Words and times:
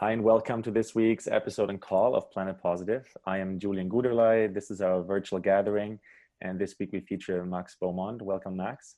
Hi, 0.00 0.12
and 0.12 0.22
welcome 0.22 0.62
to 0.62 0.70
this 0.70 0.94
week's 0.94 1.26
episode 1.26 1.70
and 1.70 1.80
call 1.80 2.14
of 2.14 2.30
Planet 2.30 2.62
Positive. 2.62 3.04
I 3.26 3.38
am 3.38 3.58
Julian 3.58 3.90
Guderlei. 3.90 4.54
This 4.54 4.70
is 4.70 4.80
our 4.80 5.02
virtual 5.02 5.40
gathering, 5.40 5.98
and 6.40 6.56
this 6.56 6.76
week 6.78 6.90
we 6.92 7.00
feature 7.00 7.44
Max 7.44 7.74
Beaumont. 7.80 8.22
Welcome, 8.22 8.56
Max. 8.56 8.94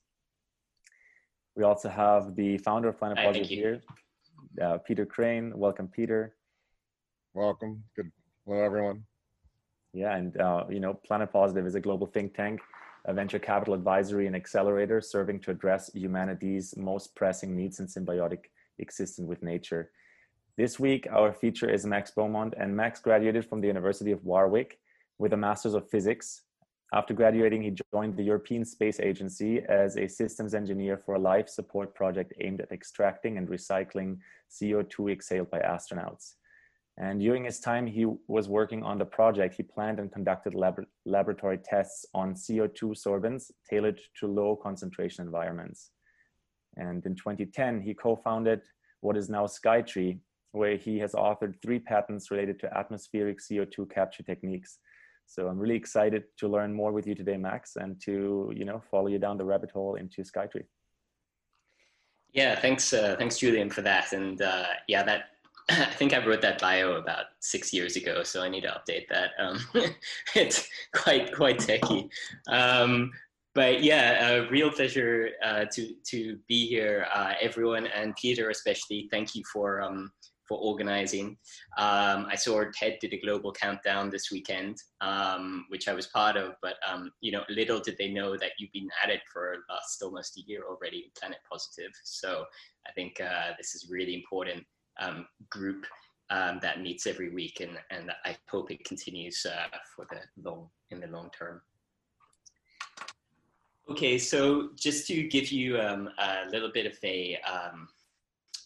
We 1.57 1.65
also 1.65 1.89
have 1.89 2.37
the 2.37 2.59
founder 2.59 2.89
of 2.89 2.99
Planet 2.99 3.17
Hi, 3.17 3.25
Positive 3.25 3.49
here, 3.49 3.81
uh, 4.63 4.77
Peter 4.87 5.07
Crane. 5.07 5.57
Welcome, 5.57 5.89
Peter. 5.89 6.37
Welcome. 7.32 7.82
Good. 7.96 8.12
Hello, 8.44 8.62
everyone. 8.62 9.04
Yeah, 9.94 10.14
and 10.17 10.38
uh, 10.38 10.64
you 10.69 10.80
know, 10.80 10.92
Planet 10.92 11.32
Positive 11.32 11.64
is 11.64 11.76
a 11.76 11.80
global 11.80 12.08
think 12.08 12.35
tank, 12.35 12.60
a 13.06 13.14
venture 13.14 13.38
capital 13.38 13.72
advisory 13.72 14.26
and 14.26 14.37
accelerator 14.37 15.01
serving 15.01 15.40
to 15.40 15.51
address 15.51 15.90
humanity's 15.94 16.77
most 16.77 17.16
pressing 17.16 17.56
needs 17.56 17.80
in 17.80 17.87
symbiotic 17.87 18.51
existence 18.78 19.27
with 19.27 19.42
nature. 19.42 19.91
This 20.61 20.79
week, 20.79 21.06
our 21.11 21.33
feature 21.33 21.70
is 21.70 21.87
Max 21.87 22.10
Beaumont, 22.10 22.52
and 22.59 22.77
Max 22.77 23.00
graduated 23.00 23.46
from 23.46 23.62
the 23.62 23.66
University 23.66 24.12
of 24.12 24.23
Warwick 24.27 24.78
with 25.19 25.33
a 25.33 25.36
Master's 25.38 25.73
of 25.73 25.88
Physics. 25.88 26.42
After 26.92 27.14
graduating, 27.14 27.62
he 27.62 27.78
joined 27.95 28.14
the 28.14 28.24
European 28.24 28.66
Space 28.66 29.00
Agency 29.00 29.62
as 29.70 29.96
a 29.96 30.06
systems 30.06 30.52
engineer 30.52 30.98
for 30.98 31.14
a 31.14 31.19
life 31.19 31.48
support 31.48 31.95
project 31.95 32.34
aimed 32.42 32.60
at 32.60 32.73
extracting 32.73 33.38
and 33.38 33.48
recycling 33.48 34.19
CO2 34.50 35.10
exhaled 35.10 35.50
by 35.50 35.60
astronauts. 35.60 36.34
And 36.98 37.20
during 37.20 37.47
his 37.47 37.61
time 37.61 37.86
he 37.86 38.05
was 38.28 38.50
working 38.50 38.83
on 38.83 38.98
the 38.98 39.06
project, 39.06 39.55
he 39.55 39.62
planned 39.62 39.98
and 39.98 40.12
conducted 40.12 40.52
lab 40.52 40.84
laboratory 41.06 41.56
tests 41.56 42.05
on 42.12 42.34
CO2 42.34 42.95
sorbents 43.02 43.50
tailored 43.66 43.98
to 44.19 44.27
low 44.27 44.56
concentration 44.56 45.24
environments. 45.24 45.92
And 46.77 47.02
in 47.06 47.14
2010, 47.14 47.80
he 47.80 47.95
co-founded 47.95 48.61
what 49.00 49.16
is 49.16 49.30
now 49.30 49.47
Skytree, 49.47 50.19
where 50.52 50.77
he 50.77 50.98
has 50.98 51.12
authored 51.12 51.54
three 51.62 51.78
patents 51.78 52.30
related 52.30 52.58
to 52.60 52.77
atmospheric 52.77 53.38
CO2 53.38 53.91
capture 53.91 54.22
techniques. 54.22 54.78
So 55.27 55.47
I'm 55.47 55.58
really 55.58 55.77
excited 55.77 56.25
to 56.38 56.48
learn 56.48 56.72
more 56.72 56.92
with 56.92 57.06
you 57.06 57.14
today, 57.14 57.36
Max, 57.36 57.77
and 57.77 58.00
to 58.02 58.52
you 58.55 58.64
know 58.64 58.83
follow 58.91 59.06
you 59.06 59.19
down 59.19 59.38
the 59.38 59.44
rabbit 59.44 59.70
hole 59.70 59.94
into 59.94 60.22
Skytree. 60.22 60.64
Yeah, 62.33 62.58
thanks, 62.58 62.92
uh, 62.92 63.16
thanks, 63.19 63.38
Julian, 63.38 63.70
for 63.70 63.83
that. 63.83 64.12
And 64.12 64.41
uh, 64.42 64.66
yeah, 64.86 65.02
that 65.05 65.25
I 65.70 65.84
think 65.86 66.12
I 66.14 66.25
wrote 66.25 66.42
that 66.42 66.60
bio 66.60 66.94
about 66.94 67.27
six 67.41 67.72
years 67.72 67.97
ago, 67.97 68.22
so 68.22 68.42
I 68.42 68.48
need 68.48 68.62
to 68.62 68.69
update 68.69 69.08
that. 69.08 69.30
Um, 69.38 69.60
it's 70.34 70.69
quite 70.92 71.32
quite 71.34 71.58
techy. 71.60 72.08
Um, 72.48 73.12
but 73.55 73.82
yeah, 73.82 74.30
a 74.30 74.50
real 74.50 74.70
pleasure 74.70 75.30
uh, 75.44 75.64
to 75.72 75.94
to 76.06 76.38
be 76.48 76.66
here, 76.66 77.06
uh, 77.12 77.34
everyone, 77.41 77.86
and 77.86 78.14
Peter 78.16 78.50
especially. 78.50 79.08
Thank 79.10 79.34
you 79.34 79.42
for 79.53 79.80
um, 79.80 80.12
for 80.51 80.59
organizing. 80.59 81.37
Um, 81.79 82.27
I 82.29 82.34
saw 82.34 82.65
TED 82.75 82.98
did 83.01 83.15
a 83.15 83.20
global 83.20 83.53
countdown 83.53 84.11
this 84.11 84.33
weekend, 84.33 84.83
um, 85.01 85.65
which 85.69 85.87
I 85.87 85.95
was 85.95 86.09
part 86.09 86.37
of, 86.37 86.56
but 86.61 86.75
um, 86.87 87.12
you 87.20 87.31
know, 87.31 87.45
little 87.48 87.79
did 87.79 87.97
they 87.98 88.09
know 88.11 88.37
that 88.37 88.51
you've 88.59 88.73
been 88.73 88.89
at 89.03 89.11
it 89.11 89.21
for 89.33 89.59
last 89.71 90.03
almost 90.03 90.37
a 90.39 90.41
year 90.41 90.65
already, 90.69 91.12
Planet 91.17 91.39
Positive. 91.48 91.93
So 92.03 92.45
I 92.89 92.91
think 92.93 93.21
uh, 93.21 93.53
this 93.59 93.77
is 93.77 93.89
really 93.89 94.12
important 94.12 94.67
um, 95.01 95.28
group 95.51 95.87
um, 96.31 96.59
that 96.62 96.83
meets 96.83 97.06
every 97.06 97.31
week, 97.31 97.61
and 97.61 97.78
and 97.91 98.11
I 98.25 98.37
hope 98.48 98.73
it 98.73 98.84
continues 98.84 99.47
uh, 99.47 99.77
for 99.95 100.05
the 100.11 100.19
long 100.43 100.69
in 100.91 100.98
the 100.98 101.06
long 101.06 101.31
term. 101.31 101.62
Okay, 103.89 104.19
so 104.19 104.71
just 104.77 105.06
to 105.09 105.28
give 105.28 105.51
you 105.53 105.81
um, 105.81 106.11
a 106.19 106.51
little 106.51 106.71
bit 106.73 106.87
of 106.87 106.97
a 107.05 107.39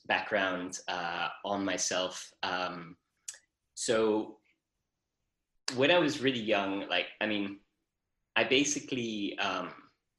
background 0.07 0.81
uh, 0.89 1.29
on 1.45 1.65
myself. 1.65 2.31
Um, 2.43 2.97
so 3.75 4.39
when 5.77 5.91
I 5.91 5.99
was 5.99 6.21
really 6.21 6.41
young, 6.41 6.89
like 6.89 7.07
I 7.21 7.27
mean, 7.27 7.59
I 8.37 8.45
basically 8.45 9.39
um, 9.39 9.71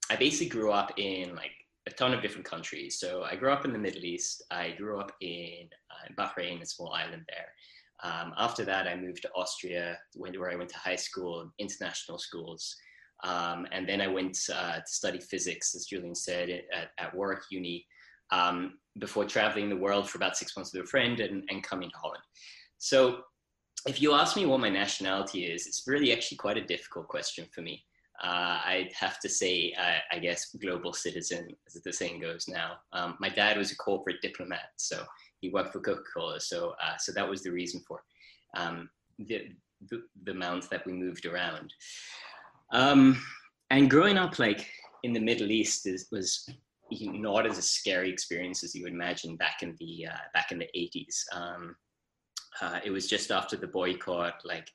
I 0.10 0.16
basically 0.16 0.50
grew 0.50 0.72
up 0.72 0.92
in 0.98 1.36
like 1.36 1.52
a 1.88 1.92
ton 1.92 2.14
of 2.14 2.22
different 2.22 2.46
countries. 2.46 3.00
So 3.00 3.24
I 3.24 3.36
grew 3.36 3.52
up 3.52 3.66
in 3.66 3.74
the 3.74 3.80
Middle 3.80 4.06
East. 4.06 4.44
I 4.52 4.72
grew 4.72 5.00
up 5.00 5.12
in, 5.22 5.70
uh, 5.92 6.14
Bahrain, 6.18 6.62
a 6.62 6.66
small 6.66 6.94
island 6.94 7.24
there. 7.30 7.48
Um, 8.04 8.34
after 8.38 8.66
that, 8.66 8.88
I 8.88 8.96
moved 8.96 9.22
to 9.22 9.32
Austria, 9.36 9.98
where 10.16 10.52
I 10.52 10.56
went 10.56 10.70
to 10.72 10.78
high 10.78 10.96
school, 10.96 11.52
international 11.60 12.18
schools. 12.18 12.76
Um, 13.24 13.68
and 13.72 13.88
then 13.88 14.02
I 14.02 14.08
went 14.08 14.38
uh, 14.54 14.78
to 14.78 14.88
study 14.88 15.20
physics, 15.20 15.74
as 15.76 15.86
Julian 15.86 16.16
said, 16.16 16.50
at, 16.50 16.92
at 16.98 17.16
Warwick 17.16 17.44
Uni 17.50 17.86
um, 18.32 18.78
before 19.00 19.26
traveling 19.26 19.70
the 19.70 19.76
world 19.76 20.10
for 20.10 20.18
about 20.18 20.38
six 20.38 20.56
months 20.56 20.74
with 20.74 20.84
a 20.84 20.88
friend 20.88 21.20
and, 21.20 21.44
and 21.50 21.64
coming 21.64 21.90
to 21.90 21.98
Holland. 21.98 22.24
So 22.78 23.22
if 23.88 24.02
you 24.02 24.14
ask 24.14 24.36
me 24.36 24.46
what 24.46 24.60
my 24.60 24.70
nationality 24.70 25.46
is, 25.46 25.68
it's 25.68 25.84
really 25.88 26.12
actually 26.12 26.38
quite 26.38 26.58
a 26.58 26.66
difficult 26.66 27.08
question 27.08 27.46
for 27.54 27.62
me. 27.62 27.84
Uh, 28.24 28.60
I'd 28.66 28.94
have 28.98 29.20
to 29.20 29.30
say, 29.30 29.74
uh, 29.78 30.00
I 30.16 30.20
guess, 30.20 30.56
global 30.62 30.94
citizen, 30.94 31.50
as 31.68 31.74
the 31.84 31.92
saying 31.92 32.22
goes 32.22 32.48
now. 32.48 32.78
Um, 32.94 33.18
my 33.20 33.30
dad 33.30 33.58
was 33.58 33.72
a 33.72 33.76
corporate 33.76 34.22
diplomat, 34.22 34.70
so 34.78 35.04
he 35.42 35.50
worked 35.50 35.74
for 35.74 35.82
Coca-Cola. 35.82 36.40
So, 36.40 36.76
uh, 36.82 36.98
so 36.98 37.12
that 37.12 37.30
was 37.30 37.44
the 37.44 37.52
reason 37.52 37.82
for 37.86 38.02
um, 38.56 38.90
the, 39.20 39.50
the, 39.90 40.02
the 40.24 40.32
amount 40.32 40.70
that 40.70 40.86
we 40.86 40.94
moved 40.94 41.26
around. 41.26 41.74
Um, 42.72 43.22
and 43.70 43.90
growing 43.90 44.18
up, 44.18 44.40
like 44.40 44.66
in 45.04 45.12
the 45.12 45.20
Middle 45.20 45.52
East, 45.52 45.86
is, 45.86 46.08
was 46.10 46.50
not 47.02 47.46
as 47.46 47.58
a 47.58 47.62
scary 47.62 48.10
experience 48.10 48.64
as 48.64 48.76
you 48.76 48.84
would 48.84 48.94
imagine 48.94 49.36
back 49.36 49.62
in 49.62 49.76
the 49.80 50.08
uh, 50.12 50.18
back 50.34 50.52
in 50.52 50.60
the 50.60 50.70
80s. 50.76 51.24
Um, 51.34 51.76
uh, 52.62 52.80
it 52.84 52.92
was 52.92 53.08
just 53.08 53.32
after 53.32 53.58
the 53.58 53.68
boycott, 53.68 54.36
like 54.46 54.70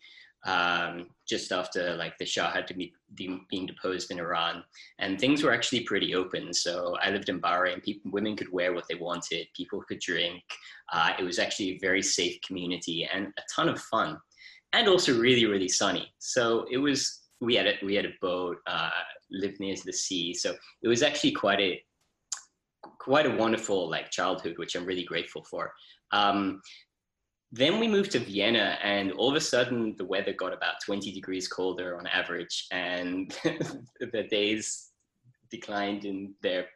um, 0.47 1.09
just 1.29 1.53
after 1.53 1.95
like 1.97 2.17
the 2.19 2.25
Shah 2.25 2.51
had 2.51 2.67
to 2.69 2.75
be 2.75 2.93
de- 3.15 3.41
being 3.51 3.67
deposed 3.67 4.11
in 4.11 4.19
Iran, 4.19 4.65
and 4.99 5.19
things 5.19 5.43
were 5.43 5.53
actually 5.53 5.85
pretty 5.85 6.15
open. 6.15 6.53
So 6.55 6.97
I 7.03 7.11
lived 7.11 7.29
in 7.29 7.41
Bahrain. 7.41 7.83
People, 7.83 8.11
women 8.11 8.37
could 8.37 8.51
wear 8.53 8.73
what 8.73 8.85
they 8.89 8.95
wanted. 8.95 9.47
People 9.55 9.83
could 9.87 10.01
drink. 10.01 10.43
Uh, 10.93 11.13
it 11.19 11.25
was 11.25 11.39
actually 11.39 11.71
a 11.71 11.79
very 11.79 12.03
safe 12.03 12.39
community 12.47 13.09
and 13.13 13.29
a 13.39 13.43
ton 13.55 13.69
of 13.69 13.81
fun, 13.81 14.19
and 14.73 14.89
also 14.89 15.19
really 15.19 15.47
really 15.47 15.69
sunny. 15.69 16.13
So 16.19 16.67
it 16.71 16.79
was. 16.79 17.19
We 17.43 17.55
had 17.55 17.67
a, 17.67 17.75
we 17.83 17.95
had 17.95 18.05
a 18.05 18.13
boat, 18.21 18.59
uh, 18.67 18.91
lived 19.31 19.61
near 19.61 19.75
to 19.75 19.87
the 19.87 19.95
sea, 19.95 20.35
so 20.35 20.55
it 20.83 20.89
was 20.89 21.03
actually 21.03 21.33
quite 21.33 21.59
a 21.59 21.83
quite 22.83 23.27
a 23.27 23.37
wonderful 23.37 23.89
like 23.91 24.11
childhood, 24.11 24.55
which 24.59 24.75
I'm 24.75 24.87
really 24.87 25.05
grateful 25.05 25.45
for. 25.45 25.73
Um, 26.13 26.61
then 27.53 27.81
we 27.81 27.89
moved 27.89 28.13
to 28.13 28.21
Vienna, 28.21 28.79
and 28.83 29.11
all 29.13 29.31
of 29.31 29.37
a 29.37 29.41
sudden 29.41 29.97
the 29.99 30.05
weather 30.05 30.33
got 30.33 30.53
about 30.53 30.81
20 30.85 31.11
degrees 31.11 31.49
colder 31.49 31.99
on 31.99 32.07
average, 32.07 32.67
and 32.71 33.37
the 33.45 34.27
days 34.31 34.91
declined 35.51 36.05
in 36.05 36.35
their 36.43 36.67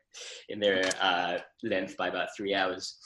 in 0.49 0.59
their 0.59 0.83
uh, 1.01 1.39
length 1.63 1.97
by 1.97 2.09
about 2.09 2.29
three 2.37 2.55
hours. 2.55 2.99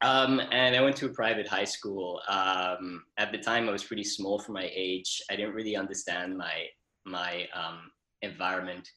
Um, 0.00 0.40
and 0.52 0.76
I 0.76 0.80
went 0.80 0.96
to 0.96 1.06
a 1.06 1.12
private 1.12 1.48
high 1.48 1.64
school. 1.64 2.20
Um, 2.28 3.02
at 3.18 3.32
the 3.32 3.38
time, 3.38 3.68
I 3.68 3.72
was 3.72 3.82
pretty 3.82 4.04
small 4.04 4.38
for 4.38 4.52
my 4.52 4.70
age. 4.72 5.20
I 5.30 5.36
didn't 5.36 5.54
really 5.54 5.76
understand 5.76 6.36
my 6.36 6.66
my 7.04 7.48
um, 7.54 7.90
environment. 8.22 8.88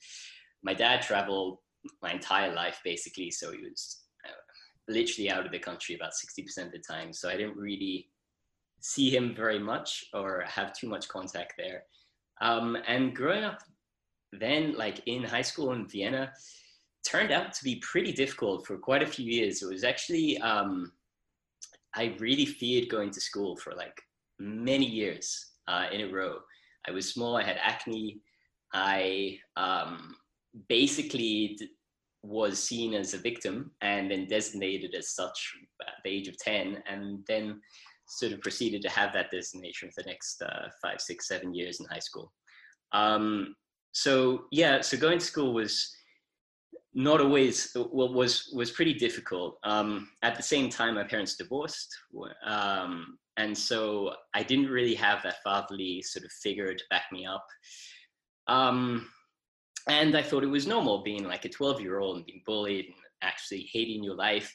My 0.63 0.75
dad 0.75 1.01
traveled 1.01 1.57
my 2.01 2.11
entire 2.11 2.53
life 2.53 2.79
basically. 2.83 3.31
So 3.31 3.51
he 3.51 3.59
was 3.59 4.01
uh, 4.25 4.91
literally 4.91 5.29
out 5.29 5.45
of 5.45 5.51
the 5.51 5.59
country 5.59 5.95
about 5.95 6.13
60% 6.13 6.65
of 6.65 6.71
the 6.71 6.79
time. 6.79 7.13
So 7.13 7.29
I 7.29 7.37
didn't 7.37 7.57
really 7.57 8.07
see 8.81 9.15
him 9.15 9.35
very 9.35 9.59
much 9.59 10.05
or 10.13 10.43
have 10.47 10.73
too 10.73 10.87
much 10.87 11.07
contact 11.07 11.53
there. 11.57 11.83
Um, 12.41 12.77
and 12.87 13.15
growing 13.15 13.43
up 13.43 13.59
then, 14.33 14.75
like 14.75 15.01
in 15.07 15.23
high 15.23 15.41
school 15.41 15.73
in 15.73 15.87
Vienna, 15.87 16.31
turned 17.05 17.31
out 17.31 17.53
to 17.53 17.63
be 17.63 17.75
pretty 17.77 18.11
difficult 18.11 18.65
for 18.65 18.77
quite 18.77 19.03
a 19.03 19.07
few 19.07 19.25
years. 19.25 19.61
It 19.61 19.71
was 19.71 19.83
actually, 19.83 20.37
um, 20.39 20.91
I 21.95 22.15
really 22.19 22.45
feared 22.45 22.89
going 22.89 23.11
to 23.11 23.21
school 23.21 23.55
for 23.55 23.73
like 23.73 24.01
many 24.39 24.85
years 24.85 25.47
uh, 25.67 25.85
in 25.91 26.01
a 26.01 26.11
row. 26.11 26.37
I 26.87 26.91
was 26.91 27.11
small, 27.11 27.37
I 27.37 27.43
had 27.43 27.57
acne. 27.61 28.21
I 28.73 29.37
um, 29.57 30.15
basically 30.67 31.57
was 32.23 32.61
seen 32.61 32.93
as 32.93 33.13
a 33.13 33.17
victim 33.17 33.71
and 33.81 34.11
then 34.11 34.27
designated 34.27 34.93
as 34.93 35.15
such 35.15 35.55
at 35.81 35.93
the 36.03 36.09
age 36.09 36.27
of 36.27 36.37
10 36.37 36.83
and 36.87 37.19
then 37.27 37.59
sort 38.07 38.31
of 38.31 38.41
proceeded 38.41 38.81
to 38.81 38.89
have 38.89 39.13
that 39.13 39.31
designation 39.31 39.89
for 39.89 40.03
the 40.03 40.09
next 40.09 40.41
uh, 40.41 40.67
five 40.81 40.99
six 40.99 41.27
seven 41.27 41.53
years 41.53 41.79
in 41.79 41.85
high 41.87 41.99
school. 41.99 42.31
Um, 42.91 43.55
so 43.93 44.45
yeah 44.51 44.81
so 44.81 44.97
going 44.97 45.19
to 45.19 45.25
school 45.25 45.53
was 45.53 45.93
not 46.93 47.21
always 47.21 47.75
well 47.91 48.13
was 48.13 48.51
was 48.53 48.71
pretty 48.71 48.93
difficult. 48.93 49.57
Um, 49.63 50.09
at 50.23 50.35
the 50.35 50.43
same 50.43 50.69
time 50.69 50.95
my 50.95 51.03
parents 51.03 51.35
divorced 51.35 51.89
um, 52.45 53.17
and 53.37 53.57
so 53.57 54.13
i 54.33 54.43
didn't 54.43 54.67
really 54.67 54.93
have 54.93 55.23
that 55.23 55.41
fatherly 55.41 56.01
sort 56.01 56.25
of 56.25 56.31
figure 56.31 56.73
to 56.73 56.83
back 56.89 57.05
me 57.11 57.25
up. 57.25 57.45
Um, 58.47 59.07
and 59.87 60.15
I 60.15 60.21
thought 60.21 60.43
it 60.43 60.47
was 60.47 60.67
normal 60.67 61.03
being 61.03 61.23
like 61.23 61.45
a 61.45 61.49
12 61.49 61.81
year 61.81 61.99
old 61.99 62.17
and 62.17 62.25
being 62.25 62.43
bullied 62.45 62.85
and 62.85 62.95
actually 63.21 63.69
hating 63.71 64.03
your 64.03 64.15
life. 64.15 64.51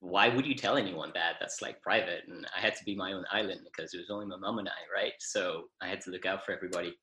why 0.00 0.28
would 0.28 0.46
you 0.46 0.54
tell 0.54 0.76
anyone 0.76 1.10
that? 1.14 1.34
That's 1.40 1.62
like 1.62 1.80
private. 1.82 2.22
And 2.28 2.46
I 2.56 2.60
had 2.60 2.76
to 2.76 2.84
be 2.84 2.94
my 2.94 3.12
own 3.12 3.24
island 3.32 3.60
because 3.64 3.94
it 3.94 3.98
was 3.98 4.10
only 4.10 4.26
my 4.26 4.36
mom 4.36 4.58
and 4.58 4.68
I, 4.68 5.00
right? 5.02 5.14
So 5.18 5.64
I 5.80 5.88
had 5.88 6.00
to 6.02 6.10
look 6.10 6.26
out 6.26 6.44
for 6.44 6.52
everybody. 6.52 6.94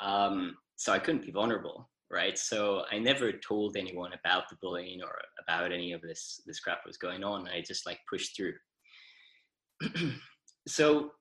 Um, 0.00 0.56
so 0.76 0.92
I 0.92 0.98
couldn't 0.98 1.24
be 1.24 1.32
vulnerable, 1.32 1.88
right? 2.10 2.38
So 2.38 2.82
I 2.92 2.98
never 2.98 3.32
told 3.32 3.76
anyone 3.76 4.12
about 4.12 4.48
the 4.48 4.56
bullying 4.60 5.02
or 5.02 5.18
about 5.42 5.72
any 5.72 5.92
of 5.92 6.02
this 6.02 6.40
this 6.46 6.60
crap 6.60 6.80
was 6.86 6.98
going 6.98 7.24
on. 7.24 7.48
I 7.48 7.62
just 7.62 7.86
like 7.86 7.98
pushed 8.08 8.36
through. 8.36 8.54
so 10.68 11.12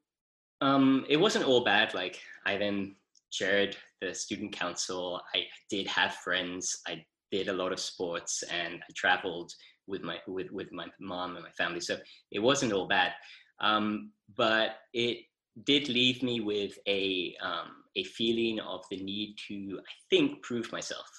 um, 0.61 1.05
it 1.09 1.17
wasn't 1.17 1.45
all 1.45 1.63
bad. 1.63 1.93
Like 1.93 2.19
I 2.45 2.57
then 2.57 2.95
chaired 3.37 3.75
the 4.01 4.13
student 4.13 4.51
council. 4.51 5.21
I 5.33 5.43
did 5.69 5.87
have 5.87 6.13
friends. 6.15 6.81
I 6.87 7.03
did 7.31 7.49
a 7.49 7.53
lot 7.53 7.73
of 7.73 7.79
sports 7.79 8.43
and 8.51 8.75
I 8.75 8.93
traveled 8.95 9.51
with 9.87 10.01
my 10.01 10.17
with 10.27 10.49
with 10.51 10.71
my 10.71 10.87
mom 10.99 11.35
and 11.35 11.43
my 11.43 11.51
family. 11.51 11.81
So 11.81 11.97
it 12.31 12.39
wasn't 12.39 12.73
all 12.73 12.87
bad, 12.87 13.11
um, 13.59 14.11
but 14.35 14.77
it 14.93 15.17
did 15.63 15.87
leave 15.89 16.21
me 16.21 16.41
with 16.41 16.77
a 16.87 17.35
um, 17.41 17.83
a 17.95 18.03
feeling 18.03 18.59
of 18.59 18.81
the 18.89 19.01
need 19.01 19.35
to 19.47 19.79
I 19.79 19.93
think 20.09 20.43
prove 20.43 20.71
myself, 20.71 21.09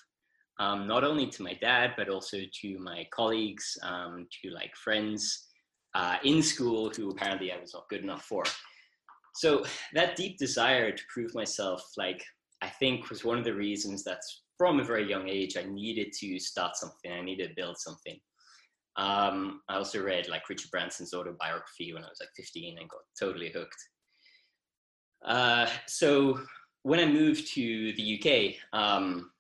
um, 0.59 0.87
not 0.87 1.05
only 1.05 1.27
to 1.29 1.43
my 1.43 1.55
dad 1.55 1.95
but 1.97 2.09
also 2.09 2.39
to 2.61 2.79
my 2.79 3.07
colleagues, 3.13 3.77
um, 3.83 4.27
to 4.43 4.51
like 4.51 4.75
friends 4.77 5.47
uh, 5.95 6.17
in 6.25 6.43
school 6.43 6.91
who 6.91 7.11
apparently 7.11 7.53
I 7.53 7.61
was 7.61 7.75
not 7.75 7.89
good 7.89 8.03
enough 8.03 8.25
for. 8.25 8.45
So 9.37 9.65
that 9.95 10.17
deep 10.17 10.39
desire 10.39 10.93
to 10.93 11.03
prove 11.13 11.35
myself, 11.35 11.83
like 11.97 12.23
I 12.63 12.69
think, 12.69 13.11
was 13.11 13.25
one 13.25 13.39
of 13.39 13.45
the 13.45 13.55
reasons 13.55 14.03
that's 14.03 14.43
from 14.59 14.81
a 14.81 14.85
very 14.85 15.09
young 15.09 15.29
age 15.29 15.57
I 15.57 15.65
needed 15.65 16.13
to 16.21 16.39
start 16.39 16.77
something. 16.77 17.13
I 17.13 17.21
needed 17.21 17.49
to 17.49 17.55
build 17.55 17.77
something. 17.79 18.19
Um, 18.97 19.61
I 19.69 19.77
also 19.77 20.03
read 20.03 20.29
like 20.29 20.49
Richard 20.49 20.71
Branson's 20.71 21.13
autobiography 21.13 21.93
when 21.93 22.03
I 22.03 22.09
was 22.09 22.19
like 22.21 22.31
15 22.35 22.79
and 22.79 22.89
got 22.89 23.01
totally 23.19 23.51
hooked. 23.51 23.77
Uh, 25.25 25.67
so 25.87 26.41
when 26.83 27.01
I 27.01 27.07
moved 27.07 27.53
to 27.55 27.93
the 27.93 28.19
UK, 28.19 28.79
um, 28.79 29.31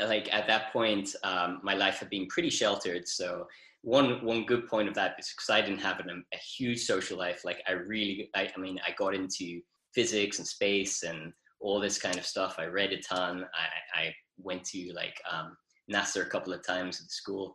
like 0.00 0.32
at 0.32 0.46
that 0.48 0.72
point, 0.72 1.14
um, 1.22 1.60
my 1.62 1.74
life 1.74 1.98
had 1.98 2.10
been 2.10 2.26
pretty 2.26 2.50
sheltered. 2.50 3.06
So 3.06 3.46
one 3.88 4.22
one 4.22 4.44
good 4.44 4.68
point 4.68 4.86
of 4.86 4.94
that 4.94 5.16
is 5.18 5.32
because 5.34 5.48
I 5.48 5.62
didn't 5.62 5.80
have 5.80 5.98
an, 6.00 6.24
a 6.34 6.36
huge 6.36 6.80
social 6.80 7.16
life. 7.16 7.42
Like 7.44 7.62
I 7.66 7.72
really, 7.72 8.30
I, 8.36 8.50
I 8.54 8.60
mean, 8.60 8.78
I 8.86 8.92
got 8.92 9.14
into 9.14 9.60
physics 9.94 10.38
and 10.38 10.46
space 10.46 11.02
and 11.04 11.32
all 11.60 11.80
this 11.80 11.98
kind 11.98 12.18
of 12.18 12.26
stuff. 12.26 12.56
I 12.58 12.66
read 12.66 12.92
a 12.92 13.00
ton. 13.00 13.44
I, 13.54 14.00
I 14.00 14.14
went 14.36 14.64
to 14.66 14.92
like 14.94 15.18
um, 15.32 15.56
NASA 15.90 16.20
a 16.20 16.26
couple 16.26 16.52
of 16.52 16.66
times 16.66 17.00
at 17.00 17.10
school 17.10 17.54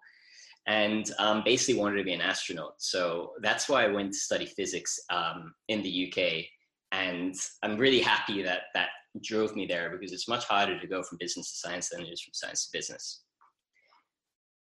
and 0.66 1.12
um, 1.20 1.44
basically 1.46 1.80
wanted 1.80 1.98
to 1.98 2.04
be 2.04 2.14
an 2.14 2.22
astronaut. 2.22 2.74
So 2.80 3.34
that's 3.42 3.70
why 3.70 3.84
I 3.84 3.90
went 3.90 4.14
to 4.14 4.18
study 4.18 4.48
physics 4.48 5.00
um, 5.12 5.54
in 5.68 5.84
the 5.84 6.12
UK. 6.12 6.46
And 6.92 7.36
I'm 7.62 7.78
really 7.78 8.02
happy 8.02 8.42
that 8.42 8.64
that 8.74 8.90
drove 9.22 9.56
me 9.56 9.68
there 9.68 9.92
because 9.92 10.12
it's 10.12 10.28
much 10.28 10.46
harder 10.46 10.80
to 10.80 10.88
go 10.88 11.04
from 11.04 11.20
business 11.20 11.52
to 11.52 11.68
science 11.68 11.90
than 11.90 12.02
it 12.02 12.10
is 12.10 12.22
from 12.22 12.34
science 12.34 12.66
to 12.66 12.76
business. 12.76 13.22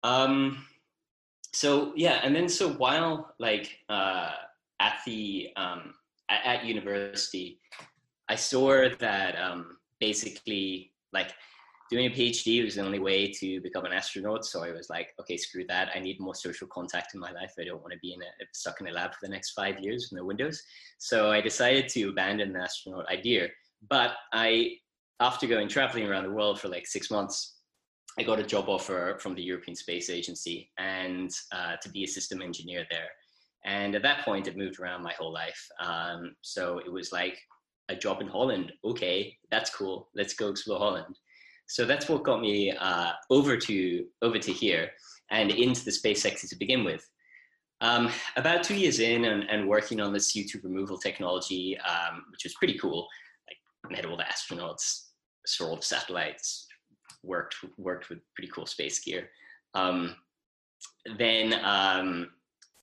Um, 0.03 0.65
so 1.53 1.93
yeah, 1.95 2.19
and 2.23 2.35
then 2.35 2.47
so 2.47 2.69
while 2.73 3.33
like 3.39 3.77
uh, 3.89 4.31
at 4.79 4.99
the 5.05 5.49
um, 5.55 5.93
at, 6.29 6.45
at 6.45 6.65
university, 6.65 7.59
I 8.29 8.35
saw 8.35 8.87
that 8.99 9.37
um, 9.39 9.77
basically 9.99 10.91
like 11.11 11.33
doing 11.91 12.05
a 12.05 12.09
PhD 12.09 12.63
was 12.63 12.75
the 12.75 12.81
only 12.81 12.99
way 12.99 13.29
to 13.29 13.59
become 13.59 13.83
an 13.83 13.91
astronaut. 13.91 14.45
So 14.45 14.63
I 14.63 14.71
was 14.71 14.89
like, 14.89 15.09
okay, 15.19 15.35
screw 15.35 15.65
that. 15.67 15.89
I 15.93 15.99
need 15.99 16.21
more 16.21 16.33
social 16.33 16.67
contact 16.67 17.13
in 17.13 17.19
my 17.19 17.33
life. 17.33 17.53
I 17.59 17.65
don't 17.65 17.81
want 17.81 17.91
to 17.91 17.99
be 17.99 18.13
in 18.13 18.21
a, 18.21 18.25
stuck 18.53 18.79
in 18.79 18.87
a 18.87 18.91
lab 18.91 19.11
for 19.11 19.19
the 19.23 19.29
next 19.29 19.51
five 19.51 19.77
years 19.81 20.07
with 20.09 20.17
no 20.17 20.25
windows. 20.25 20.63
So 20.99 21.31
I 21.31 21.41
decided 21.41 21.89
to 21.89 22.07
abandon 22.07 22.53
the 22.53 22.61
astronaut 22.61 23.09
idea. 23.09 23.49
But 23.89 24.11
I, 24.31 24.77
after 25.19 25.47
going 25.47 25.67
traveling 25.67 26.07
around 26.07 26.23
the 26.23 26.31
world 26.31 26.61
for 26.61 26.69
like 26.69 26.87
six 26.87 27.11
months, 27.11 27.57
I 28.19 28.23
got 28.23 28.39
a 28.39 28.43
job 28.43 28.67
offer 28.67 29.17
from 29.21 29.35
the 29.35 29.43
European 29.43 29.75
Space 29.75 30.09
Agency 30.09 30.69
and 30.77 31.31
uh, 31.53 31.77
to 31.81 31.89
be 31.89 32.03
a 32.03 32.07
system 32.07 32.41
engineer 32.41 32.85
there. 32.89 33.07
And 33.63 33.95
at 33.95 34.01
that 34.03 34.25
point, 34.25 34.47
it 34.47 34.57
moved 34.57 34.79
around 34.79 35.03
my 35.03 35.13
whole 35.13 35.31
life. 35.31 35.67
Um, 35.79 36.35
so 36.41 36.79
it 36.79 36.91
was 36.91 37.11
like 37.11 37.37
a 37.89 37.95
job 37.95 38.21
in 38.21 38.27
Holland. 38.27 38.73
Okay, 38.83 39.37
that's 39.49 39.73
cool. 39.73 40.09
Let's 40.15 40.33
go 40.33 40.49
explore 40.49 40.79
Holland. 40.79 41.15
So 41.67 41.85
that's 41.85 42.09
what 42.09 42.23
got 42.23 42.41
me 42.41 42.71
uh, 42.71 43.13
over 43.29 43.55
to 43.55 44.05
over 44.21 44.39
to 44.39 44.51
here 44.51 44.91
and 45.29 45.51
into 45.51 45.85
the 45.85 45.91
space 45.91 46.21
sector 46.21 46.47
to 46.47 46.55
begin 46.57 46.83
with. 46.83 47.07
Um, 47.79 48.11
about 48.35 48.63
two 48.63 48.75
years 48.75 48.99
in 48.99 49.25
and, 49.25 49.49
and, 49.49 49.67
working 49.67 50.01
on 50.01 50.13
the 50.13 50.19
CO2 50.19 50.63
removal 50.63 50.99
technology, 50.99 51.75
um, 51.79 52.25
which 52.31 52.43
was 52.43 52.53
pretty 52.53 52.77
cool. 52.77 53.07
I 53.49 53.91
met 53.91 54.05
all 54.05 54.17
the 54.17 54.23
astronauts, 54.23 55.07
saw 55.47 55.69
all 55.69 55.77
the 55.77 55.81
satellites, 55.81 56.67
worked 57.23 57.55
worked 57.77 58.09
with 58.09 58.19
pretty 58.35 58.51
cool 58.51 58.65
space 58.65 58.99
gear. 58.99 59.29
Um, 59.73 60.15
then 61.17 61.53
um, 61.63 62.29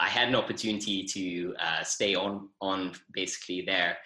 I 0.01 0.09
had 0.09 0.29
an 0.29 0.37
opportunity 0.37 1.05
to 1.05 1.55
uh, 1.61 1.83
stay 1.83 2.15
on 2.15 2.49
on 2.61 2.93
basically 3.13 3.63
there. 3.63 3.99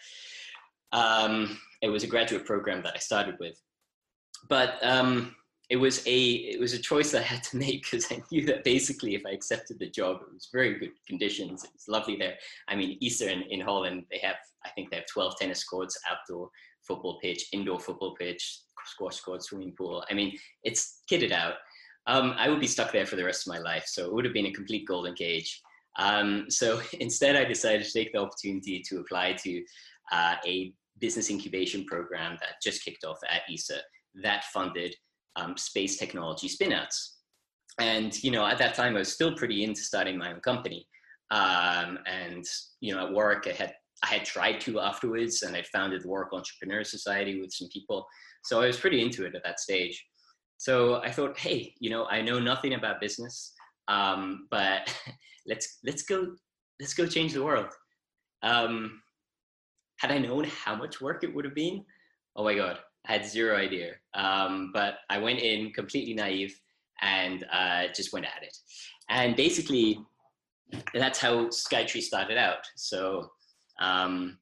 Um, 0.92 1.58
it 1.80 1.88
was 1.88 2.04
a 2.04 2.08
graduate 2.08 2.44
program 2.44 2.82
that 2.82 2.94
I 2.94 2.98
started 2.98 3.36
with, 3.40 3.58
but 4.48 4.74
um, 4.82 5.34
it 5.72 5.76
was 5.76 6.06
a 6.06 6.22
it 6.52 6.60
was 6.60 6.74
a 6.74 6.78
choice 6.78 7.14
I 7.14 7.22
had 7.22 7.42
to 7.44 7.56
make 7.56 7.84
because 7.84 8.10
I 8.12 8.22
knew 8.30 8.44
that 8.46 8.62
basically 8.62 9.14
if 9.14 9.22
I 9.26 9.30
accepted 9.30 9.78
the 9.78 9.88
job, 9.88 10.18
it 10.20 10.32
was 10.34 10.48
very 10.52 10.78
good 10.78 10.90
conditions. 11.08 11.64
It 11.64 11.70
was 11.72 11.88
lovely 11.88 12.16
there. 12.16 12.34
I 12.68 12.76
mean, 12.76 12.98
ESTEC 13.02 13.46
in, 13.48 13.60
Holland, 13.60 14.04
they 14.10 14.18
have 14.18 14.36
I 14.66 14.70
think 14.70 14.90
they 14.90 14.96
have 14.96 15.06
12 15.06 15.38
tennis 15.40 15.64
courts, 15.64 15.98
outdoor 16.10 16.50
football 16.86 17.18
pitch, 17.22 17.46
indoor 17.52 17.80
football 17.80 18.14
pitch, 18.14 18.60
squash 18.86 19.20
court, 19.20 19.42
swimming 19.42 19.74
pool. 19.76 20.04
I 20.10 20.14
mean, 20.14 20.36
it's 20.64 21.02
kitted 21.10 21.32
out. 21.32 21.54
Um, 22.06 22.34
I 22.36 22.48
would 22.48 22.60
be 22.60 22.66
stuck 22.66 22.92
there 22.92 23.06
for 23.06 23.16
the 23.16 23.24
rest 23.24 23.46
of 23.46 23.52
my 23.52 23.58
life, 23.58 23.84
so 23.86 24.04
it 24.04 24.12
would 24.12 24.24
have 24.24 24.34
been 24.34 24.46
a 24.46 24.52
complete 24.52 24.86
golden 24.86 25.14
cage. 25.14 25.60
Um, 25.98 26.46
so 26.48 26.80
instead, 27.00 27.36
I 27.36 27.44
decided 27.44 27.84
to 27.84 27.92
take 27.92 28.12
the 28.12 28.20
opportunity 28.20 28.82
to 28.88 28.98
apply 28.98 29.34
to 29.44 29.62
uh, 30.10 30.34
a 30.46 30.72
business 30.98 31.30
incubation 31.30 31.84
program 31.84 32.36
that 32.40 32.62
just 32.62 32.84
kicked 32.84 33.04
off 33.04 33.18
at 33.28 33.42
ESA 33.52 33.78
that 34.22 34.44
funded 34.44 34.94
um, 35.36 35.56
space 35.56 35.96
technology 35.96 36.48
spinouts. 36.48 37.14
And 37.78 38.22
you 38.22 38.30
know, 38.30 38.46
at 38.46 38.58
that 38.58 38.74
time, 38.74 38.96
I 38.96 39.00
was 39.00 39.12
still 39.12 39.34
pretty 39.34 39.64
into 39.64 39.80
starting 39.80 40.18
my 40.18 40.32
own 40.32 40.40
company. 40.40 40.86
Um, 41.30 41.98
and 42.06 42.44
you 42.80 42.94
know, 42.94 43.06
at 43.06 43.12
work, 43.12 43.46
I 43.48 43.52
had 43.52 43.74
I 44.02 44.06
had 44.06 44.24
tried 44.24 44.60
to 44.62 44.80
afterwards, 44.80 45.42
and 45.42 45.56
I 45.56 45.62
founded 45.72 46.02
the 46.02 46.08
Warwick 46.08 46.32
Entrepreneur 46.32 46.84
Society 46.84 47.40
with 47.40 47.52
some 47.52 47.68
people. 47.68 48.06
So 48.44 48.60
I 48.60 48.66
was 48.66 48.78
pretty 48.78 49.00
into 49.00 49.24
it 49.24 49.34
at 49.34 49.44
that 49.44 49.60
stage. 49.60 50.04
So 50.58 51.02
I 51.02 51.10
thought, 51.10 51.38
hey, 51.38 51.74
you 51.80 51.90
know, 51.90 52.06
I 52.06 52.20
know 52.20 52.38
nothing 52.38 52.74
about 52.74 53.00
business, 53.00 53.52
um, 53.88 54.46
but 54.50 54.94
let's 55.46 55.78
let's 55.84 56.02
go 56.02 56.34
let's 56.80 56.94
go 56.94 57.06
change 57.06 57.32
the 57.32 57.42
world. 57.42 57.72
Um, 58.42 59.02
had 59.98 60.10
I 60.10 60.18
known 60.18 60.44
how 60.44 60.74
much 60.74 61.00
work 61.00 61.22
it 61.22 61.32
would 61.32 61.44
have 61.44 61.54
been, 61.54 61.84
oh 62.36 62.44
my 62.44 62.54
god, 62.54 62.78
I 63.06 63.12
had 63.12 63.24
zero 63.24 63.56
idea. 63.56 63.92
Um, 64.14 64.70
but 64.72 64.94
I 65.10 65.18
went 65.18 65.40
in 65.40 65.72
completely 65.72 66.14
naive 66.14 66.60
and 67.00 67.44
uh, 67.52 67.84
just 67.94 68.12
went 68.12 68.26
at 68.26 68.42
it. 68.42 68.56
And 69.08 69.36
basically, 69.36 69.98
that's 70.94 71.18
how 71.18 71.46
Skytree 71.46 72.02
started 72.02 72.38
out. 72.38 72.66
So 72.76 73.30
um, 73.80 74.38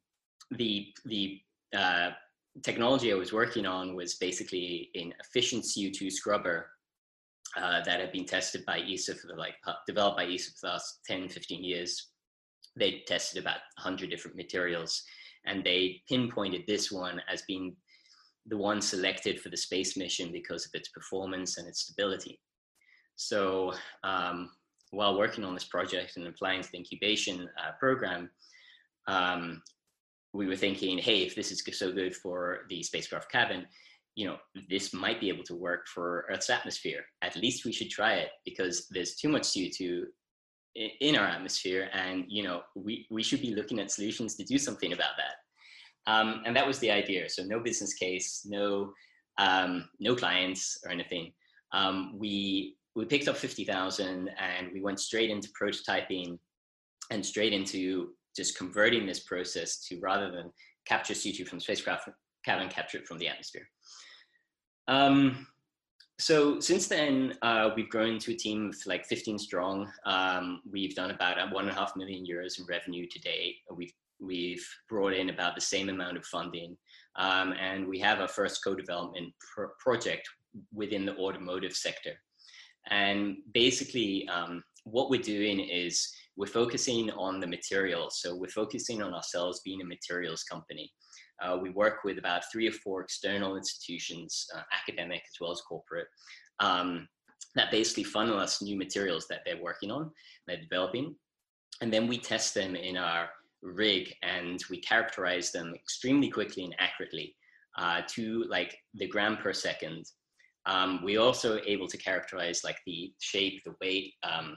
the 0.50 0.92
the 1.04 1.40
uh, 1.76 2.10
technology 2.62 3.12
I 3.12 3.16
was 3.16 3.32
working 3.32 3.66
on 3.66 3.94
was 3.94 4.14
basically 4.14 4.90
an 4.94 5.14
efficient 5.20 5.64
CO2 5.64 6.10
scrubber 6.10 6.68
uh, 7.56 7.82
that 7.84 8.00
had 8.00 8.12
been 8.12 8.26
tested 8.26 8.64
by 8.66 8.80
ESA 8.80 9.14
for 9.14 9.34
like 9.36 9.54
developed 9.86 10.16
by 10.16 10.26
ESA 10.26 10.50
for 10.52 10.66
the 10.66 10.72
last 10.72 11.00
10, 11.06 11.28
15 11.28 11.64
years. 11.64 12.10
They 12.76 13.02
tested 13.06 13.40
about 13.40 13.58
100 13.82 14.10
different 14.10 14.36
materials 14.36 15.02
and 15.46 15.64
they 15.64 16.02
pinpointed 16.08 16.62
this 16.66 16.92
one 16.92 17.20
as 17.32 17.42
being 17.42 17.74
the 18.46 18.56
one 18.56 18.80
selected 18.80 19.40
for 19.40 19.48
the 19.48 19.56
space 19.56 19.96
mission 19.96 20.32
because 20.32 20.66
of 20.66 20.70
its 20.74 20.88
performance 20.88 21.58
and 21.58 21.66
its 21.66 21.82
stability. 21.82 22.40
So 23.16 23.72
um, 24.04 24.50
while 24.90 25.18
working 25.18 25.44
on 25.44 25.54
this 25.54 25.64
project 25.64 26.16
and 26.16 26.26
applying 26.26 26.62
to 26.62 26.68
the 26.70 26.78
incubation 26.78 27.48
uh, 27.58 27.72
program, 27.78 28.30
um, 29.06 29.62
we 30.32 30.46
were 30.46 30.56
thinking, 30.56 30.98
hey, 30.98 31.22
if 31.22 31.34
this 31.34 31.50
is 31.50 31.62
so 31.78 31.92
good 31.92 32.14
for 32.14 32.60
the 32.68 32.82
spacecraft 32.82 33.30
cabin, 33.30 33.66
you 34.14 34.26
know, 34.26 34.36
this 34.68 34.92
might 34.92 35.20
be 35.20 35.28
able 35.28 35.44
to 35.44 35.54
work 35.54 35.86
for 35.88 36.26
Earth's 36.30 36.50
atmosphere. 36.50 37.04
At 37.22 37.36
least 37.36 37.64
we 37.64 37.72
should 37.72 37.90
try 37.90 38.14
it 38.14 38.30
because 38.44 38.86
there's 38.90 39.16
too 39.16 39.28
much 39.28 39.42
CO2 39.42 40.04
in 40.74 41.16
our 41.16 41.26
atmosphere, 41.26 41.88
and 41.92 42.24
you 42.28 42.42
know, 42.42 42.62
we 42.76 43.06
we 43.10 43.22
should 43.22 43.40
be 43.40 43.54
looking 43.54 43.80
at 43.80 43.90
solutions 43.90 44.36
to 44.36 44.44
do 44.44 44.56
something 44.58 44.92
about 44.92 45.16
that. 45.16 46.10
Um, 46.10 46.42
and 46.46 46.54
that 46.56 46.66
was 46.66 46.78
the 46.78 46.90
idea. 46.90 47.28
So 47.28 47.42
no 47.42 47.60
business 47.60 47.94
case, 47.94 48.42
no 48.44 48.92
um, 49.38 49.88
no 49.98 50.14
clients 50.14 50.78
or 50.84 50.90
anything. 50.90 51.32
Um, 51.72 52.14
we 52.18 52.76
we 52.96 53.04
picked 53.04 53.28
up 53.28 53.36
50,000 53.36 54.30
and 54.38 54.68
we 54.72 54.80
went 54.80 54.98
straight 54.98 55.30
into 55.30 55.48
prototyping 55.60 56.38
and 57.10 57.24
straight 57.24 57.52
into 57.52 58.10
just 58.36 58.56
converting 58.56 59.06
this 59.06 59.20
process 59.20 59.78
to 59.88 59.98
rather 60.00 60.30
than 60.30 60.50
capture 60.86 61.14
CO2 61.14 61.46
from 61.46 61.60
spacecraft, 61.60 62.08
cabin 62.44 62.68
capture 62.68 62.98
it 62.98 63.06
from 63.06 63.18
the 63.18 63.28
atmosphere. 63.28 63.68
Um, 64.88 65.46
so 66.18 66.60
since 66.60 66.86
then, 66.86 67.34
uh, 67.40 67.70
we've 67.74 67.88
grown 67.88 68.18
to 68.18 68.32
a 68.32 68.36
team 68.36 68.68
of 68.68 68.76
like 68.86 69.06
15 69.06 69.38
strong. 69.38 69.90
Um, 70.04 70.60
we've 70.70 70.94
done 70.94 71.10
about 71.10 71.38
one 71.52 71.64
and 71.66 71.74
a 71.74 71.78
half 71.78 71.96
million 71.96 72.26
euros 72.26 72.58
in 72.58 72.66
revenue 72.66 73.06
to 73.10 73.18
date. 73.20 73.56
We've 73.74 73.92
we've 74.20 74.66
brought 74.86 75.14
in 75.14 75.30
about 75.30 75.54
the 75.54 75.62
same 75.62 75.88
amount 75.88 76.18
of 76.18 76.26
funding, 76.26 76.76
um, 77.16 77.54
and 77.58 77.88
we 77.88 77.98
have 78.00 78.20
our 78.20 78.28
first 78.28 78.62
co-development 78.62 79.32
pro- 79.54 79.70
project 79.78 80.28
within 80.74 81.06
the 81.06 81.16
automotive 81.16 81.72
sector. 81.72 82.12
And 82.90 83.38
basically, 83.54 84.28
um, 84.28 84.62
what 84.84 85.08
we're 85.08 85.22
doing 85.22 85.60
is 85.60 86.12
we're 86.36 86.46
focusing 86.46 87.10
on 87.12 87.40
the 87.40 87.46
materials. 87.46 88.20
So 88.20 88.34
we're 88.34 88.48
focusing 88.48 89.02
on 89.02 89.14
ourselves 89.14 89.60
being 89.64 89.82
a 89.82 89.84
materials 89.84 90.42
company. 90.42 90.90
Uh, 91.42 91.58
we 91.60 91.70
work 91.70 92.04
with 92.04 92.18
about 92.18 92.42
three 92.52 92.68
or 92.68 92.72
four 92.72 93.02
external 93.02 93.56
institutions, 93.56 94.46
uh, 94.54 94.62
academic 94.72 95.22
as 95.28 95.40
well 95.40 95.52
as 95.52 95.60
corporate, 95.62 96.08
um, 96.60 97.08
that 97.54 97.70
basically 97.70 98.04
funnel 98.04 98.38
us 98.38 98.62
new 98.62 98.76
materials 98.76 99.26
that 99.28 99.40
they're 99.44 99.62
working 99.62 99.90
on, 99.90 100.10
they're 100.46 100.60
developing. 100.60 101.14
And 101.80 101.92
then 101.92 102.06
we 102.06 102.18
test 102.18 102.54
them 102.54 102.76
in 102.76 102.96
our 102.96 103.30
rig 103.62 104.12
and 104.22 104.62
we 104.70 104.80
characterize 104.80 105.50
them 105.50 105.74
extremely 105.74 106.30
quickly 106.30 106.64
and 106.64 106.74
accurately 106.78 107.34
uh, 107.78 108.02
to 108.08 108.44
like 108.48 108.76
the 108.94 109.06
gram 109.06 109.36
per 109.36 109.52
second. 109.52 110.04
Um, 110.66 111.00
we 111.02 111.16
also 111.16 111.58
able 111.66 111.88
to 111.88 111.96
characterize 111.96 112.62
like 112.64 112.76
the 112.86 113.12
shape, 113.18 113.62
the 113.64 113.74
weight, 113.80 114.14
um, 114.22 114.56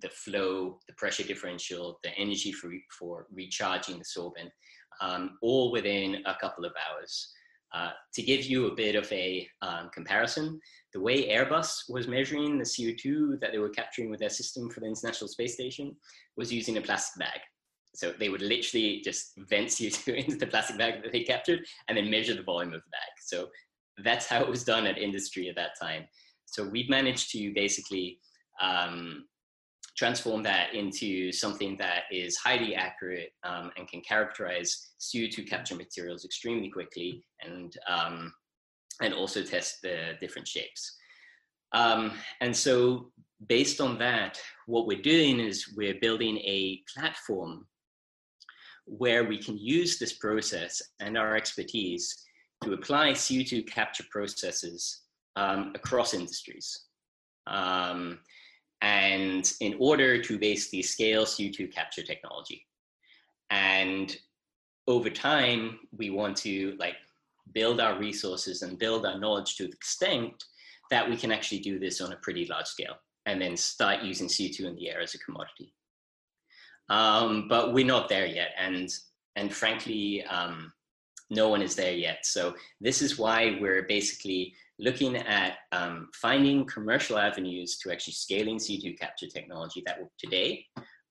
the 0.00 0.08
flow, 0.10 0.78
the 0.86 0.94
pressure 0.94 1.24
differential, 1.24 1.98
the 2.02 2.16
energy 2.16 2.52
for, 2.52 2.70
for 2.98 3.26
recharging 3.32 3.98
the 3.98 4.04
sorbent, 4.04 4.50
um, 5.00 5.38
all 5.42 5.72
within 5.72 6.22
a 6.26 6.34
couple 6.40 6.64
of 6.64 6.72
hours. 6.88 7.32
Uh, 7.74 7.90
to 8.14 8.22
give 8.22 8.44
you 8.44 8.66
a 8.66 8.74
bit 8.74 8.94
of 8.94 9.10
a 9.12 9.46
um, 9.60 9.90
comparison, 9.92 10.58
the 10.94 11.00
way 11.00 11.28
Airbus 11.28 11.82
was 11.90 12.08
measuring 12.08 12.56
the 12.56 12.64
CO2 12.64 13.38
that 13.40 13.52
they 13.52 13.58
were 13.58 13.68
capturing 13.68 14.10
with 14.10 14.20
their 14.20 14.30
system 14.30 14.70
for 14.70 14.80
the 14.80 14.86
International 14.86 15.28
Space 15.28 15.54
Station 15.54 15.94
was 16.36 16.52
using 16.52 16.78
a 16.78 16.80
plastic 16.80 17.20
bag. 17.20 17.40
So 17.94 18.12
they 18.18 18.30
would 18.30 18.40
literally 18.40 19.02
just 19.04 19.32
vent 19.50 19.68
CO2 19.68 20.14
into 20.24 20.36
the 20.36 20.46
plastic 20.46 20.78
bag 20.78 21.02
that 21.02 21.12
they 21.12 21.24
captured 21.24 21.60
and 21.88 21.98
then 21.98 22.10
measure 22.10 22.34
the 22.34 22.42
volume 22.42 22.72
of 22.72 22.80
the 22.80 22.90
bag. 22.90 23.10
So 23.20 23.48
that's 24.02 24.26
how 24.26 24.40
it 24.40 24.48
was 24.48 24.64
done 24.64 24.86
at 24.86 24.96
industry 24.96 25.48
at 25.48 25.56
that 25.56 25.78
time. 25.80 26.04
So 26.46 26.66
we've 26.66 26.88
managed 26.88 27.30
to 27.32 27.52
basically 27.52 28.18
um, 28.62 29.26
transform 29.98 30.44
that 30.44 30.72
into 30.74 31.32
something 31.32 31.76
that 31.76 32.04
is 32.12 32.36
highly 32.36 32.72
accurate 32.72 33.32
um, 33.42 33.72
and 33.76 33.88
can 33.88 34.00
characterize 34.00 34.90
CO2 35.00 35.48
capture 35.48 35.74
materials 35.74 36.24
extremely 36.24 36.70
quickly 36.70 37.24
and, 37.44 37.76
um, 37.88 38.32
and 39.02 39.12
also 39.12 39.42
test 39.42 39.82
the 39.82 40.12
different 40.20 40.46
shapes. 40.46 40.96
Um, 41.72 42.12
and 42.40 42.56
so 42.56 43.10
based 43.48 43.80
on 43.80 43.98
that, 43.98 44.40
what 44.66 44.86
we're 44.86 45.02
doing 45.02 45.40
is 45.40 45.74
we're 45.76 45.98
building 46.00 46.38
a 46.38 46.80
platform 46.94 47.66
where 48.86 49.24
we 49.24 49.36
can 49.36 49.58
use 49.58 49.98
this 49.98 50.12
process 50.12 50.80
and 51.00 51.18
our 51.18 51.34
expertise 51.34 52.24
to 52.62 52.72
apply 52.72 53.10
CO2 53.10 53.66
capture 53.66 54.04
processes 54.12 55.02
um, 55.34 55.72
across 55.74 56.14
industries. 56.14 56.84
Um, 57.48 58.20
and 58.82 59.52
in 59.60 59.76
order 59.78 60.22
to 60.22 60.38
basically 60.38 60.82
scale 60.82 61.24
CO2 61.24 61.72
capture 61.72 62.02
technology. 62.02 62.64
And 63.50 64.16
over 64.86 65.10
time, 65.10 65.80
we 65.96 66.10
want 66.10 66.36
to 66.38 66.76
like 66.78 66.96
build 67.52 67.80
our 67.80 67.98
resources 67.98 68.62
and 68.62 68.78
build 68.78 69.04
our 69.06 69.18
knowledge 69.18 69.56
to 69.56 69.64
the 69.64 69.72
extent 69.72 70.44
that 70.90 71.08
we 71.08 71.16
can 71.16 71.32
actually 71.32 71.60
do 71.60 71.78
this 71.78 72.00
on 72.00 72.12
a 72.12 72.16
pretty 72.16 72.46
large 72.46 72.66
scale 72.66 72.96
and 73.26 73.40
then 73.40 73.56
start 73.56 74.02
using 74.02 74.26
CO2 74.26 74.60
in 74.60 74.76
the 74.76 74.90
air 74.90 75.00
as 75.00 75.14
a 75.14 75.18
commodity. 75.18 75.74
Um, 76.88 77.46
but 77.48 77.74
we're 77.74 77.84
not 77.84 78.08
there 78.08 78.26
yet. 78.26 78.52
And, 78.58 78.88
and 79.36 79.52
frankly, 79.52 80.24
um, 80.24 80.72
no 81.30 81.48
one 81.48 81.60
is 81.60 81.74
there 81.74 81.92
yet. 81.92 82.24
So 82.24 82.54
this 82.80 83.02
is 83.02 83.18
why 83.18 83.58
we're 83.60 83.82
basically 83.82 84.54
looking 84.78 85.16
at 85.16 85.58
um, 85.72 86.08
finding 86.14 86.64
commercial 86.66 87.18
avenues 87.18 87.78
to 87.78 87.90
actually 87.90 88.12
scaling 88.14 88.58
CO2 88.58 88.98
capture 88.98 89.26
technology 89.26 89.82
that 89.86 89.98
will 89.98 90.12
today, 90.18 90.64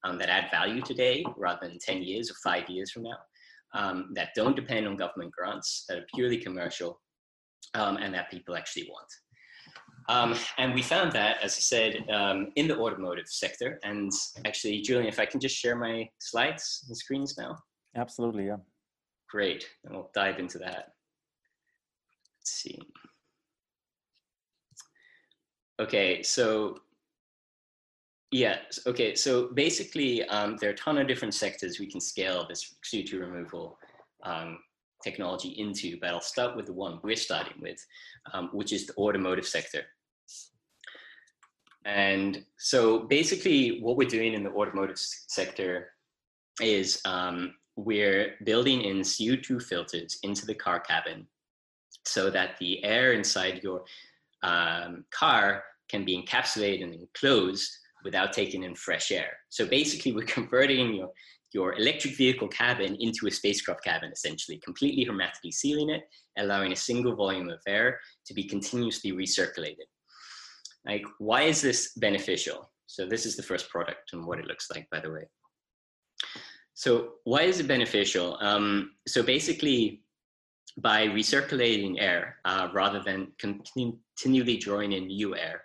um, 0.03 0.17
that 0.17 0.29
add 0.29 0.49
value 0.51 0.81
today 0.81 1.25
rather 1.35 1.67
than 1.67 1.77
10 1.79 2.03
years 2.03 2.31
or 2.31 2.35
five 2.43 2.69
years 2.69 2.91
from 2.91 3.03
now, 3.03 3.17
um, 3.73 4.09
that 4.13 4.29
don't 4.35 4.55
depend 4.55 4.87
on 4.87 4.95
government 4.95 5.31
grants, 5.31 5.85
that 5.89 5.97
are 5.97 6.05
purely 6.13 6.37
commercial, 6.37 7.01
um, 7.73 7.97
and 7.97 8.13
that 8.13 8.31
people 8.31 8.55
actually 8.55 8.89
want. 8.89 9.07
Um, 10.09 10.35
and 10.57 10.73
we 10.73 10.81
found 10.81 11.11
that, 11.13 11.37
as 11.43 11.53
I 11.57 11.59
said, 11.59 12.09
um, 12.09 12.47
in 12.55 12.67
the 12.67 12.77
automotive 12.77 13.27
sector. 13.27 13.77
And 13.83 14.11
actually, 14.45 14.81
Julian, 14.81 15.07
if 15.07 15.19
I 15.19 15.25
can 15.25 15.41
just 15.41 15.57
share 15.57 15.75
my 15.75 16.09
slides 16.19 16.85
and 16.87 16.95
screens 16.95 17.37
now. 17.37 17.57
Absolutely, 17.95 18.45
yeah. 18.45 18.57
Great, 19.29 19.67
and 19.83 19.93
we'll 19.93 20.09
dive 20.13 20.39
into 20.39 20.57
that. 20.59 20.93
Let's 22.39 22.51
see. 22.51 22.79
Okay, 25.79 26.23
so 26.23 26.79
yeah, 28.31 28.57
okay, 28.85 29.15
so 29.15 29.49
basically 29.53 30.23
um, 30.25 30.57
there 30.59 30.69
are 30.69 30.73
a 30.73 30.77
ton 30.77 30.97
of 30.97 31.07
different 31.07 31.33
sectors 31.33 31.79
we 31.79 31.89
can 31.89 32.01
scale 32.01 32.45
this 32.47 32.75
CO2 32.83 33.19
removal 33.19 33.77
um, 34.23 34.59
technology 35.03 35.49
into, 35.49 35.97
but 36.01 36.09
I'll 36.09 36.21
start 36.21 36.55
with 36.55 36.65
the 36.65 36.73
one 36.73 36.99
we're 37.03 37.15
starting 37.15 37.61
with, 37.61 37.85
um, 38.33 38.49
which 38.51 38.73
is 38.73 38.87
the 38.87 38.95
automotive 38.95 39.47
sector. 39.47 39.83
And 41.85 42.43
so 42.57 42.99
basically 42.99 43.79
what 43.79 43.95
we're 43.95 44.09
doing 44.09 44.33
in 44.33 44.43
the 44.43 44.51
automotive 44.51 44.97
sector 44.97 45.91
is 46.59 46.99
um, 47.05 47.53
we're 47.77 48.35
building 48.43 48.81
in 48.81 49.01
CO2 49.01 49.61
filters 49.61 50.17
into 50.23 50.45
the 50.45 50.55
car 50.55 50.79
cabin 50.81 51.27
so 52.05 52.29
that 52.29 52.57
the 52.59 52.83
air 52.83 53.13
inside 53.13 53.61
your 53.63 53.83
um, 54.47 55.05
car 55.11 55.63
can 55.89 56.05
be 56.05 56.21
encapsulated 56.21 56.83
and 56.83 56.93
enclosed 56.93 57.69
without 58.03 58.33
taking 58.33 58.63
in 58.63 58.75
fresh 58.75 59.11
air. 59.11 59.31
So 59.49 59.65
basically, 59.65 60.13
we're 60.13 60.25
converting 60.39 60.95
your, 60.95 61.09
your 61.53 61.75
electric 61.75 62.15
vehicle 62.15 62.47
cabin 62.47 62.95
into 62.99 63.27
a 63.27 63.31
spacecraft 63.31 63.83
cabin, 63.83 64.11
essentially, 64.11 64.59
completely 64.63 65.03
hermetically 65.03 65.51
sealing 65.51 65.89
it, 65.89 66.03
allowing 66.37 66.71
a 66.71 66.75
single 66.75 67.15
volume 67.15 67.49
of 67.49 67.59
air 67.67 67.99
to 68.25 68.33
be 68.33 68.43
continuously 68.43 69.11
recirculated. 69.11 69.87
Like, 70.85 71.03
why 71.19 71.43
is 71.43 71.61
this 71.61 71.93
beneficial? 71.97 72.71
So 72.85 73.05
this 73.05 73.25
is 73.25 73.35
the 73.35 73.43
first 73.43 73.69
product 73.69 74.13
and 74.13 74.25
what 74.25 74.39
it 74.39 74.47
looks 74.47 74.67
like, 74.73 74.87
by 74.89 75.01
the 75.01 75.11
way. 75.11 75.25
So 76.73 77.13
why 77.23 77.41
is 77.41 77.59
it 77.59 77.67
beneficial? 77.67 78.37
Um, 78.39 78.91
so 79.07 79.23
basically, 79.23 80.03
by 80.77 81.07
recirculating 81.07 81.95
air 81.99 82.37
uh, 82.45 82.69
rather 82.73 83.01
than 83.03 83.31
continually 83.39 84.57
drawing 84.57 84.91
in 84.91 85.07
new 85.07 85.35
air, 85.35 85.63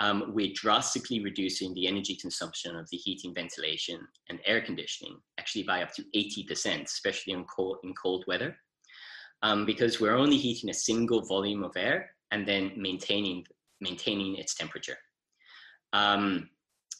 um, 0.00 0.32
we're 0.34 0.52
drastically 0.54 1.20
reducing 1.20 1.72
the 1.74 1.86
energy 1.86 2.16
consumption 2.16 2.74
of 2.74 2.88
the 2.90 2.96
heating, 2.96 3.34
ventilation, 3.34 4.00
and 4.28 4.40
air 4.46 4.60
conditioning, 4.60 5.16
actually 5.38 5.62
by 5.62 5.82
up 5.82 5.92
to 5.94 6.04
80%, 6.16 6.82
especially 6.84 7.32
in 7.32 7.44
cold, 7.44 7.78
in 7.84 7.94
cold 7.94 8.24
weather, 8.26 8.56
um, 9.42 9.64
because 9.66 10.00
we're 10.00 10.16
only 10.16 10.36
heating 10.36 10.70
a 10.70 10.74
single 10.74 11.24
volume 11.24 11.62
of 11.62 11.76
air 11.76 12.10
and 12.32 12.48
then 12.48 12.72
maintaining, 12.76 13.44
maintaining 13.80 14.36
its 14.36 14.54
temperature. 14.54 14.96
Um, 15.92 16.48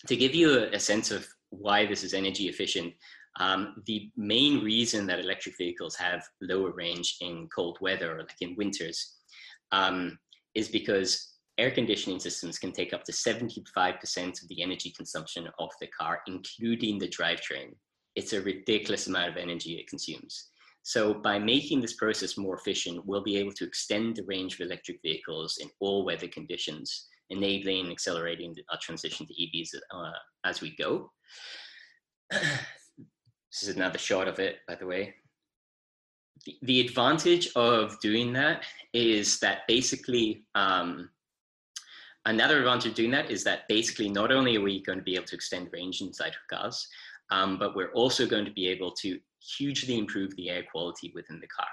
to 0.07 0.15
give 0.15 0.35
you 0.35 0.59
a, 0.59 0.75
a, 0.75 0.79
sense 0.79 1.11
of 1.11 1.27
why 1.51 1.87
this 1.87 2.05
is 2.05 2.15
energy 2.15 2.49
efficient, 2.49 2.93
um, 3.41 3.83
the 3.87 4.11
main 4.17 4.63
reason 4.63 5.07
that 5.07 5.19
electric 5.19 5.57
vehicles 5.57 5.97
have 5.97 6.23
lower 6.41 6.73
range 6.73 7.17
in 7.21 7.49
cold 7.55 7.79
weather, 7.81 8.17
or 8.17 8.21
like 8.21 8.31
in 8.41 8.55
winters, 8.57 9.17
um, 9.73 10.19
is 10.55 10.69
because 10.69 11.35
air 11.59 11.71
conditioning 11.71 12.19
systems 12.19 12.59
can 12.59 12.73
take 12.73 12.93
up 12.93 13.05
to 13.05 13.13
75% 13.13 14.43
of 14.43 14.49
the 14.49 14.63
energy 14.63 14.93
consumption 14.97 15.49
of 15.59 15.71
the 15.81 15.87
car, 15.89 16.21
including 16.27 16.99
the 16.99 17.09
drivetrain. 17.09 17.75
It's 18.15 18.33
a 18.33 18.43
ridiculous 18.43 19.07
amount 19.07 19.31
of 19.31 19.37
energy 19.37 19.75
it 19.75 19.89
consumes. 19.89 20.51
So 20.83 21.15
by 21.15 21.39
making 21.39 21.81
this 21.81 21.95
process 21.95 22.37
more 22.37 22.57
efficient, 22.57 23.07
we'll 23.07 23.23
be 23.23 23.39
able 23.39 23.53
to 23.53 23.65
extend 23.65 24.17
the 24.17 24.25
range 24.25 24.55
of 24.55 24.61
electric 24.61 25.01
vehicles 25.03 25.59
in 25.61 25.71
all 25.81 26.05
weather 26.05 26.29
conditions, 26.29 27.09
enabling 27.31 27.85
and 27.85 27.91
accelerating 27.91 28.55
our 28.71 28.79
transition 28.83 29.27
to 29.27 29.33
EVs 29.35 29.71
uh, 29.93 30.13
as 30.45 30.61
we 30.61 30.77
go. 30.77 31.11
this 33.55 33.69
is 33.69 33.77
another 33.77 33.99
shot 33.99 34.27
of 34.27 34.41
it, 34.41 34.59
by 34.67 34.75
the 34.75 34.87
way. 34.87 35.15
The, 36.45 36.59
the 36.63 36.81
advantage 36.81 37.51
of 37.55 38.01
doing 38.01 38.33
that 38.33 38.65
is 38.93 39.39
that 39.39 39.61
basically 39.69 40.45
um, 40.57 41.09
another 42.27 42.59
advantage 42.59 42.87
of 42.87 42.95
doing 42.95 43.13
that 43.13 43.31
is 43.31 43.45
that 43.45 43.69
basically 43.69 44.09
not 44.09 44.33
only 44.33 44.57
are 44.57 44.61
we 44.61 44.83
going 44.83 44.99
to 44.99 45.05
be 45.05 45.15
able 45.15 45.27
to 45.27 45.37
extend 45.37 45.71
range 45.73 46.01
inside 46.01 46.33
of 46.33 46.59
cars, 46.59 46.89
um, 47.31 47.57
but 47.57 47.77
we're 47.77 47.93
also 47.93 48.27
going 48.27 48.45
to 48.45 48.51
be 48.51 48.67
able 48.67 48.91
to 48.91 49.21
hugely 49.57 49.99
improve 49.99 50.35
the 50.35 50.51
air 50.51 50.65
quality 50.73 51.13
within 51.15 51.39
the 51.39 51.47
car. 51.47 51.69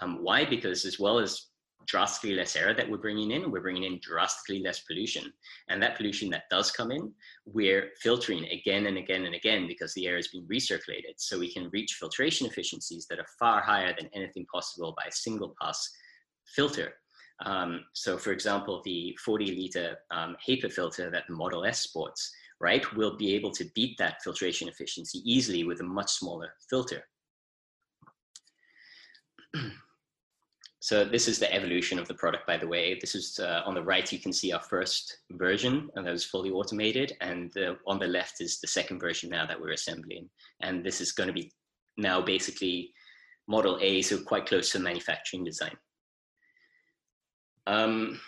Um, 0.00 0.22
why? 0.22 0.44
Because 0.44 0.84
as 0.84 1.00
well 1.00 1.18
as 1.18 1.46
drastically 1.90 2.36
less 2.36 2.54
air 2.54 2.72
that 2.72 2.88
we're 2.88 2.96
bringing 2.96 3.32
in, 3.32 3.50
we're 3.50 3.60
bringing 3.60 3.82
in 3.84 3.98
drastically 4.00 4.62
less 4.62 4.80
pollution. 4.80 5.32
And 5.68 5.82
that 5.82 5.96
pollution 5.96 6.30
that 6.30 6.44
does 6.48 6.70
come 6.70 6.92
in, 6.92 7.12
we're 7.46 7.90
filtering 8.00 8.44
again 8.46 8.86
and 8.86 8.96
again 8.96 9.24
and 9.24 9.34
again 9.34 9.66
because 9.66 9.92
the 9.94 10.06
air 10.06 10.16
is 10.16 10.28
being 10.28 10.46
recirculated. 10.46 11.14
So 11.16 11.38
we 11.38 11.52
can 11.52 11.68
reach 11.72 11.94
filtration 11.94 12.46
efficiencies 12.46 13.06
that 13.10 13.18
are 13.18 13.26
far 13.38 13.60
higher 13.60 13.92
than 13.98 14.08
anything 14.14 14.46
possible 14.52 14.94
by 14.96 15.08
a 15.08 15.12
single 15.12 15.54
pass 15.60 15.90
filter. 16.46 16.94
Um, 17.44 17.84
so 17.94 18.16
for 18.16 18.30
example, 18.30 18.82
the 18.84 19.18
40 19.24 19.46
liter 19.46 19.96
um, 20.12 20.36
HEPA 20.46 20.72
filter 20.72 21.10
that 21.10 21.24
the 21.26 21.34
Model 21.34 21.64
S 21.64 21.80
sports, 21.80 22.30
right, 22.60 22.84
will 22.94 23.16
be 23.16 23.34
able 23.34 23.50
to 23.52 23.64
beat 23.74 23.98
that 23.98 24.22
filtration 24.22 24.68
efficiency 24.68 25.18
easily 25.24 25.64
with 25.64 25.80
a 25.80 25.84
much 25.84 26.10
smaller 26.12 26.52
filter. 26.68 27.02
So 30.90 31.04
this 31.04 31.28
is 31.28 31.38
the 31.38 31.54
evolution 31.54 32.00
of 32.00 32.08
the 32.08 32.14
product, 32.14 32.48
by 32.48 32.56
the 32.56 32.66
way. 32.66 32.98
This 33.00 33.14
is 33.14 33.38
uh, 33.38 33.62
on 33.64 33.74
the 33.74 33.82
right, 33.84 34.12
you 34.12 34.18
can 34.18 34.32
see 34.32 34.50
our 34.50 34.60
first 34.60 35.18
version 35.30 35.88
and 35.94 36.04
that 36.04 36.10
was 36.10 36.24
fully 36.24 36.50
automated. 36.50 37.12
And 37.20 37.56
uh, 37.56 37.74
on 37.86 38.00
the 38.00 38.08
left 38.08 38.40
is 38.40 38.58
the 38.58 38.66
second 38.66 38.98
version 38.98 39.30
now 39.30 39.46
that 39.46 39.60
we're 39.60 39.70
assembling. 39.70 40.28
And 40.62 40.84
this 40.84 41.00
is 41.00 41.12
gonna 41.12 41.32
be 41.32 41.52
now 41.96 42.20
basically 42.20 42.92
model 43.46 43.78
A, 43.80 44.02
so 44.02 44.18
quite 44.20 44.46
close 44.46 44.72
to 44.72 44.80
manufacturing 44.80 45.44
design. 45.44 45.76
Um, 47.68 48.18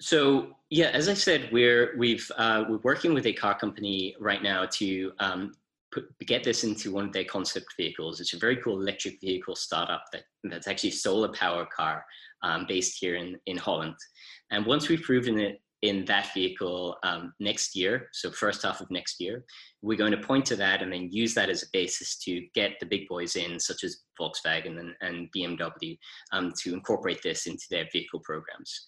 so 0.00 0.56
yeah, 0.70 0.92
as 0.94 1.10
I 1.10 1.14
said, 1.14 1.50
we're 1.52 1.94
we've 1.98 2.26
uh, 2.38 2.64
we're 2.66 2.78
working 2.84 3.12
with 3.12 3.26
a 3.26 3.34
car 3.34 3.58
company 3.58 4.16
right 4.18 4.42
now 4.42 4.64
to 4.78 5.12
um, 5.18 5.52
put, 5.92 6.04
get 6.26 6.44
this 6.44 6.64
into 6.64 6.92
one 6.92 7.04
of 7.04 7.12
their 7.12 7.24
concept 7.24 7.74
vehicles. 7.76 8.20
It's 8.20 8.34
a 8.34 8.38
very 8.38 8.56
cool 8.56 8.80
electric 8.80 9.20
vehicle 9.20 9.54
startup 9.54 10.04
that, 10.12 10.22
that's 10.44 10.68
actually 10.68 10.90
solar 10.92 11.28
power 11.32 11.66
car 11.74 12.04
um, 12.42 12.66
based 12.68 12.98
here 13.00 13.16
in, 13.16 13.36
in 13.46 13.56
Holland. 13.56 13.94
And 14.50 14.66
once 14.66 14.88
we've 14.88 15.02
proven 15.02 15.38
it 15.38 15.60
in 15.82 16.04
that 16.04 16.32
vehicle 16.32 16.96
um, 17.02 17.32
next 17.40 17.74
year, 17.74 18.08
so 18.12 18.30
first 18.30 18.62
half 18.62 18.80
of 18.80 18.90
next 18.90 19.20
year, 19.20 19.44
we're 19.82 19.98
going 19.98 20.12
to 20.12 20.18
point 20.18 20.46
to 20.46 20.56
that 20.56 20.80
and 20.80 20.92
then 20.92 21.08
use 21.10 21.34
that 21.34 21.50
as 21.50 21.64
a 21.64 21.66
basis 21.72 22.18
to 22.18 22.46
get 22.54 22.78
the 22.78 22.86
big 22.86 23.08
boys 23.08 23.34
in, 23.36 23.58
such 23.58 23.82
as 23.82 23.98
Volkswagen 24.20 24.78
and, 24.78 24.94
and 25.00 25.28
BMW, 25.36 25.98
um, 26.32 26.52
to 26.62 26.72
incorporate 26.72 27.20
this 27.22 27.46
into 27.46 27.64
their 27.70 27.86
vehicle 27.92 28.20
programs. 28.20 28.84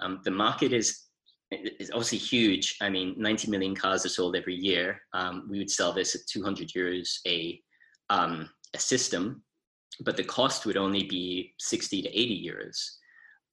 Um, 0.00 0.20
the 0.24 0.30
market 0.30 0.72
is 0.72 1.05
is 1.50 1.90
obviously 1.90 2.18
huge. 2.18 2.76
I 2.80 2.88
mean, 2.88 3.14
90 3.16 3.50
million 3.50 3.74
cars 3.74 4.04
are 4.04 4.10
sold 4.10 4.36
every 4.36 4.54
year. 4.54 5.00
Um, 5.12 5.46
we 5.48 5.58
would 5.58 5.70
sell 5.70 5.92
this 5.92 6.14
at 6.14 6.26
200 6.28 6.68
euros 6.68 7.18
a, 7.26 7.60
um, 8.10 8.48
a 8.74 8.78
system, 8.78 9.42
but 10.04 10.16
the 10.16 10.24
cost 10.24 10.66
would 10.66 10.76
only 10.76 11.04
be 11.04 11.54
60 11.58 12.02
to 12.02 12.08
80 12.08 12.50
euros. 12.50 12.76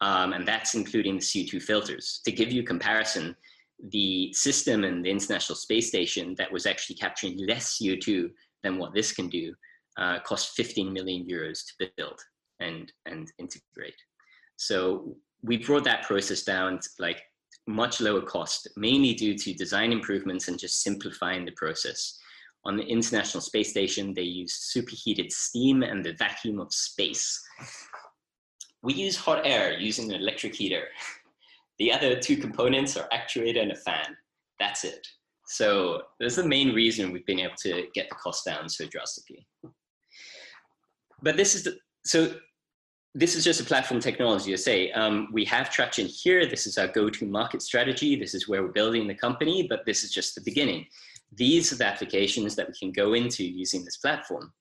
Um, 0.01 0.33
and 0.33 0.47
that's 0.47 0.75
including 0.75 1.15
the 1.15 1.21
CO2 1.21 1.61
filters. 1.61 2.21
To 2.25 2.31
give 2.31 2.51
you 2.51 2.63
comparison, 2.63 3.35
the 3.91 4.33
system 4.33 4.83
in 4.83 5.01
the 5.01 5.09
International 5.09 5.55
Space 5.55 5.87
Station 5.87 6.35
that 6.37 6.51
was 6.51 6.65
actually 6.65 6.95
capturing 6.95 7.37
less 7.47 7.77
CO2 7.77 8.29
than 8.63 8.77
what 8.77 8.93
this 8.93 9.11
can 9.13 9.29
do 9.29 9.53
uh, 9.97 10.19
cost 10.19 10.55
15 10.55 10.91
million 10.91 11.25
euros 11.25 11.63
to 11.79 11.87
build 11.97 12.19
and, 12.59 12.91
and 13.05 13.31
integrate. 13.39 13.95
So 14.55 15.15
we 15.41 15.57
brought 15.57 15.83
that 15.83 16.03
process 16.03 16.43
down 16.43 16.79
to 16.79 16.89
like 16.99 17.21
much 17.67 18.01
lower 18.01 18.21
cost, 18.21 18.67
mainly 18.75 19.13
due 19.13 19.37
to 19.37 19.53
design 19.53 19.91
improvements 19.91 20.47
and 20.47 20.59
just 20.59 20.81
simplifying 20.81 21.45
the 21.45 21.51
process. 21.51 22.19
On 22.65 22.77
the 22.77 22.83
International 22.83 23.41
Space 23.41 23.69
Station, 23.69 24.13
they 24.13 24.23
use 24.23 24.53
superheated 24.53 25.31
steam 25.31 25.83
and 25.83 26.03
the 26.03 26.13
vacuum 26.13 26.59
of 26.59 26.73
space. 26.73 27.41
We 28.81 28.93
use 28.93 29.15
hot 29.15 29.45
air 29.45 29.77
using 29.77 30.11
an 30.11 30.21
electric 30.21 30.55
heater. 30.55 30.87
The 31.79 31.91
other 31.91 32.19
two 32.19 32.37
components 32.37 32.95
are 32.97 33.09
actuator 33.11 33.59
and 33.59 33.71
a 33.71 33.75
fan. 33.75 34.15
That's 34.59 34.83
it. 34.83 35.07
So 35.47 36.03
that's 36.19 36.35
the 36.35 36.47
main 36.47 36.73
reason 36.73 37.11
we've 37.11 37.25
been 37.25 37.39
able 37.39 37.55
to 37.63 37.87
get 37.95 38.09
the 38.09 38.15
cost 38.15 38.45
down 38.45 38.69
so 38.69 38.85
drastically. 38.85 39.45
But 41.23 41.35
this 41.35 41.55
is 41.55 41.63
the, 41.63 41.77
so 42.05 42.35
this 43.15 43.35
is 43.35 43.43
just 43.43 43.61
a 43.61 43.63
platform 43.63 43.99
technology. 43.99 44.53
I 44.53 44.55
say 44.55 44.91
um, 44.91 45.29
we 45.31 45.45
have 45.45 45.69
traction 45.69 46.07
here. 46.07 46.47
This 46.47 46.65
is 46.65 46.77
our 46.77 46.87
go-to-market 46.87 47.61
strategy. 47.61 48.15
This 48.15 48.33
is 48.33 48.47
where 48.47 48.63
we're 48.63 48.71
building 48.71 49.07
the 49.07 49.13
company, 49.13 49.67
but 49.69 49.85
this 49.85 50.03
is 50.03 50.11
just 50.11 50.33
the 50.33 50.41
beginning. 50.41 50.87
These 51.35 51.71
are 51.71 51.75
the 51.75 51.85
applications 51.85 52.55
that 52.55 52.67
we 52.67 52.73
can 52.73 52.91
go 52.91 53.13
into 53.13 53.43
using 53.43 53.85
this 53.85 53.97
platform. 53.97 54.51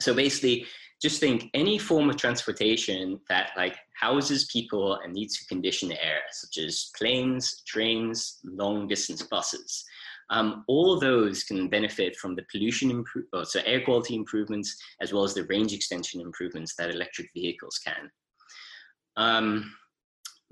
So 0.00 0.14
basically, 0.14 0.66
just 1.02 1.20
think 1.20 1.50
any 1.54 1.78
form 1.78 2.10
of 2.10 2.16
transportation 2.16 3.20
that 3.28 3.50
like 3.56 3.76
houses 3.94 4.46
people 4.46 4.98
and 5.02 5.12
needs 5.12 5.38
to 5.38 5.46
condition 5.46 5.92
air, 5.92 6.20
such 6.30 6.58
as 6.58 6.90
planes, 6.96 7.62
trains, 7.66 8.38
long 8.44 8.88
distance 8.88 9.22
buses. 9.22 9.84
Um, 10.30 10.64
all 10.68 11.00
those 11.00 11.44
can 11.44 11.68
benefit 11.68 12.16
from 12.16 12.34
the 12.34 12.44
pollution, 12.50 12.90
improve, 12.90 13.24
oh, 13.32 13.44
so 13.44 13.60
air 13.64 13.80
quality 13.80 14.14
improvements, 14.14 14.76
as 15.00 15.12
well 15.12 15.24
as 15.24 15.34
the 15.34 15.44
range 15.44 15.72
extension 15.72 16.20
improvements 16.20 16.74
that 16.76 16.90
electric 16.90 17.30
vehicles 17.34 17.78
can. 17.78 18.10
Um, 19.16 19.72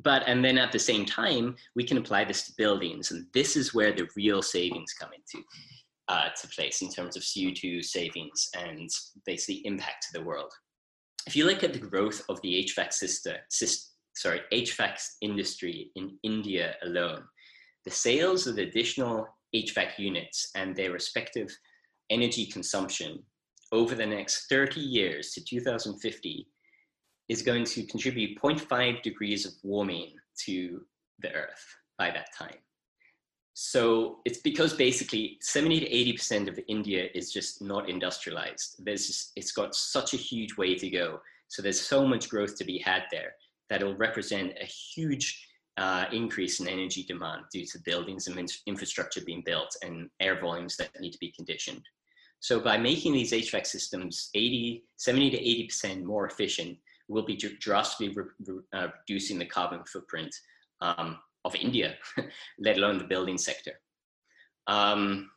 but, 0.02 0.22
and 0.26 0.44
then 0.44 0.58
at 0.58 0.72
the 0.72 0.78
same 0.78 1.04
time, 1.04 1.56
we 1.74 1.84
can 1.84 1.98
apply 1.98 2.24
this 2.24 2.44
to 2.46 2.52
buildings. 2.56 3.10
And 3.10 3.26
this 3.32 3.56
is 3.56 3.74
where 3.74 3.92
the 3.92 4.08
real 4.16 4.42
savings 4.42 4.92
come 4.92 5.10
into 5.12 5.44
uh, 6.08 6.28
to 6.40 6.48
place 6.48 6.82
in 6.82 6.90
terms 6.90 7.16
of 7.16 7.22
CO2 7.22 7.84
savings 7.84 8.48
and 8.56 8.90
basically 9.24 9.66
impact 9.66 10.06
to 10.06 10.18
the 10.18 10.24
world. 10.24 10.52
If 11.26 11.34
you 11.34 11.44
look 11.44 11.64
at 11.64 11.72
the 11.72 11.78
growth 11.78 12.22
of 12.28 12.40
the 12.42 12.66
HVAC 12.68 12.92
system, 12.92 13.36
sorry, 14.14 14.40
HVAC 14.52 15.00
industry 15.22 15.90
in 15.96 16.18
India 16.22 16.76
alone, 16.82 17.24
the 17.84 17.90
sales 17.90 18.46
of 18.46 18.56
the 18.56 18.62
additional 18.62 19.26
HVAC 19.54 19.98
units 19.98 20.50
and 20.54 20.74
their 20.74 20.92
respective 20.92 21.56
energy 22.11 22.46
consumption 22.46 23.22
over 23.72 23.94
the 23.94 24.06
next 24.06 24.46
30 24.48 24.80
years 24.80 25.32
to 25.32 25.44
2050 25.44 26.46
is 27.28 27.42
going 27.42 27.64
to 27.64 27.85
contribute 27.87 28.40
0.5 28.40 29.02
degrees 29.02 29.44
of 29.44 29.52
warming 29.62 30.12
to 30.44 30.82
the 31.20 31.32
earth 31.32 31.64
by 31.98 32.11
that 32.11 32.28
time. 32.37 32.56
So 33.54 34.18
it's 34.26 34.38
because 34.38 34.74
basically 34.74 35.38
70 35.40 35.80
to 35.80 35.90
80% 35.90 36.48
of 36.48 36.61
India 36.68 37.09
is 37.14 37.32
just 37.32 37.62
not 37.62 37.88
industrialized. 37.88 38.85
There's 38.85 39.06
just, 39.06 39.32
it's 39.35 39.52
got 39.52 39.74
such 39.74 40.12
a 40.12 40.18
huge 40.18 40.56
way 40.59 40.74
to 40.74 40.90
go. 40.90 41.20
So 41.48 41.62
there's 41.62 41.80
so 41.80 42.06
much 42.06 42.28
growth 42.28 42.56
to 42.59 42.64
be 42.64 42.78
had 42.78 43.04
there 43.11 43.32
that 43.70 43.82
will 43.82 43.96
represent 43.96 44.52
a 44.61 44.66
huge 44.66 45.45
uh, 45.78 46.06
increase 46.12 46.60
in 46.60 46.68
energy 46.68 47.02
demand 47.02 47.42
due 47.52 47.66
to 47.66 47.78
buildings 47.84 48.26
and 48.26 48.52
infrastructure 48.66 49.20
being 49.20 49.42
built 49.44 49.76
and 49.82 50.08
air 50.20 50.40
volumes 50.40 50.76
that 50.76 51.00
need 51.00 51.12
to 51.12 51.18
be 51.18 51.32
conditioned. 51.32 51.82
So 52.40 52.60
by 52.60 52.76
making 52.76 53.12
these 53.12 53.32
HVAC 53.32 53.66
systems 53.66 54.30
80, 54.34 54.84
70 54.96 55.30
to 55.30 55.38
80% 55.88 56.04
more 56.04 56.26
efficient, 56.26 56.78
we'll 57.08 57.24
be 57.24 57.36
drastically 57.36 58.14
re 58.14 58.24
re 58.46 58.60
uh, 58.72 58.88
reducing 59.00 59.38
the 59.38 59.46
carbon 59.46 59.82
footprint 59.84 60.34
um, 60.80 61.18
of 61.44 61.54
India, 61.54 61.96
let 62.58 62.76
alone 62.76 62.98
the 62.98 63.04
building 63.04 63.38
sector. 63.38 63.72
Um, 64.66 65.30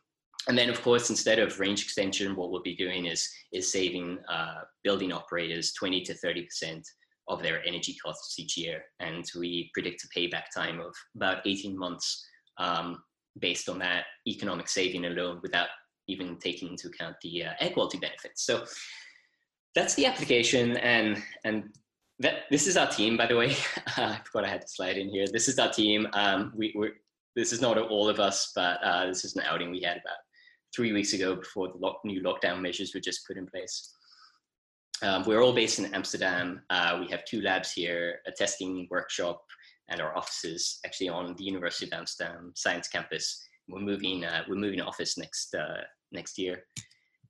and 0.48 0.56
then, 0.56 0.70
of 0.70 0.82
course, 0.82 1.10
instead 1.10 1.38
of 1.38 1.60
range 1.60 1.82
extension, 1.82 2.34
what 2.34 2.50
we'll 2.50 2.62
be 2.62 2.74
doing 2.74 3.06
is, 3.06 3.28
is 3.52 3.70
saving 3.70 4.18
uh, 4.28 4.62
building 4.82 5.12
operators 5.12 5.72
20 5.74 6.00
to 6.02 6.14
30% 6.14 6.82
of 7.30 7.42
their 7.42 7.64
energy 7.66 7.96
costs 8.02 8.38
each 8.38 8.56
year. 8.56 8.82
And 8.98 9.24
we 9.38 9.70
predict 9.72 10.04
a 10.04 10.18
payback 10.18 10.44
time 10.54 10.80
of 10.80 10.94
about 11.16 11.46
18 11.46 11.78
months 11.78 12.26
um, 12.58 13.02
based 13.38 13.68
on 13.68 13.78
that 13.78 14.04
economic 14.26 14.68
saving 14.68 15.06
alone 15.06 15.38
without 15.42 15.68
even 16.08 16.36
taking 16.38 16.68
into 16.68 16.88
account 16.88 17.16
the 17.22 17.44
uh, 17.44 17.52
air 17.60 17.70
quality 17.70 17.98
benefits. 17.98 18.44
So 18.44 18.64
that's 19.74 19.94
the 19.94 20.06
application 20.06 20.76
and, 20.78 21.22
and 21.44 21.64
that, 22.18 22.42
this 22.50 22.66
is 22.66 22.76
our 22.76 22.88
team, 22.88 23.16
by 23.16 23.26
the 23.26 23.36
way. 23.36 23.56
I 23.96 24.18
forgot 24.24 24.44
I 24.44 24.50
had 24.50 24.62
to 24.62 24.68
slide 24.68 24.98
in 24.98 25.08
here. 25.08 25.26
This 25.32 25.48
is 25.48 25.58
our 25.58 25.70
team. 25.70 26.08
Um, 26.12 26.52
we, 26.54 26.74
we're, 26.76 26.92
this 27.36 27.52
is 27.52 27.60
not 27.60 27.78
all 27.78 28.08
of 28.08 28.18
us, 28.18 28.50
but 28.54 28.82
uh, 28.82 29.06
this 29.06 29.24
is 29.24 29.36
an 29.36 29.42
outing 29.46 29.70
we 29.70 29.82
had 29.82 29.98
about 29.98 30.18
three 30.74 30.92
weeks 30.92 31.12
ago 31.12 31.36
before 31.36 31.68
the 31.68 31.78
lock, 31.78 32.00
new 32.04 32.20
lockdown 32.22 32.60
measures 32.60 32.92
were 32.92 33.00
just 33.00 33.26
put 33.26 33.36
in 33.36 33.46
place. 33.46 33.94
Um, 35.02 35.24
we're 35.24 35.42
all 35.42 35.54
based 35.54 35.78
in 35.78 35.94
Amsterdam. 35.94 36.62
Uh, 36.68 36.98
we 37.00 37.10
have 37.10 37.24
two 37.24 37.40
labs 37.40 37.72
here, 37.72 38.20
a 38.26 38.32
testing 38.32 38.86
workshop, 38.90 39.42
and 39.88 40.00
our 40.00 40.16
offices 40.16 40.78
actually 40.84 41.08
on 41.08 41.34
the 41.36 41.44
University 41.44 41.86
of 41.86 41.92
Amsterdam 41.92 42.52
Science 42.54 42.88
Campus. 42.88 43.42
We're 43.68 43.80
moving. 43.80 44.24
Uh, 44.24 44.42
we're 44.48 44.56
moving 44.56 44.80
office 44.80 45.16
next 45.16 45.54
uh, 45.54 45.82
next 46.12 46.38
year, 46.38 46.64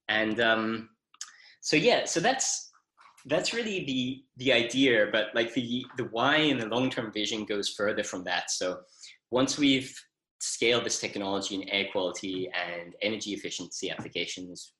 and 0.08 0.40
um, 0.40 0.88
so 1.60 1.76
yeah. 1.76 2.06
So 2.06 2.18
that's 2.18 2.70
that's 3.26 3.52
really 3.52 3.84
the 3.84 4.22
the 4.38 4.52
idea, 4.52 5.08
but 5.12 5.26
like 5.34 5.54
the 5.54 5.84
the 5.96 6.04
why 6.04 6.36
and 6.36 6.60
the 6.60 6.66
long 6.66 6.90
term 6.90 7.12
vision 7.12 7.44
goes 7.44 7.68
further 7.68 8.02
from 8.02 8.24
that. 8.24 8.50
So 8.50 8.80
once 9.30 9.58
we've 9.58 9.94
scaled 10.40 10.84
this 10.84 10.98
technology 10.98 11.54
in 11.54 11.68
air 11.68 11.86
quality 11.92 12.48
and 12.48 12.94
energy 13.02 13.32
efficiency 13.32 13.90
applications, 13.90 14.72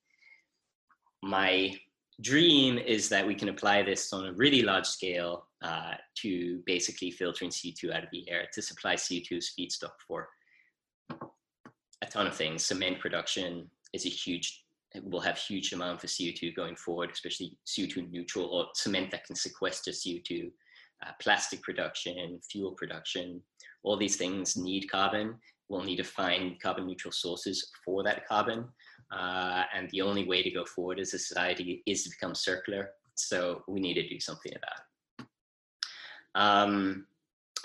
my 1.22 1.76
dream 2.20 2.78
is 2.78 3.08
that 3.08 3.26
we 3.26 3.34
can 3.34 3.48
apply 3.48 3.82
this 3.82 4.12
on 4.12 4.26
a 4.26 4.32
really 4.32 4.62
large 4.62 4.86
scale 4.86 5.46
uh, 5.62 5.94
to 6.16 6.62
basically 6.66 7.10
filtering 7.10 7.50
CO2 7.50 7.92
out 7.92 8.04
of 8.04 8.10
the 8.12 8.28
air 8.30 8.46
to 8.52 8.62
supply 8.62 8.94
CO2 8.94 9.38
as 9.38 9.52
feedstock 9.58 9.92
for 10.06 10.28
a 12.02 12.06
ton 12.06 12.26
of 12.26 12.34
things. 12.34 12.64
Cement 12.64 12.98
production 12.98 13.70
is 13.92 14.06
a 14.06 14.08
huge, 14.08 14.64
will 15.02 15.20
have 15.20 15.36
huge 15.36 15.72
amount 15.72 16.00
for 16.00 16.06
CO2 16.06 16.54
going 16.54 16.76
forward, 16.76 17.10
especially 17.12 17.56
CO2 17.66 18.10
neutral 18.10 18.46
or 18.46 18.66
cement 18.74 19.10
that 19.10 19.24
can 19.26 19.36
sequester 19.36 19.90
CO2. 19.90 20.50
Uh, 21.06 21.12
plastic 21.18 21.62
production, 21.62 22.38
fuel 22.50 22.72
production, 22.72 23.40
all 23.82 23.96
these 23.96 24.16
things 24.16 24.56
need 24.56 24.90
carbon. 24.90 25.34
We'll 25.70 25.82
need 25.82 25.96
to 25.96 26.04
find 26.04 26.60
carbon 26.60 26.86
neutral 26.86 27.12
sources 27.12 27.70
for 27.84 28.02
that 28.02 28.26
carbon. 28.26 28.66
Uh, 29.10 29.64
and 29.74 29.90
the 29.90 30.02
only 30.02 30.24
way 30.24 30.42
to 30.42 30.50
go 30.50 30.64
forward 30.64 31.00
as 31.00 31.14
a 31.14 31.18
society 31.18 31.82
is 31.86 32.04
to 32.04 32.10
become 32.10 32.34
circular. 32.34 32.90
So 33.14 33.62
we 33.66 33.80
need 33.80 33.94
to 33.94 34.08
do 34.08 34.20
something 34.20 34.52
about 34.52 34.78
it. 34.78 35.26
Um, 36.34 37.06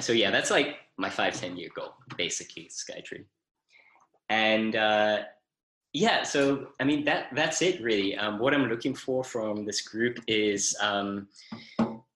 so 0.01 0.11
yeah, 0.11 0.31
that's 0.31 0.51
like 0.51 0.77
my 0.97 1.09
five, 1.09 1.39
10 1.39 1.57
year 1.57 1.69
goal, 1.75 1.93
basically, 2.17 2.69
Skytree. 2.69 3.25
And 4.29 4.75
uh, 4.75 5.23
yeah, 5.93 6.23
so 6.23 6.67
I 6.79 6.83
mean, 6.83 7.05
that 7.05 7.27
that's 7.33 7.61
it 7.61 7.81
really. 7.81 8.17
Um, 8.17 8.39
what 8.39 8.53
I'm 8.53 8.67
looking 8.67 8.95
for 8.95 9.23
from 9.23 9.65
this 9.65 9.81
group 9.81 10.19
is 10.27 10.75
um, 10.81 11.27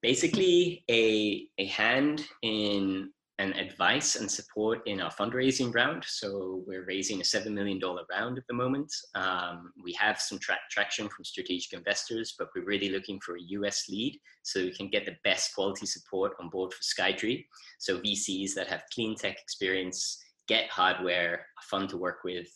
basically 0.01 0.83
a, 0.89 1.47
a 1.57 1.65
hand 1.65 2.25
in 2.41 3.11
and 3.39 3.55
advice 3.55 4.17
and 4.17 4.29
support 4.29 4.81
in 4.85 4.99
our 4.99 5.09
fundraising 5.11 5.73
round. 5.73 6.03
So 6.05 6.61
we're 6.67 6.85
raising 6.85 7.21
a 7.21 7.23
$7 7.23 7.51
million 7.53 7.79
round 8.11 8.37
at 8.37 8.43
the 8.47 8.53
moment. 8.53 8.93
Um, 9.15 9.71
we 9.81 9.93
have 9.93 10.19
some 10.19 10.39
tra 10.39 10.57
traction 10.69 11.07
from 11.07 11.23
strategic 11.23 11.71
investors, 11.71 12.35
but 12.37 12.49
we're 12.53 12.65
really 12.65 12.89
looking 12.89 13.17
for 13.21 13.37
a 13.37 13.41
US 13.41 13.87
lead 13.87 14.19
so 14.43 14.59
we 14.59 14.73
can 14.73 14.89
get 14.89 15.05
the 15.05 15.15
best 15.23 15.55
quality 15.55 15.85
support 15.85 16.33
on 16.41 16.49
board 16.49 16.73
for 16.73 16.81
Skytree. 16.83 17.45
So 17.79 17.99
VCs 17.99 18.53
that 18.55 18.67
have 18.67 18.83
clean 18.93 19.15
tech 19.15 19.39
experience, 19.41 20.21
get 20.49 20.69
hardware, 20.69 21.45
fun 21.63 21.87
to 21.87 21.97
work 21.97 22.25
with. 22.25 22.47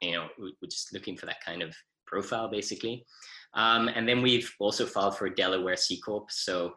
You 0.00 0.12
know, 0.12 0.28
we're 0.38 0.68
just 0.70 0.94
looking 0.94 1.16
for 1.16 1.26
that 1.26 1.44
kind 1.44 1.60
of 1.60 1.76
profile 2.06 2.48
basically. 2.48 3.04
Um, 3.52 3.88
and 3.88 4.08
then 4.08 4.22
we've 4.22 4.50
also 4.58 4.86
filed 4.86 5.18
for 5.18 5.26
a 5.26 5.34
Delaware 5.34 5.76
C 5.76 6.00
Corp. 6.00 6.30
So 6.30 6.72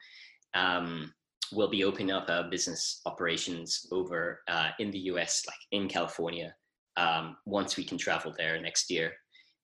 um, 0.54 1.14
we'll 1.52 1.70
be 1.70 1.84
opening 1.84 2.12
up 2.12 2.30
our 2.30 2.50
business 2.50 3.02
operations 3.06 3.86
over 3.92 4.42
uh, 4.48 4.70
in 4.80 4.92
the 4.92 5.00
US, 5.12 5.44
like 5.48 5.58
in 5.72 5.88
California, 5.88 6.54
um, 6.98 7.38
once 7.46 7.78
we 7.78 7.84
can 7.84 7.98
travel 7.98 8.34
there 8.38 8.60
next 8.62 8.90
year. 8.90 9.14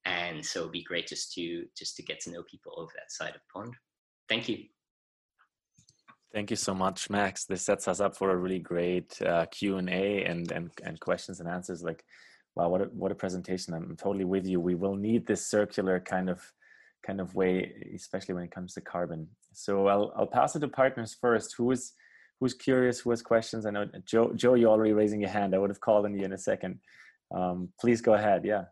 And 0.06 0.44
so 0.46 0.62
it'd 0.62 0.72
be 0.72 0.84
great 0.84 1.08
just 1.08 1.34
to 1.34 1.66
just 1.78 1.96
to 1.98 2.04
get 2.04 2.20
to 2.22 2.32
know 2.32 2.44
people 2.50 2.74
over 2.78 2.92
that 2.96 3.12
side 3.12 3.36
of 3.36 3.42
the 3.42 3.60
pond. 3.60 3.74
Thank 4.28 4.50
you. 4.50 4.66
Thank 6.34 6.50
you 6.50 6.56
so 6.56 6.74
much, 6.74 7.10
Max. 7.10 7.46
This 7.46 7.62
sets 7.62 7.88
us 7.88 8.00
up 8.00 8.16
for 8.16 8.32
a 8.32 8.38
really 8.38 8.60
great 8.60 9.22
uh, 9.22 9.46
Q 9.52 9.78
and 9.78 9.90
A 9.90 10.24
and 10.24 10.52
and 10.52 10.72
and 10.84 11.00
questions 11.00 11.40
and 11.40 11.48
answers. 11.48 11.84
Like, 11.84 12.04
wow, 12.56 12.70
what 12.70 12.82
a, 12.82 12.86
what 12.86 13.12
a 13.12 13.16
presentation! 13.16 13.74
I'm 13.74 13.96
totally 13.98 14.26
with 14.26 14.48
you. 14.48 14.60
We 14.60 14.76
will 14.76 14.96
need 14.96 15.28
this 15.28 15.46
circular 15.48 16.00
kind 16.00 16.30
of 16.30 16.42
kind 17.06 17.20
of 17.20 17.36
way, 17.36 17.74
especially 17.96 18.36
when 18.36 18.44
it 18.44 18.52
comes 18.52 18.74
to 18.74 18.82
carbon. 18.82 19.28
So 19.54 19.88
I'll 19.88 20.14
I'll 20.16 20.28
pass 20.28 20.56
it 20.56 20.60
to 20.60 20.68
partners 20.68 21.16
first. 21.20 21.56
Who 21.58 21.72
is 21.72 21.94
who's 22.40 22.54
curious? 22.54 23.00
Who 23.00 23.10
has 23.12 23.22
questions? 23.22 23.66
I 23.66 23.72
know 23.72 23.88
Joe. 24.06 24.34
Joe, 24.36 24.56
you're 24.56 24.72
already 24.72 24.94
raising 24.94 25.22
your 25.22 25.30
hand. 25.30 25.56
I 25.56 25.58
would 25.58 25.70
have 25.70 25.82
called 25.82 26.06
on 26.06 26.18
you 26.18 26.26
in 26.26 26.34
a 26.34 26.38
second. 26.38 26.80
Um, 27.34 27.70
please 27.80 28.02
go 28.02 28.14
ahead. 28.14 28.44
Yeah. 28.46 28.66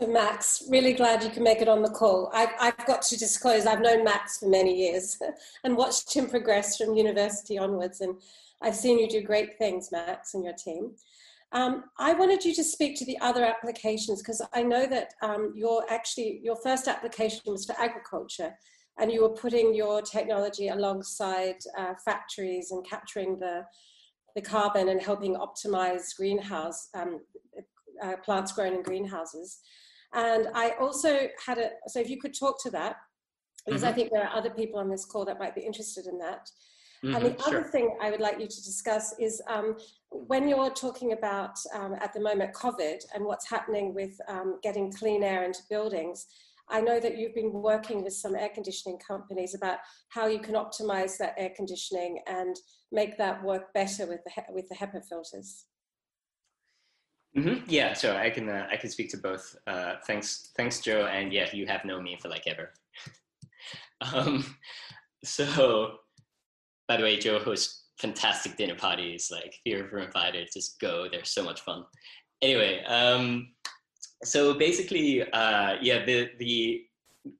Max, 0.00 0.64
really 0.68 0.94
glad 0.94 1.22
you 1.22 1.30
can 1.30 1.44
make 1.44 1.60
it 1.60 1.68
on 1.68 1.82
the 1.82 1.90
call. 1.90 2.30
I, 2.32 2.48
I've 2.58 2.86
got 2.86 3.02
to 3.02 3.18
disclose 3.18 3.66
I've 3.66 3.82
known 3.82 4.02
Max 4.02 4.38
for 4.38 4.48
many 4.48 4.74
years 4.74 5.18
and 5.64 5.76
watched 5.76 6.12
him 6.14 6.28
progress 6.28 6.76
from 6.76 6.96
university 6.96 7.58
onwards, 7.58 8.00
and 8.00 8.16
I've 8.60 8.74
seen 8.74 8.98
you 8.98 9.08
do 9.08 9.22
great 9.22 9.58
things, 9.58 9.90
Max, 9.92 10.34
and 10.34 10.44
your 10.44 10.54
team. 10.54 10.92
Um, 11.52 11.84
I 11.98 12.14
wanted 12.14 12.44
you 12.44 12.54
to 12.54 12.64
speak 12.64 12.96
to 12.98 13.04
the 13.04 13.18
other 13.20 13.44
applications 13.44 14.22
because 14.22 14.40
I 14.54 14.62
know 14.62 14.86
that 14.86 15.12
um, 15.22 15.52
your 15.54 15.84
actually 15.90 16.40
your 16.42 16.56
first 16.56 16.88
application 16.88 17.40
was 17.46 17.66
for 17.66 17.78
agriculture, 17.78 18.54
and 18.98 19.12
you 19.12 19.22
were 19.22 19.34
putting 19.34 19.74
your 19.74 20.00
technology 20.00 20.68
alongside 20.68 21.56
uh, 21.76 21.94
factories 22.04 22.70
and 22.70 22.86
capturing 22.86 23.38
the 23.38 23.64
the 24.34 24.40
carbon 24.40 24.88
and 24.88 25.02
helping 25.02 25.36
optimize 25.36 26.16
greenhouse 26.16 26.88
um, 26.94 27.20
uh, 28.02 28.16
plants 28.24 28.52
grown 28.52 28.74
in 28.74 28.82
greenhouses. 28.82 29.58
And 30.14 30.48
I 30.54 30.70
also 30.80 31.28
had 31.44 31.58
a 31.58 31.70
so 31.86 32.00
if 32.00 32.08
you 32.08 32.18
could 32.18 32.34
talk 32.38 32.62
to 32.62 32.70
that 32.70 32.96
because 33.66 33.82
mm-hmm. 33.82 33.90
I 33.90 33.92
think 33.92 34.10
there 34.10 34.26
are 34.26 34.36
other 34.36 34.50
people 34.50 34.80
on 34.80 34.88
this 34.88 35.04
call 35.04 35.26
that 35.26 35.38
might 35.38 35.54
be 35.54 35.60
interested 35.60 36.06
in 36.06 36.18
that. 36.18 36.48
Mm-hmm, 37.04 37.14
and 37.16 37.24
the 37.24 37.30
mm-hmm, 37.30 37.48
other 37.48 37.62
thing 37.64 37.96
I 38.00 38.10
would 38.10 38.20
like 38.20 38.38
you 38.38 38.46
to 38.46 38.64
discuss 38.64 39.12
is 39.18 39.42
um, 39.48 39.76
when 40.10 40.48
you're 40.48 40.70
talking 40.70 41.12
about 41.12 41.58
um, 41.74 41.94
at 42.00 42.12
the 42.12 42.20
moment 42.20 42.54
COVID 42.54 43.00
and 43.14 43.24
what's 43.24 43.48
happening 43.48 43.92
with 43.92 44.20
um, 44.28 44.60
getting 44.62 44.92
clean 44.92 45.24
air 45.24 45.44
into 45.44 45.60
buildings. 45.68 46.26
I 46.68 46.80
know 46.80 47.00
that 47.00 47.18
you've 47.18 47.34
been 47.34 47.52
working 47.52 48.04
with 48.04 48.14
some 48.14 48.36
air 48.36 48.48
conditioning 48.48 48.98
companies 49.06 49.54
about 49.54 49.78
how 50.10 50.26
you 50.28 50.38
can 50.38 50.54
optimize 50.54 51.18
that 51.18 51.34
air 51.36 51.50
conditioning 51.54 52.20
and 52.28 52.56
make 52.92 53.18
that 53.18 53.42
work 53.42 53.74
better 53.74 54.06
with 54.06 54.20
the 54.24 54.30
with 54.50 54.68
the 54.68 54.76
HEPA 54.76 55.04
filters. 55.06 55.64
Mm-hmm. 57.36 57.64
Yeah, 57.66 57.94
so 57.94 58.16
I 58.16 58.30
can 58.30 58.48
uh, 58.48 58.68
I 58.70 58.76
can 58.76 58.90
speak 58.90 59.10
to 59.10 59.16
both. 59.16 59.56
Uh, 59.66 59.94
thanks, 60.06 60.50
thanks, 60.56 60.80
Joe, 60.80 61.06
and 61.06 61.32
yeah, 61.32 61.48
you 61.52 61.66
have 61.66 61.84
known 61.84 62.04
me 62.04 62.16
for 62.20 62.28
like 62.28 62.46
ever. 62.46 62.72
um, 64.14 64.56
so 65.24 65.98
by 66.88 66.96
the 66.96 67.02
way, 67.02 67.18
Joe 67.18 67.38
hosts 67.38 67.82
fantastic 67.98 68.56
dinner 68.56 68.74
parties. 68.74 69.28
Like, 69.30 69.46
if 69.46 69.60
you're 69.64 69.86
ever 69.86 70.00
invited, 70.00 70.48
just 70.52 70.80
go. 70.80 71.06
They're 71.10 71.24
so 71.24 71.44
much 71.44 71.60
fun. 71.62 71.84
Anyway, 72.42 72.82
um, 72.84 73.48
so 74.24 74.54
basically, 74.54 75.22
uh, 75.32 75.76
yeah, 75.80 76.04
the 76.04 76.30
the 76.38 76.84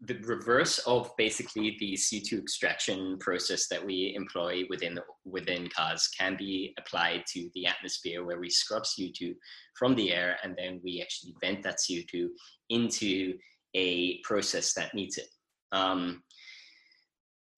the 0.02 0.14
reverse 0.22 0.78
of 0.80 1.10
basically 1.16 1.76
the 1.80 1.94
CO2 1.94 2.40
extraction 2.40 3.18
process 3.18 3.66
that 3.66 3.84
we 3.84 4.14
employ 4.16 4.62
within 4.70 4.98
within 5.24 5.68
cars 5.68 6.08
can 6.16 6.36
be 6.36 6.72
applied 6.78 7.24
to 7.26 7.50
the 7.54 7.66
atmosphere 7.66 8.24
where 8.24 8.38
we 8.38 8.48
scrub 8.48 8.84
CO2 8.84 9.34
from 9.76 9.96
the 9.96 10.12
air 10.12 10.36
and 10.44 10.54
then 10.56 10.80
we 10.84 11.02
actually 11.02 11.34
vent 11.40 11.64
that 11.64 11.78
CO2 11.78 12.28
into 12.68 13.36
a 13.74 14.20
process 14.22 14.72
that 14.74 14.94
needs 14.94 15.18
it. 15.18 15.28
Um, 15.72 16.22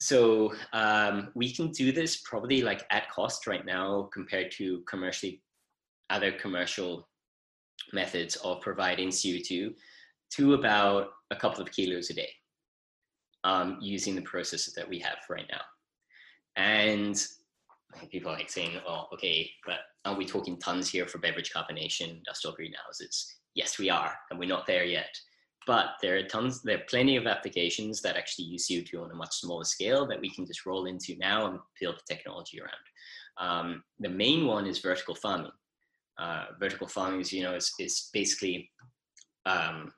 so 0.05 0.53
um, 0.75 1.29
we 1.35 1.51
can 1.51 1.71
do 1.71 1.91
this 1.91 2.21
probably 2.27 2.61
like 2.61 2.85
at 2.91 3.11
cost 3.11 3.47
right 3.47 3.65
now 3.65 4.11
compared 4.13 4.51
to 4.51 4.83
commercially 4.87 5.41
other 6.11 6.31
commercial 6.31 7.09
methods 7.95 8.37
of 8.45 8.61
providing 8.61 9.09
CO2 9.09 9.73
to 10.33 10.53
about 10.53 11.09
a 11.31 11.37
couple 11.37 11.63
of 11.63 11.73
kilos 11.73 12.11
a 12.11 12.13
day 12.13 12.29
um, 13.45 13.79
using 13.81 14.15
the 14.15 14.21
processes 14.21 14.75
that 14.75 14.87
we 14.87 14.99
have 14.99 15.17
right 15.31 15.47
now. 15.51 15.63
And 16.57 17.17
people 18.11 18.31
are 18.31 18.37
like 18.37 18.51
saying, 18.51 18.73
oh, 18.87 19.07
okay, 19.15 19.51
but 19.65 19.79
are 20.05 20.19
we 20.19 20.27
talking 20.27 20.59
tons 20.59 20.91
here 20.91 21.07
for 21.07 21.17
beverage 21.17 21.51
carbonation, 21.51 22.19
industrial 22.19 22.55
greenhouses? 22.55 23.37
Yes, 23.55 23.79
we 23.79 23.89
are, 23.89 24.15
and 24.29 24.39
we're 24.39 24.51
not 24.51 24.67
there 24.67 24.85
yet. 24.85 25.19
But 25.67 25.97
there 26.03 26.17
are 26.17 26.23
tons, 26.25 26.63
there 26.63 26.77
are 26.77 26.85
plenty 26.89 27.17
of 27.17 27.27
applications 27.27 28.03
that 28.03 28.17
actually 28.17 28.47
use 28.47 28.69
CO2 28.69 29.03
on 29.03 29.11
a 29.11 29.15
much 29.15 29.35
smaller 29.37 29.65
scale 29.65 30.07
that 30.07 30.21
we 30.21 30.31
can 30.31 30.47
just 30.47 30.67
roll 30.67 30.87
into 30.87 31.17
now 31.17 31.47
and 31.47 31.59
build 31.81 31.97
the 31.97 32.15
technology 32.15 32.61
around. 32.61 32.73
Um, 33.39 33.85
the 33.99 34.09
main 34.09 34.47
one 34.47 34.67
is 34.67 34.79
vertical 34.79 35.15
farming. 35.15 35.53
Uh, 36.19 36.47
vertical 36.61 36.87
farming 36.87 37.21
is, 37.21 37.33
you 37.33 37.43
know, 37.43 37.55
is, 37.55 37.73
is 37.79 38.11
basically 38.13 38.71
um, 39.47 39.93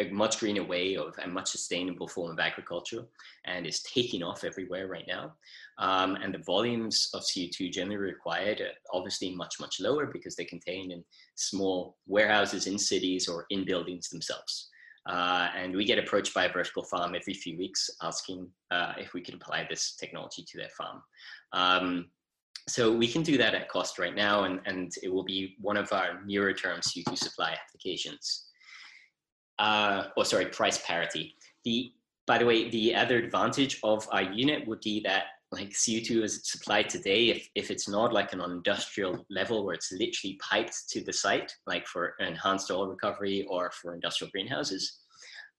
a 0.00 0.10
much 0.10 0.38
greener 0.38 0.64
way 0.64 0.96
of 0.96 1.14
a 1.22 1.28
much 1.28 1.50
sustainable 1.50 2.08
form 2.08 2.32
of 2.32 2.38
agriculture 2.38 3.04
and 3.44 3.66
is 3.66 3.82
taking 3.82 4.22
off 4.22 4.44
everywhere 4.44 4.88
right 4.88 5.06
now. 5.06 5.34
Um, 5.78 6.16
and 6.16 6.32
the 6.32 6.38
volumes 6.38 7.10
of 7.14 7.22
CO2 7.22 7.72
generally 7.72 8.12
required 8.12 8.60
are 8.60 8.72
obviously 8.92 9.34
much, 9.34 9.60
much 9.60 9.80
lower 9.80 10.06
because 10.06 10.34
they're 10.34 10.46
contained 10.46 10.92
in 10.92 11.04
small 11.34 11.96
warehouses 12.06 12.66
in 12.66 12.78
cities 12.78 13.28
or 13.28 13.46
in 13.50 13.64
buildings 13.64 14.08
themselves. 14.08 14.70
Uh, 15.06 15.48
and 15.56 15.74
we 15.74 15.84
get 15.84 15.98
approached 15.98 16.32
by 16.32 16.44
a 16.44 16.52
vertical 16.52 16.84
farm 16.84 17.14
every 17.14 17.34
few 17.34 17.58
weeks 17.58 17.90
asking 18.02 18.48
uh, 18.70 18.92
if 18.98 19.14
we 19.14 19.20
can 19.20 19.34
apply 19.34 19.66
this 19.68 19.96
technology 19.96 20.44
to 20.46 20.58
their 20.58 20.70
farm. 20.70 21.02
Um, 21.52 22.10
so 22.68 22.92
we 22.92 23.08
can 23.08 23.22
do 23.22 23.36
that 23.38 23.54
at 23.54 23.68
cost 23.68 23.98
right 23.98 24.14
now, 24.14 24.44
and, 24.44 24.60
and 24.66 24.92
it 25.02 25.12
will 25.12 25.24
be 25.24 25.56
one 25.60 25.76
of 25.76 25.92
our 25.92 26.22
nearer 26.24 26.52
term 26.52 26.80
CO2 26.80 27.18
supply 27.18 27.56
applications. 27.66 28.46
Uh, 29.58 30.04
or 30.16 30.24
sorry, 30.24 30.46
price 30.46 30.78
parity. 30.86 31.34
The 31.64 31.92
by 32.26 32.38
the 32.38 32.46
way, 32.46 32.70
the 32.70 32.94
other 32.94 33.18
advantage 33.18 33.80
of 33.82 34.08
our 34.12 34.22
unit 34.22 34.66
would 34.68 34.80
be 34.80 35.00
that 35.00 35.24
like 35.52 35.70
CO2 35.70 36.24
is 36.24 36.40
supplied 36.44 36.88
today, 36.88 37.28
if, 37.28 37.48
if 37.54 37.70
it's 37.70 37.88
not 37.88 38.12
like 38.12 38.32
an 38.32 38.40
industrial 38.40 39.24
level 39.28 39.64
where 39.64 39.74
it's 39.74 39.92
literally 39.92 40.38
piped 40.40 40.88
to 40.88 41.04
the 41.04 41.12
site, 41.12 41.52
like 41.66 41.86
for 41.86 42.14
enhanced 42.20 42.70
oil 42.70 42.88
recovery 42.88 43.46
or 43.48 43.70
for 43.70 43.94
industrial 43.94 44.30
greenhouses, 44.30 45.00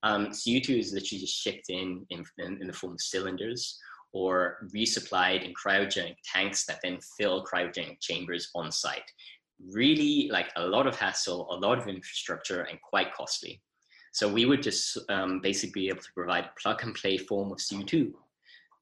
um, 0.02 0.26
CO2 0.26 0.78
is 0.80 0.92
literally 0.92 1.20
just 1.20 1.40
shipped 1.40 1.70
in, 1.70 2.04
in, 2.10 2.24
in 2.38 2.66
the 2.66 2.72
form 2.72 2.94
of 2.94 3.00
cylinders 3.00 3.78
or 4.12 4.66
resupplied 4.74 5.44
in 5.44 5.54
cryogenic 5.54 6.16
tanks 6.24 6.66
that 6.66 6.80
then 6.82 6.98
fill 7.16 7.44
cryogenic 7.44 8.00
chambers 8.00 8.50
on 8.56 8.72
site. 8.72 9.08
Really 9.72 10.28
like 10.30 10.50
a 10.56 10.66
lot 10.66 10.88
of 10.88 10.96
hassle, 10.96 11.46
a 11.50 11.56
lot 11.56 11.78
of 11.78 11.86
infrastructure 11.86 12.62
and 12.62 12.80
quite 12.82 13.14
costly. 13.14 13.62
So 14.12 14.32
we 14.32 14.44
would 14.44 14.62
just 14.62 14.98
um, 15.08 15.40
basically 15.40 15.82
be 15.82 15.88
able 15.88 16.02
to 16.02 16.12
provide 16.14 16.44
a 16.44 16.60
plug 16.60 16.82
and 16.82 16.94
play 16.94 17.16
form 17.16 17.52
of 17.52 17.58
CO2 17.58 18.12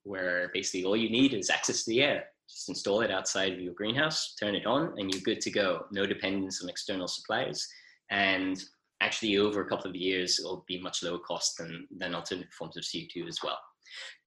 where 0.05 0.51
basically 0.53 0.85
all 0.85 0.97
you 0.97 1.11
need 1.11 1.35
is 1.35 1.51
access 1.51 1.85
to 1.85 1.91
the 1.91 2.03
air. 2.03 2.25
Just 2.49 2.69
install 2.69 3.01
it 3.01 3.11
outside 3.11 3.53
of 3.53 3.61
your 3.61 3.75
greenhouse, 3.75 4.35
turn 4.39 4.55
it 4.55 4.67
on, 4.67 4.95
and 4.99 5.13
you're 5.13 5.23
good 5.23 5.41
to 5.41 5.51
go. 5.51 5.87
No 5.93 6.07
dependence 6.07 6.63
on 6.63 6.69
external 6.69 7.09
suppliers. 7.09 7.67
And 8.11 8.63
actually, 9.01 9.39
over 9.39 9.63
a 9.63 9.69
couple 9.69 9.89
of 9.89 9.97
years, 9.97 10.39
it'll 10.39 10.65
be 10.69 10.81
much 10.81 11.03
lower 11.03 11.19
cost 11.19 11.57
than, 11.59 11.87
than 11.97 12.15
alternative 12.15 12.53
forms 12.53 12.77
of 12.77 12.85
CO2 12.85 13.27
as 13.29 13.39
well. 13.43 13.59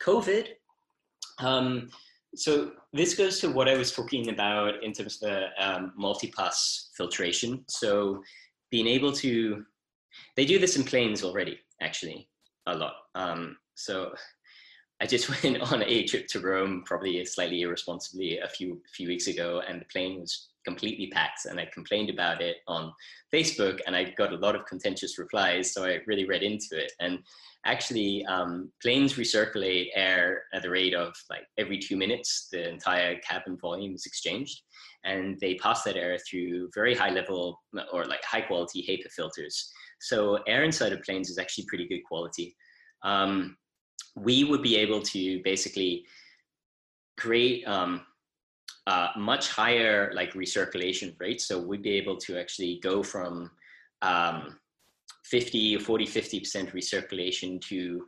COVID. 0.01 0.47
Um, 1.39 1.89
so 2.35 2.71
this 2.91 3.15
goes 3.15 3.39
to 3.39 3.49
what 3.49 3.69
I 3.69 3.77
was 3.77 3.91
talking 3.91 4.29
about 4.29 4.83
in 4.83 4.91
terms 4.91 5.21
of 5.21 5.29
the 5.29 5.47
um, 5.57 5.93
multi-pass 5.95 6.89
filtration. 6.97 7.63
So 7.67 8.21
being 8.71 8.87
able 8.87 9.11
to, 9.13 9.63
they 10.35 10.45
do 10.45 10.59
this 10.59 10.75
in 10.75 10.83
planes 10.83 11.23
already, 11.23 11.59
actually, 11.81 12.27
a 12.65 12.75
lot. 12.75 12.93
Um, 13.15 13.57
so 13.75 14.13
I 15.01 15.05
just 15.05 15.29
went 15.43 15.61
on 15.61 15.83
a 15.83 16.05
trip 16.05 16.27
to 16.27 16.39
Rome, 16.39 16.83
probably 16.85 17.23
slightly 17.25 17.61
irresponsibly, 17.61 18.39
a 18.39 18.47
few 18.47 18.81
few 18.93 19.07
weeks 19.07 19.27
ago, 19.27 19.61
and 19.67 19.81
the 19.81 19.85
plane 19.85 20.19
was 20.19 20.49
completely 20.65 21.07
packed. 21.07 21.45
And 21.45 21.59
I 21.59 21.69
complained 21.73 22.09
about 22.09 22.41
it 22.41 22.57
on 22.67 22.91
Facebook, 23.33 23.79
and 23.85 23.95
I 23.95 24.13
got 24.17 24.33
a 24.33 24.37
lot 24.37 24.55
of 24.55 24.65
contentious 24.65 25.17
replies. 25.19 25.73
So 25.73 25.85
I 25.85 25.99
really 26.07 26.25
read 26.25 26.43
into 26.43 26.69
it. 26.71 26.91
And 26.99 27.19
actually, 27.65 28.25
um, 28.25 28.71
planes 28.81 29.13
recirculate 29.13 29.89
air 29.95 30.43
at 30.53 30.63
the 30.63 30.69
rate 30.69 30.93
of 30.93 31.13
like 31.29 31.43
every 31.57 31.77
two 31.77 31.97
minutes. 31.97 32.47
The 32.51 32.69
entire 32.69 33.19
cabin 33.19 33.57
volume 33.61 33.95
is 33.95 34.05
exchanged, 34.05 34.61
and 35.03 35.37
they 35.39 35.55
pass 35.55 35.83
that 35.83 35.97
air 35.97 36.17
through 36.19 36.69
very 36.73 36.95
high 36.95 37.11
level 37.11 37.61
or 37.91 38.05
like 38.05 38.23
high 38.23 38.41
quality 38.41 38.85
HEPA 38.87 39.11
filters. 39.11 39.71
So 39.99 40.39
air 40.47 40.63
inside 40.63 40.93
of 40.93 41.01
planes 41.03 41.29
is 41.29 41.37
actually 41.37 41.65
pretty 41.67 41.87
good 41.87 42.03
quality. 42.07 42.55
Um, 43.03 43.55
we 44.15 44.43
would 44.43 44.61
be 44.61 44.77
able 44.77 45.01
to 45.01 45.41
basically 45.43 46.05
create 47.17 47.67
um, 47.67 48.01
uh, 48.87 49.09
much 49.17 49.49
higher 49.49 50.11
like 50.13 50.33
recirculation 50.33 51.15
rates. 51.19 51.47
So 51.47 51.59
we'd 51.59 51.83
be 51.83 51.97
able 51.97 52.17
to 52.17 52.39
actually 52.39 52.79
go 52.81 53.03
from 53.03 53.51
um, 54.01 54.57
50 55.25 55.77
or 55.77 55.79
40, 55.79 56.05
50% 56.05 56.71
recirculation 56.71 57.59
to, 57.61 58.05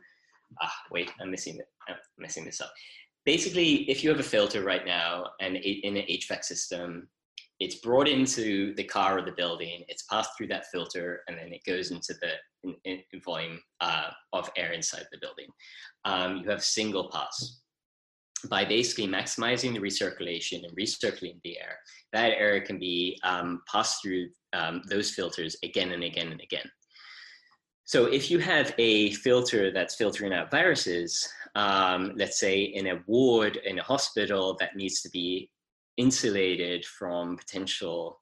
ah, 0.62 0.74
wait, 0.90 1.10
I'm 1.20 1.30
missing, 1.30 1.58
I'm 1.88 1.96
messing 2.16 2.44
this 2.44 2.60
up. 2.60 2.72
Basically, 3.24 3.90
if 3.90 4.02
you 4.02 4.10
have 4.10 4.20
a 4.20 4.22
filter 4.22 4.62
right 4.62 4.86
now 4.86 5.26
and 5.40 5.56
in 5.56 5.96
an 5.96 6.04
HVAC 6.08 6.44
system, 6.44 7.08
it's 7.60 7.76
brought 7.76 8.08
into 8.08 8.74
the 8.74 8.84
car 8.84 9.18
or 9.18 9.22
the 9.22 9.32
building, 9.32 9.82
it's 9.88 10.04
passed 10.04 10.30
through 10.36 10.46
that 10.48 10.66
filter, 10.72 11.22
and 11.26 11.36
then 11.36 11.52
it 11.52 11.64
goes 11.66 11.90
into 11.90 12.14
the 12.20 12.32
in, 12.84 13.00
in 13.12 13.20
volume 13.20 13.60
uh, 13.80 14.10
of 14.32 14.50
air 14.56 14.72
inside 14.72 15.06
the 15.10 15.18
building. 15.18 15.48
Um, 16.04 16.38
you 16.38 16.50
have 16.50 16.62
single 16.62 17.10
pass. 17.10 17.60
By 18.48 18.64
basically 18.64 19.08
maximizing 19.08 19.72
the 19.74 19.80
recirculation 19.80 20.62
and 20.62 20.76
recirculating 20.76 21.40
the 21.42 21.58
air, 21.58 21.76
that 22.12 22.38
air 22.38 22.60
can 22.60 22.78
be 22.78 23.18
um, 23.24 23.62
passed 23.70 24.00
through 24.00 24.28
um, 24.52 24.80
those 24.88 25.10
filters 25.10 25.56
again 25.64 25.90
and 25.90 26.04
again 26.04 26.28
and 26.28 26.40
again. 26.40 26.70
So 27.84 28.04
if 28.04 28.30
you 28.30 28.38
have 28.38 28.74
a 28.78 29.12
filter 29.12 29.72
that's 29.72 29.96
filtering 29.96 30.32
out 30.32 30.52
viruses, 30.52 31.28
um, 31.56 32.12
let's 32.14 32.38
say 32.38 32.60
in 32.60 32.86
a 32.88 33.00
ward 33.06 33.56
in 33.64 33.80
a 33.80 33.82
hospital 33.82 34.56
that 34.60 34.76
needs 34.76 35.00
to 35.02 35.08
be 35.08 35.50
insulated 35.98 36.86
from 36.86 37.36
potential 37.36 38.20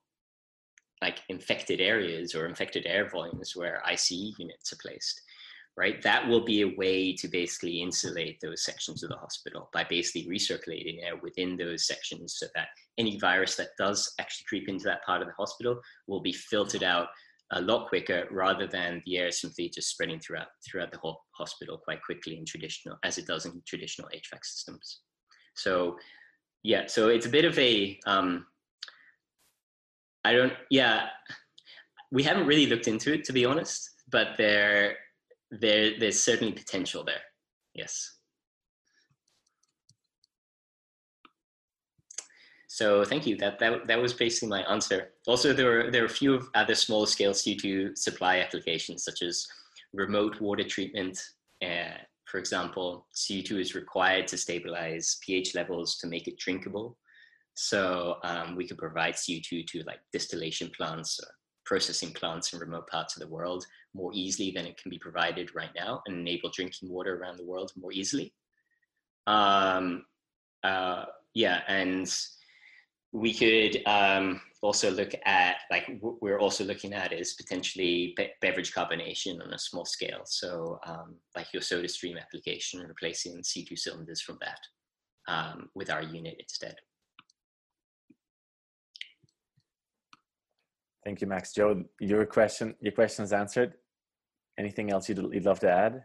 like 1.01 1.19
infected 1.29 1.79
areas 1.79 2.33
or 2.33 2.47
infected 2.47 2.85
air 2.87 3.07
volumes 3.09 3.55
where 3.55 3.83
ICU 3.87 4.33
units 4.39 4.73
are 4.73 4.79
placed, 4.81 5.21
right? 5.77 6.01
That 6.01 6.27
will 6.27 6.43
be 6.43 6.61
a 6.63 6.75
way 6.75 7.13
to 7.13 7.27
basically 7.27 7.81
insulate 7.81 8.39
those 8.41 8.65
sections 8.65 9.03
of 9.03 9.09
the 9.09 9.17
hospital 9.17 9.69
by 9.73 9.83
basically 9.83 10.27
recirculating 10.27 11.03
air 11.03 11.15
within 11.21 11.55
those 11.55 11.85
sections 11.85 12.37
so 12.39 12.47
that 12.55 12.69
any 12.97 13.19
virus 13.19 13.55
that 13.57 13.77
does 13.77 14.11
actually 14.19 14.45
creep 14.49 14.67
into 14.67 14.85
that 14.85 15.05
part 15.05 15.21
of 15.21 15.27
the 15.27 15.35
hospital 15.35 15.79
will 16.07 16.21
be 16.21 16.33
filtered 16.33 16.83
out 16.83 17.09
a 17.51 17.61
lot 17.61 17.87
quicker 17.87 18.27
rather 18.31 18.67
than 18.67 19.01
the 19.05 19.17
air 19.17 19.31
simply 19.31 19.69
just 19.69 19.89
spreading 19.89 20.19
throughout 20.19 20.47
throughout 20.65 20.91
the 20.91 20.97
whole 20.97 21.21
hospital 21.31 21.77
quite 21.77 22.03
quickly 22.03 22.37
in 22.37 22.43
traditional 22.43 22.97
as 23.03 23.17
it 23.17 23.25
does 23.25 23.45
in 23.45 23.61
traditional 23.65 24.09
HVAC 24.09 24.43
systems. 24.43 25.01
So 25.55 25.95
yeah, 26.63 26.87
so 26.87 27.09
it's 27.09 27.25
a 27.25 27.29
bit 27.29 27.45
of 27.45 27.57
a 27.59 27.99
um, 28.05 28.45
I 30.27 30.33
don't. 30.33 30.53
Yeah, 30.69 31.07
we 32.11 32.21
haven't 32.21 32.47
really 32.47 32.65
looked 32.65 32.89
into 32.89 33.13
it 33.13 33.23
to 33.25 33.33
be 33.33 33.45
honest, 33.45 33.91
but 34.11 34.29
there, 34.37 34.97
there, 35.51 35.97
there's 35.97 36.21
certainly 36.21 36.51
potential 36.51 37.05
there. 37.05 37.21
Yes. 37.73 38.13
So 42.67 43.05
thank 43.05 43.25
you. 43.25 43.37
That, 43.37 43.57
that 43.59 43.87
that 43.87 44.01
was 44.01 44.13
basically 44.13 44.49
my 44.49 44.63
answer. 44.69 45.13
Also, 45.27 45.53
there 45.53 45.79
are 45.87 45.91
there 45.91 46.03
are 46.03 46.07
a 46.07 46.09
few 46.09 46.47
other 46.53 46.75
small 46.75 47.05
scale 47.05 47.31
C2 47.31 47.97
supply 47.97 48.39
applications, 48.39 49.05
such 49.05 49.21
as 49.21 49.47
remote 49.93 50.41
water 50.41 50.63
treatment. 50.63 51.17
Uh, 51.63 51.97
for 52.27 52.39
example, 52.39 53.07
CO2 53.15 53.59
is 53.61 53.75
required 53.75 54.27
to 54.27 54.37
stabilize 54.37 55.17
pH 55.25 55.55
levels 55.55 55.97
to 55.97 56.07
make 56.07 56.27
it 56.27 56.37
drinkable. 56.37 56.97
So 57.55 58.17
um, 58.23 58.55
we 58.55 58.67
could 58.67 58.77
provide 58.77 59.15
CO2 59.15 59.65
to 59.67 59.83
like 59.87 59.99
distillation 60.11 60.69
plants 60.75 61.19
or 61.23 61.29
processing 61.65 62.11
plants 62.11 62.53
in 62.53 62.59
remote 62.59 62.87
parts 62.87 63.15
of 63.15 63.21
the 63.21 63.33
world 63.33 63.65
more 63.93 64.11
easily 64.13 64.51
than 64.51 64.65
it 64.65 64.77
can 64.77 64.89
be 64.89 64.99
provided 64.99 65.55
right 65.55 65.71
now 65.75 66.01
and 66.05 66.17
enable 66.17 66.51
drinking 66.53 66.89
water 66.89 67.17
around 67.17 67.37
the 67.37 67.45
world 67.45 67.71
more 67.77 67.91
easily. 67.93 68.33
Um, 69.25 70.03
uh, 70.63 71.05
yeah, 71.33 71.61
and 71.67 72.13
we 73.13 73.33
could 73.33 73.81
um, 73.85 74.41
also 74.61 74.89
look 74.91 75.13
at 75.25 75.57
like 75.69 75.87
we're 76.01 76.39
also 76.39 76.63
looking 76.63 76.93
at 76.93 77.13
is 77.13 77.33
potentially 77.33 78.13
be- 78.17 78.31
beverage 78.41 78.73
carbonation 78.73 79.41
on 79.43 79.53
a 79.53 79.59
small 79.59 79.85
scale. 79.85 80.21
So 80.25 80.79
um, 80.85 81.15
like 81.35 81.53
your 81.53 81.61
Soda 81.61 81.87
Stream 81.87 82.17
application, 82.17 82.81
replacing 82.81 83.41
C2 83.41 83.77
cylinders 83.77 84.21
from 84.21 84.39
that 84.41 84.59
um, 85.31 85.69
with 85.75 85.89
our 85.89 86.01
unit 86.01 86.35
instead. 86.39 86.75
Thank 91.03 91.21
you, 91.21 91.27
Max. 91.27 91.53
Joe, 91.53 91.83
your 92.01 92.25
question, 92.25 92.75
your 92.81 92.91
question 92.91 93.23
is 93.23 93.31
answered. 93.31 93.75
Anything 94.59 94.91
else 94.91 95.07
you'd, 95.07 95.19
you'd 95.31 95.45
love 95.45 95.59
to 95.61 95.71
add? 95.71 96.03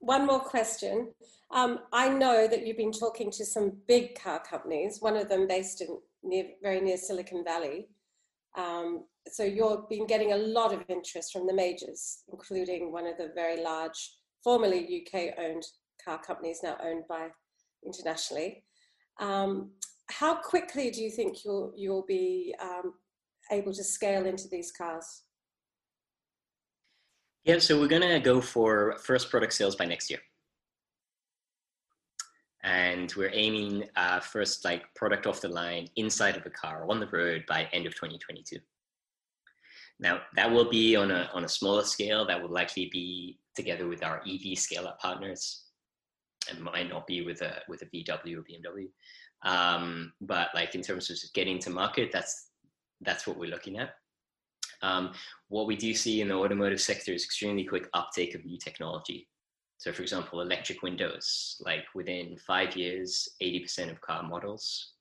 One 0.00 0.26
more 0.26 0.40
question. 0.40 1.12
Um, 1.50 1.80
I 1.92 2.08
know 2.08 2.46
that 2.46 2.66
you've 2.66 2.76
been 2.76 2.92
talking 2.92 3.30
to 3.32 3.44
some 3.44 3.72
big 3.86 4.18
car 4.18 4.40
companies, 4.40 4.98
one 5.00 5.16
of 5.16 5.28
them 5.28 5.46
based 5.46 5.80
in 5.80 5.98
near, 6.22 6.44
very 6.62 6.80
near 6.80 6.96
Silicon 6.96 7.42
Valley. 7.44 7.88
Um, 8.56 9.04
so 9.26 9.44
you've 9.44 9.88
been 9.88 10.06
getting 10.06 10.32
a 10.32 10.36
lot 10.36 10.72
of 10.72 10.84
interest 10.88 11.32
from 11.32 11.46
the 11.46 11.54
majors, 11.54 12.22
including 12.30 12.92
one 12.92 13.06
of 13.06 13.16
the 13.16 13.32
very 13.34 13.62
large, 13.62 14.12
formerly 14.42 15.04
UK 15.06 15.34
owned 15.38 15.64
car 16.04 16.20
companies 16.20 16.60
now 16.62 16.76
owned 16.82 17.04
by 17.08 17.28
internationally. 17.84 18.64
Um, 19.20 19.70
how 20.10 20.36
quickly 20.36 20.90
do 20.90 21.02
you 21.02 21.10
think 21.10 21.44
you'll 21.44 21.72
you'll 21.76 22.06
be 22.06 22.54
um, 22.60 22.94
able 23.50 23.72
to 23.74 23.84
scale 23.84 24.26
into 24.26 24.48
these 24.48 24.72
cars? 24.72 25.22
Yeah, 27.48 27.60
so 27.60 27.80
we're 27.80 27.88
gonna 27.88 28.20
go 28.20 28.42
for 28.42 28.98
first 29.02 29.30
product 29.30 29.54
sales 29.54 29.74
by 29.74 29.86
next 29.86 30.10
year, 30.10 30.20
and 32.62 33.10
we're 33.16 33.32
aiming 33.32 33.88
uh, 33.96 34.20
first 34.20 34.66
like 34.66 34.84
product 34.94 35.26
off 35.26 35.40
the 35.40 35.48
line 35.48 35.88
inside 35.96 36.36
of 36.36 36.44
a 36.44 36.50
car 36.50 36.84
on 36.90 37.00
the 37.00 37.06
road 37.06 37.44
by 37.48 37.66
end 37.72 37.86
of 37.86 37.94
2022. 37.94 38.58
Now 39.98 40.20
that 40.36 40.50
will 40.50 40.68
be 40.68 40.94
on 40.94 41.10
a 41.10 41.30
on 41.32 41.46
a 41.46 41.48
smaller 41.48 41.84
scale. 41.84 42.26
That 42.26 42.42
will 42.42 42.50
likely 42.50 42.90
be 42.92 43.38
together 43.56 43.88
with 43.88 44.04
our 44.04 44.22
EV 44.28 44.58
scale 44.58 44.86
up 44.86 45.00
partners, 45.00 45.68
and 46.50 46.60
might 46.60 46.90
not 46.90 47.06
be 47.06 47.22
with 47.22 47.40
a 47.40 47.62
with 47.66 47.80
a 47.80 47.86
VW 47.86 48.36
or 48.36 48.42
BMW. 48.42 48.90
Um, 49.42 50.12
but 50.20 50.50
like 50.54 50.74
in 50.74 50.82
terms 50.82 51.08
of 51.10 51.16
getting 51.32 51.58
to 51.60 51.70
market, 51.70 52.10
that's 52.12 52.50
that's 53.00 53.26
what 53.26 53.38
we're 53.38 53.48
looking 53.48 53.78
at. 53.78 53.94
Um, 54.82 55.12
what 55.48 55.66
we 55.66 55.76
do 55.76 55.94
see 55.94 56.20
in 56.20 56.28
the 56.28 56.34
automotive 56.34 56.80
sector 56.80 57.12
is 57.12 57.24
extremely 57.24 57.64
quick 57.64 57.88
uptake 57.94 58.34
of 58.34 58.44
new 58.44 58.58
technology. 58.58 59.28
So, 59.78 59.92
for 59.92 60.02
example, 60.02 60.40
electric 60.40 60.82
windows, 60.82 61.56
like 61.64 61.84
within 61.94 62.36
five 62.36 62.76
years, 62.76 63.28
80% 63.40 63.92
of 63.92 64.00
car 64.00 64.24
models, 64.24 64.92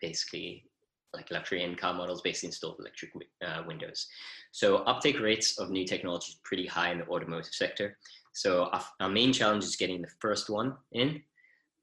basically, 0.00 0.64
like 1.12 1.30
luxury 1.32 1.64
and 1.64 1.76
car 1.76 1.94
models, 1.94 2.22
basically 2.22 2.48
installed 2.48 2.76
electric 2.78 3.10
uh, 3.44 3.62
windows. 3.66 4.06
So, 4.52 4.78
uptake 4.78 5.18
rates 5.20 5.58
of 5.58 5.70
new 5.70 5.84
technology 5.84 6.28
is 6.28 6.40
pretty 6.44 6.66
high 6.66 6.92
in 6.92 6.98
the 6.98 7.08
automotive 7.08 7.54
sector. 7.54 7.98
So, 8.34 8.66
our, 8.66 8.84
our 9.00 9.08
main 9.08 9.32
challenge 9.32 9.64
is 9.64 9.74
getting 9.74 10.00
the 10.00 10.10
first 10.20 10.48
one 10.48 10.74
in, 10.92 11.20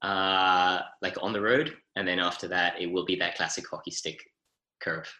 uh, 0.00 0.80
like 1.02 1.16
on 1.20 1.34
the 1.34 1.40
road, 1.40 1.74
and 1.96 2.08
then 2.08 2.18
after 2.18 2.48
that, 2.48 2.80
it 2.80 2.90
will 2.90 3.04
be 3.04 3.16
that 3.16 3.36
classic 3.36 3.64
hockey 3.70 3.90
stick 3.90 4.18
curve. 4.80 5.12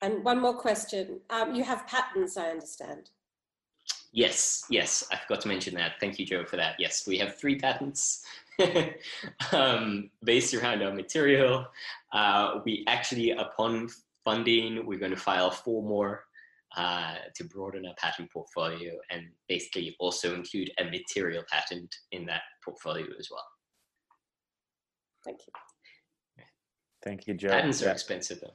And 0.00 0.24
one 0.24 0.40
more 0.40 0.54
question. 0.54 1.20
Um, 1.30 1.54
you 1.54 1.64
have 1.64 1.86
patents, 1.86 2.36
I 2.36 2.50
understand. 2.50 3.10
Yes, 4.12 4.64
yes, 4.70 5.06
I 5.12 5.16
forgot 5.16 5.40
to 5.42 5.48
mention 5.48 5.74
that. 5.74 5.94
Thank 6.00 6.18
you, 6.18 6.24
Joe, 6.24 6.44
for 6.44 6.56
that. 6.56 6.76
Yes, 6.78 7.06
we 7.06 7.18
have 7.18 7.36
three 7.36 7.58
patents 7.58 8.24
um, 9.52 10.10
based 10.24 10.54
around 10.54 10.82
our 10.82 10.94
material. 10.94 11.66
Uh, 12.12 12.60
we 12.64 12.84
actually, 12.86 13.32
upon 13.32 13.88
funding, 14.24 14.86
we're 14.86 14.98
going 14.98 15.10
to 15.10 15.16
file 15.16 15.50
four 15.50 15.82
more 15.82 16.24
uh, 16.76 17.14
to 17.34 17.44
broaden 17.44 17.86
our 17.86 17.94
patent 17.96 18.30
portfolio 18.32 18.92
and 19.10 19.26
basically 19.48 19.96
also 19.98 20.34
include 20.34 20.70
a 20.78 20.84
material 20.84 21.42
patent 21.50 21.94
in 22.12 22.24
that 22.26 22.42
portfolio 22.64 23.06
as 23.18 23.28
well. 23.30 23.44
Thank 25.24 25.40
you. 25.46 26.44
Thank 27.02 27.26
you, 27.26 27.34
Joe. 27.34 27.48
Patents 27.48 27.82
are 27.82 27.90
expensive 27.90 28.40
though. 28.40 28.54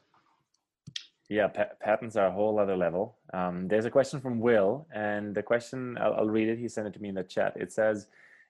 Yeah, 1.34 1.48
pa 1.48 1.66
patents 1.82 2.16
are 2.16 2.28
a 2.28 2.32
whole 2.32 2.60
other 2.60 2.78
level. 2.78 3.18
Um, 3.34 3.68
there's 3.68 3.86
a 3.86 3.90
question 3.90 4.22
from 4.22 4.40
Will, 4.40 4.86
and 4.94 5.34
the 5.34 5.42
question, 5.42 5.98
I'll, 6.00 6.14
I'll, 6.14 6.30
read 6.30 6.48
it. 6.48 6.60
He 6.60 6.70
sent 6.70 6.86
it 6.86 6.94
to 6.94 7.02
me 7.02 7.10
in 7.10 7.16
the 7.16 7.24
chat. 7.24 7.54
It 7.56 7.72
says, 7.74 8.06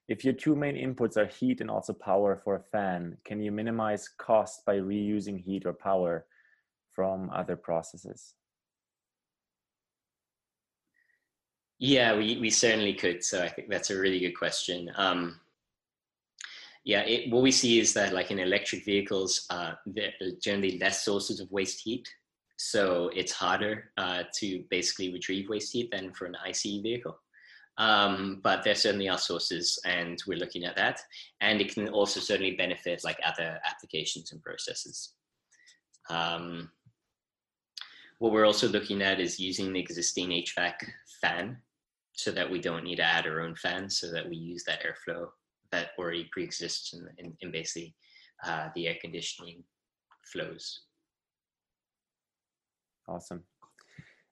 if 0.10 0.26
your 0.26 0.34
two 0.34 0.54
main 0.54 0.76
inputs 0.76 1.16
are 1.16 1.26
heat 1.26 1.62
and 1.62 1.72
also 1.72 1.94
power 1.94 2.36
for 2.44 2.56
a 2.58 2.60
fan, 2.60 3.16
can 3.24 3.42
you 3.42 3.54
minimize 3.54 4.10
cost 4.10 4.66
by 4.66 4.80
reusing 4.80 5.40
heat 5.42 5.66
or 5.66 5.72
power 5.72 6.26
from 6.92 7.30
other 7.30 7.56
processes? 7.56 8.34
Yeah, 11.80 12.18
we, 12.18 12.38
we 12.38 12.50
certainly 12.50 12.96
could. 12.96 13.24
So 13.24 13.42
I 13.42 13.48
think 13.48 13.70
that's 13.70 13.92
a 13.92 13.98
really 13.98 14.20
good 14.20 14.38
question. 14.38 14.92
Um, 14.98 15.40
yeah, 16.84 17.04
it, 17.04 17.32
what 17.32 17.44
we 17.44 17.52
see 17.52 17.80
is 17.80 17.94
that 17.94 18.12
like 18.12 18.30
in 18.30 18.40
electric 18.40 18.84
vehicles, 18.84 19.46
uh, 19.50 19.76
there 19.86 20.12
are 20.22 20.32
generally 20.42 20.78
less 20.80 21.06
sources 21.06 21.40
of 21.40 21.50
waste 21.50 21.80
heat. 21.80 22.06
So 22.58 23.10
it's 23.14 23.32
harder 23.32 23.92
uh, 23.98 24.24
to 24.40 24.64
basically 24.70 25.12
retrieve 25.12 25.50
waste 25.50 25.74
heat 25.74 25.92
than 25.92 26.14
for 26.14 26.26
an 26.26 26.38
ICE 26.46 26.80
vehicle. 26.82 27.20
Um, 27.78 28.40
but 28.44 28.64
there 28.64 28.76
certainly 28.76 29.10
are 29.10 29.18
sources 29.18 29.80
and 29.86 30.22
we're 30.28 30.38
looking 30.38 30.64
at 30.64 30.76
that. 30.76 31.02
And 31.42 31.60
it 31.60 31.74
can 31.74 31.90
also 31.90 32.20
certainly 32.20 32.56
benefit 32.56 33.04
like 33.04 33.18
other 33.26 33.60
applications 33.66 34.32
and 34.32 34.42
processes. 34.42 35.14
Um, 36.10 36.70
what 38.20 38.32
we're 38.32 38.46
also 38.46 38.68
looking 38.68 39.02
at 39.02 39.20
is 39.20 39.40
using 39.40 39.74
the 39.74 39.80
existing 39.80 40.30
HVAC 40.30 40.76
fan 41.22 41.58
so 42.14 42.32
that 42.32 42.50
we 42.50 42.60
don't 42.60 42.84
need 42.84 42.98
to 42.98 43.04
add 43.04 43.26
our 43.26 43.42
own 43.42 43.56
fan 43.56 43.90
so 43.90 44.12
that 44.12 44.30
we 44.30 44.36
use 44.36 44.64
that 44.66 44.82
airflow 44.84 45.28
that 45.72 45.90
already 45.98 46.30
pre-exists 46.32 46.94
in, 46.94 47.10
in, 47.18 47.36
in 47.42 47.52
basically 47.52 47.96
uh, 48.46 48.70
the 48.76 48.88
air 48.88 48.96
conditioning 49.02 49.64
flows. 50.32 50.82
Awesome. 53.08 53.44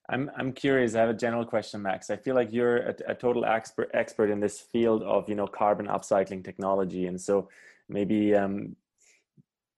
I'm 0.10 0.30
I'm 0.38 0.52
curious. 0.52 0.96
I 0.96 1.02
have 1.02 1.10
a 1.10 1.14
general 1.14 1.46
question, 1.46 1.82
Max. 1.82 2.10
I 2.10 2.18
feel 2.18 2.36
like 2.36 2.52
you're 2.52 2.78
a, 2.78 2.96
a, 3.08 3.16
total 3.16 3.46
expert 3.46 3.90
expert 3.94 4.30
in 4.30 4.40
this 4.40 4.60
field 4.60 5.04
of 5.04 5.30
you 5.30 5.36
know 5.36 5.48
carbon 5.48 5.88
upcycling 5.88 6.44
technology, 6.44 7.06
and 7.06 7.20
so 7.20 7.50
maybe 7.88 8.36
um, 8.36 8.76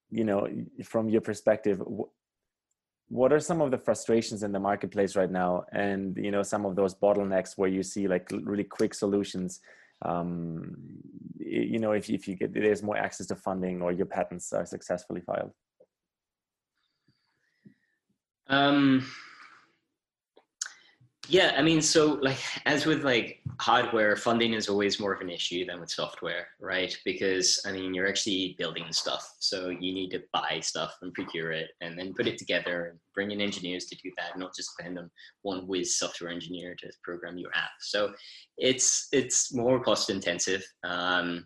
you 0.09 0.23
know 0.23 0.47
from 0.83 1.09
your 1.09 1.21
perspective, 1.21 1.81
what 3.09 3.33
are 3.33 3.39
some 3.39 3.61
of 3.61 3.69
the 3.69 3.77
frustrations 3.77 4.43
in 4.43 4.51
the 4.51 4.59
marketplace 4.59 5.15
right 5.15 5.29
now, 5.29 5.65
and 5.71 6.17
you 6.17 6.31
know 6.31 6.41
some 6.41 6.65
of 6.65 6.75
those 6.75 6.95
bottlenecks 6.95 7.57
where 7.57 7.69
you 7.69 7.83
see 7.83 8.07
like 8.07 8.27
really 8.31 8.63
quick 8.63 8.93
solutions. 8.93 9.59
Um, 10.03 10.75
you 11.37 11.79
know, 11.79 11.91
if 11.91 12.09
if 12.09 12.27
you 12.27 12.35
get 12.35 12.53
there's 12.53 12.81
more 12.81 12.97
access 12.97 13.27
to 13.27 13.35
funding 13.35 13.81
or 13.81 13.91
your 13.91 14.07
patents 14.07 14.51
are 14.53 14.65
successfully 14.65 15.21
filed. 15.21 15.51
Um, 18.47 19.05
yeah, 21.29 21.53
I 21.57 21.61
mean, 21.61 21.81
so 21.81 22.19
like 22.21 22.37
as 22.65 22.85
with 22.85 23.03
like 23.03 23.39
hardware, 23.59 24.15
funding 24.17 24.53
is 24.53 24.67
always 24.67 24.99
more 24.99 25.13
of 25.13 25.21
an 25.21 25.29
issue 25.29 25.65
than 25.65 25.79
with 25.79 25.89
software, 25.89 26.47
right? 26.59 26.95
Because 27.05 27.61
I 27.65 27.71
mean, 27.71 27.93
you're 27.93 28.09
actually 28.09 28.55
building 28.59 28.85
stuff, 28.91 29.33
so 29.39 29.69
you 29.69 29.93
need 29.93 30.09
to 30.11 30.21
buy 30.33 30.59
stuff 30.61 30.97
and 31.01 31.13
procure 31.13 31.53
it, 31.53 31.69
and 31.79 31.97
then 31.97 32.13
put 32.13 32.27
it 32.27 32.37
together 32.37 32.87
and 32.87 32.99
bring 33.15 33.31
in 33.31 33.39
engineers 33.39 33.85
to 33.85 33.95
do 34.03 34.11
that, 34.17 34.37
not 34.37 34.53
just 34.53 34.71
depend 34.77 34.99
on 34.99 35.09
one 35.43 35.65
whiz 35.65 35.97
software 35.97 36.29
engineer 36.29 36.75
to 36.79 36.91
program 37.03 37.37
your 37.37 37.51
app. 37.55 37.71
So 37.79 38.13
it's 38.57 39.07
it's 39.13 39.53
more 39.53 39.81
cost 39.81 40.09
intensive. 40.09 40.63
Um, 40.83 41.45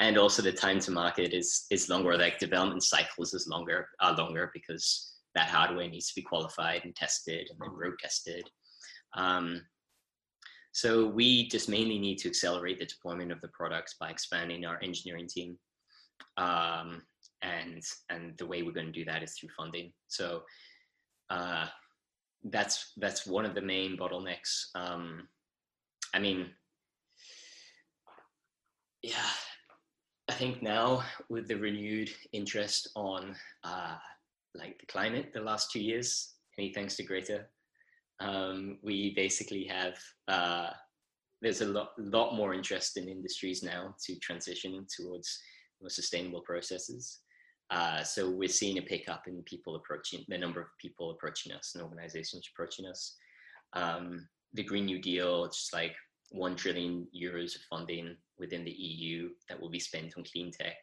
and 0.00 0.18
also 0.18 0.42
the 0.42 0.52
time 0.52 0.80
to 0.80 0.90
market 0.90 1.32
is 1.32 1.66
is 1.70 1.88
longer. 1.88 2.16
Like 2.18 2.40
development 2.40 2.82
cycles 2.82 3.34
is 3.34 3.46
longer 3.46 3.88
are 4.00 4.16
longer 4.16 4.50
because 4.52 5.11
that 5.34 5.48
hardware 5.48 5.88
needs 5.88 6.08
to 6.08 6.14
be 6.14 6.22
qualified 6.22 6.82
and 6.84 6.94
tested 6.94 7.48
and 7.50 7.58
then 7.60 7.70
road 7.74 7.94
tested. 8.00 8.48
Um, 9.14 9.62
so 10.72 11.06
we 11.06 11.48
just 11.48 11.68
mainly 11.68 11.98
need 11.98 12.18
to 12.18 12.28
accelerate 12.28 12.78
the 12.78 12.86
deployment 12.86 13.32
of 13.32 13.40
the 13.40 13.48
products 13.48 13.96
by 14.00 14.10
expanding 14.10 14.64
our 14.64 14.78
engineering 14.82 15.28
team. 15.28 15.58
Um, 16.38 17.02
and, 17.42 17.82
and 18.08 18.36
the 18.38 18.46
way 18.46 18.62
we're 18.62 18.72
going 18.72 18.86
to 18.86 18.92
do 18.92 19.04
that 19.04 19.22
is 19.22 19.34
through 19.34 19.50
funding. 19.56 19.92
So 20.06 20.42
uh, 21.28 21.66
that's, 22.44 22.92
that's 22.96 23.26
one 23.26 23.44
of 23.44 23.54
the 23.54 23.60
main 23.60 23.98
bottlenecks. 23.98 24.66
Um, 24.74 25.28
I 26.14 26.18
mean, 26.18 26.50
yeah, 29.02 29.28
I 30.28 30.32
think 30.32 30.62
now 30.62 31.02
with 31.28 31.48
the 31.48 31.56
renewed 31.56 32.10
interest 32.32 32.88
on 32.94 33.34
uh, 33.64 33.96
like 34.54 34.78
the 34.78 34.86
climate 34.86 35.32
the 35.32 35.40
last 35.40 35.70
two 35.70 35.80
years, 35.80 36.34
any 36.58 36.72
thanks 36.72 36.96
to 36.96 37.02
Greta. 37.02 37.46
Um, 38.20 38.78
we 38.82 39.14
basically 39.14 39.64
have 39.64 39.94
uh, 40.28 40.70
there's 41.40 41.60
a 41.60 41.66
lot, 41.66 41.90
lot 41.98 42.34
more 42.34 42.54
interest 42.54 42.96
in 42.96 43.08
industries 43.08 43.62
now 43.62 43.94
to 44.06 44.14
transition 44.20 44.86
towards 44.96 45.40
more 45.80 45.90
sustainable 45.90 46.40
processes. 46.42 47.18
Uh, 47.70 48.02
so 48.02 48.30
we're 48.30 48.48
seeing 48.48 48.78
a 48.78 48.82
pickup 48.82 49.26
in 49.26 49.42
people 49.42 49.76
approaching 49.76 50.24
the 50.28 50.38
number 50.38 50.60
of 50.60 50.66
people 50.78 51.10
approaching 51.10 51.52
us 51.52 51.72
and 51.74 51.82
organizations 51.82 52.48
approaching 52.52 52.86
us. 52.86 53.16
Um, 53.72 54.28
the 54.52 54.62
Green 54.62 54.84
New 54.84 55.00
Deal, 55.00 55.46
just 55.46 55.72
like 55.72 55.94
one 56.30 56.54
trillion 56.54 57.06
euros 57.16 57.56
of 57.56 57.62
funding 57.62 58.16
within 58.38 58.64
the 58.64 58.70
EU 58.70 59.30
that 59.48 59.60
will 59.60 59.70
be 59.70 59.80
spent 59.80 60.14
on 60.16 60.24
clean 60.24 60.50
tech 60.52 60.76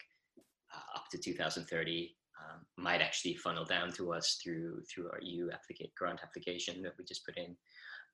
uh, 0.74 0.98
up 0.98 1.06
to 1.12 1.18
2030 1.18 2.16
um, 2.40 2.62
might 2.78 3.02
actually 3.02 3.36
funnel 3.36 3.66
down 3.66 3.92
to 3.94 4.14
us 4.14 4.40
through 4.42 4.82
through 4.84 5.10
our 5.12 5.20
EU 5.22 5.50
grant 5.98 6.22
application 6.24 6.82
that 6.82 6.94
we 6.98 7.04
just 7.04 7.26
put 7.26 7.38
in. 7.38 7.56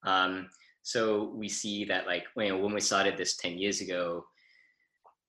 Um, 0.03 0.49
so 0.83 1.31
we 1.35 1.49
see 1.49 1.85
that 1.85 2.05
like 2.05 2.25
when 2.35 2.73
we 2.73 2.81
started 2.81 3.17
this 3.17 3.37
10 3.37 3.57
years 3.57 3.81
ago, 3.81 4.23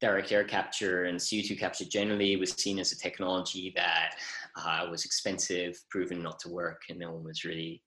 direct 0.01 0.31
air 0.31 0.45
capture 0.45 1.05
and 1.05 1.19
CO2 1.19 1.59
capture 1.59 1.87
generally 1.87 2.37
was 2.37 2.53
seen 2.53 2.79
as 2.79 2.93
a 2.93 2.99
technology 2.99 3.73
that 3.75 4.11
uh, 4.57 4.87
was 4.91 5.05
expensive, 5.05 5.79
proven 5.91 6.23
not 6.23 6.39
to 6.41 6.51
work, 6.51 6.83
and 6.91 6.99
no 6.99 7.13
one 7.13 7.25
was 7.25 7.45
really 7.45 7.83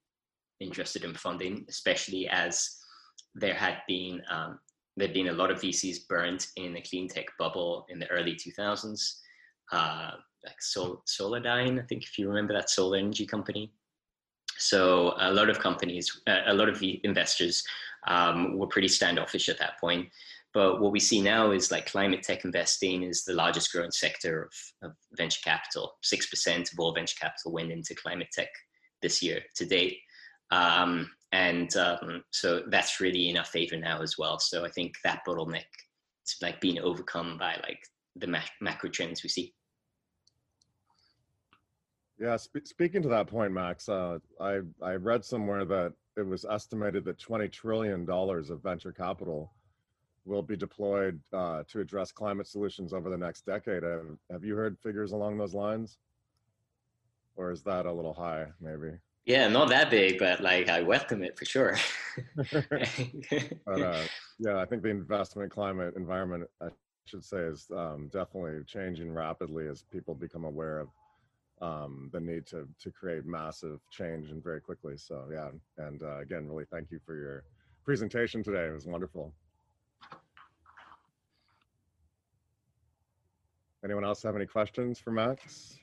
interested 0.60 1.04
in 1.04 1.13
funding, 1.13 1.65
especially 1.69 2.28
as 2.28 2.78
there 3.36 3.54
had 3.54 3.78
been 3.88 4.22
um, 4.32 4.60
there'd 4.98 5.13
been 5.13 5.30
a 5.30 5.34
lot 5.34 5.52
of 5.52 5.62
VCs 5.62 6.08
burnt 6.10 6.48
in 6.58 6.74
the 6.74 6.82
clean 6.82 7.08
tech 7.08 7.26
bubble 7.38 7.86
in 7.89 8.00
the 8.00 8.08
early 8.10 8.34
2000s. 8.36 9.20
Uh, 9.72 10.12
like 10.45 10.61
Sol- 10.61 11.03
Solyndra, 11.07 11.79
I 11.79 11.85
think 11.85 12.03
if 12.03 12.17
you 12.17 12.27
remember 12.27 12.53
that 12.53 12.69
solar 12.69 12.97
energy 12.97 13.25
company. 13.25 13.71
So 14.57 15.13
a 15.19 15.31
lot 15.31 15.49
of 15.49 15.59
companies, 15.59 16.21
a 16.27 16.53
lot 16.53 16.67
of 16.67 16.83
investors 17.03 17.63
um, 18.07 18.57
were 18.57 18.67
pretty 18.67 18.89
standoffish 18.89 19.47
at 19.49 19.59
that 19.59 19.79
point. 19.79 20.09
But 20.53 20.81
what 20.81 20.91
we 20.91 20.99
see 20.99 21.21
now 21.21 21.51
is 21.51 21.71
like 21.71 21.91
climate 21.91 22.23
tech 22.23 22.43
investing 22.43 23.03
is 23.03 23.23
the 23.23 23.33
largest 23.33 23.71
growing 23.71 23.91
sector 23.91 24.43
of, 24.43 24.89
of 24.89 24.95
venture 25.13 25.41
capital. 25.43 25.93
6% 26.03 26.73
of 26.73 26.79
all 26.79 26.93
venture 26.93 27.17
capital 27.21 27.51
went 27.51 27.71
into 27.71 27.93
climate 27.95 28.29
tech 28.33 28.49
this 29.01 29.21
year 29.21 29.41
to 29.55 29.65
date. 29.65 29.97
Um, 30.51 31.11
and 31.31 31.75
um, 31.77 32.23
so 32.31 32.63
that's 32.67 32.99
really 32.99 33.29
in 33.29 33.37
our 33.37 33.45
favor 33.45 33.77
now 33.77 34.01
as 34.01 34.17
well. 34.17 34.39
So 34.39 34.65
I 34.65 34.69
think 34.69 34.95
that 35.03 35.21
bottleneck 35.27 35.69
is 36.25 36.35
like 36.41 36.59
being 36.59 36.79
overcome 36.79 37.37
by 37.37 37.55
like 37.67 37.79
the 38.15 38.41
macro 38.59 38.89
trends 38.89 39.21
we 39.21 39.29
see. 39.29 39.53
Yeah, 42.20 42.36
sp- 42.36 42.65
speaking 42.67 43.01
to 43.03 43.09
that 43.09 43.28
point, 43.28 43.53
Max, 43.53 43.88
uh, 43.88 44.20
I 44.41 44.59
I 44.82 44.95
read 44.95 45.24
somewhere 45.24 45.63
that 45.65 45.93
it 46.17 46.26
was 46.26 46.43
estimated 46.43 47.05
that 47.05 47.17
twenty 47.17 47.47
trillion 47.47 48.05
dollars 48.05 48.49
of 48.49 48.61
venture 48.61 48.91
capital 48.91 49.53
will 50.26 50.41
be 50.41 50.57
deployed 50.57 51.20
uh, 51.32 51.63
to 51.70 51.80
address 51.80 52.11
climate 52.11 52.45
solutions 52.45 52.93
over 52.93 53.09
the 53.09 53.17
next 53.17 53.45
decade. 53.45 53.84
Have, 53.84 54.05
have 54.30 54.43
you 54.43 54.55
heard 54.55 54.78
figures 54.78 55.13
along 55.13 55.38
those 55.38 55.53
lines, 55.53 55.97
or 57.38 57.51
is 57.51 57.63
that 57.63 57.86
a 57.86 57.91
little 57.91 58.13
high, 58.13 58.47
maybe? 58.59 58.97
Yeah, 59.26 59.47
not 59.47 59.70
that 59.70 59.89
big, 59.89 60.20
but 60.20 60.41
like 60.41 60.67
I 60.67 60.82
welcome 60.82 61.24
it 61.24 61.38
for 61.38 61.45
sure. 61.45 61.78
but 62.51 63.82
uh, 63.82 64.03
yeah, 64.39 64.57
I 64.57 64.65
think 64.65 64.84
the 64.84 64.89
investment 64.89 65.51
climate 65.51 65.93
environment, 65.95 66.49
I 66.61 66.67
should 67.05 67.24
say, 67.24 67.39
is 67.39 67.67
um, 67.74 68.09
definitely 68.11 68.63
changing 68.65 69.13
rapidly 69.13 69.67
as 69.67 69.84
people 69.84 70.15
become 70.15 70.43
aware 70.43 70.80
of 70.80 70.89
um, 71.62 72.10
the 72.14 72.20
need 72.20 72.45
to 72.47 72.68
to 72.82 72.91
create 72.91 73.26
massive 73.26 73.80
change 73.91 74.32
and 74.32 74.43
very 74.43 74.62
quickly. 74.62 74.97
So 74.97 75.26
yeah, 75.32 75.49
and 75.78 76.01
uh, 76.01 76.20
again, 76.20 76.47
really 76.47 76.66
thank 76.72 76.91
you 76.91 76.99
for 77.05 77.16
your 77.16 77.43
presentation 77.86 78.43
today. 78.43 78.66
It 78.68 78.74
was 78.74 78.86
wonderful. 78.86 79.34
Anyone 83.84 84.03
else 84.03 84.24
have 84.24 84.36
any 84.36 84.45
questions 84.45 84.99
for 84.99 85.12
Max? 85.12 85.78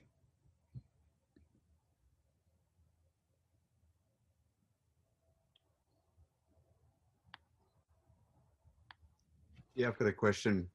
Yeah, 9.74 9.88
I've 9.88 9.98
got 9.98 10.08
a 10.08 10.12
question. 10.12 10.68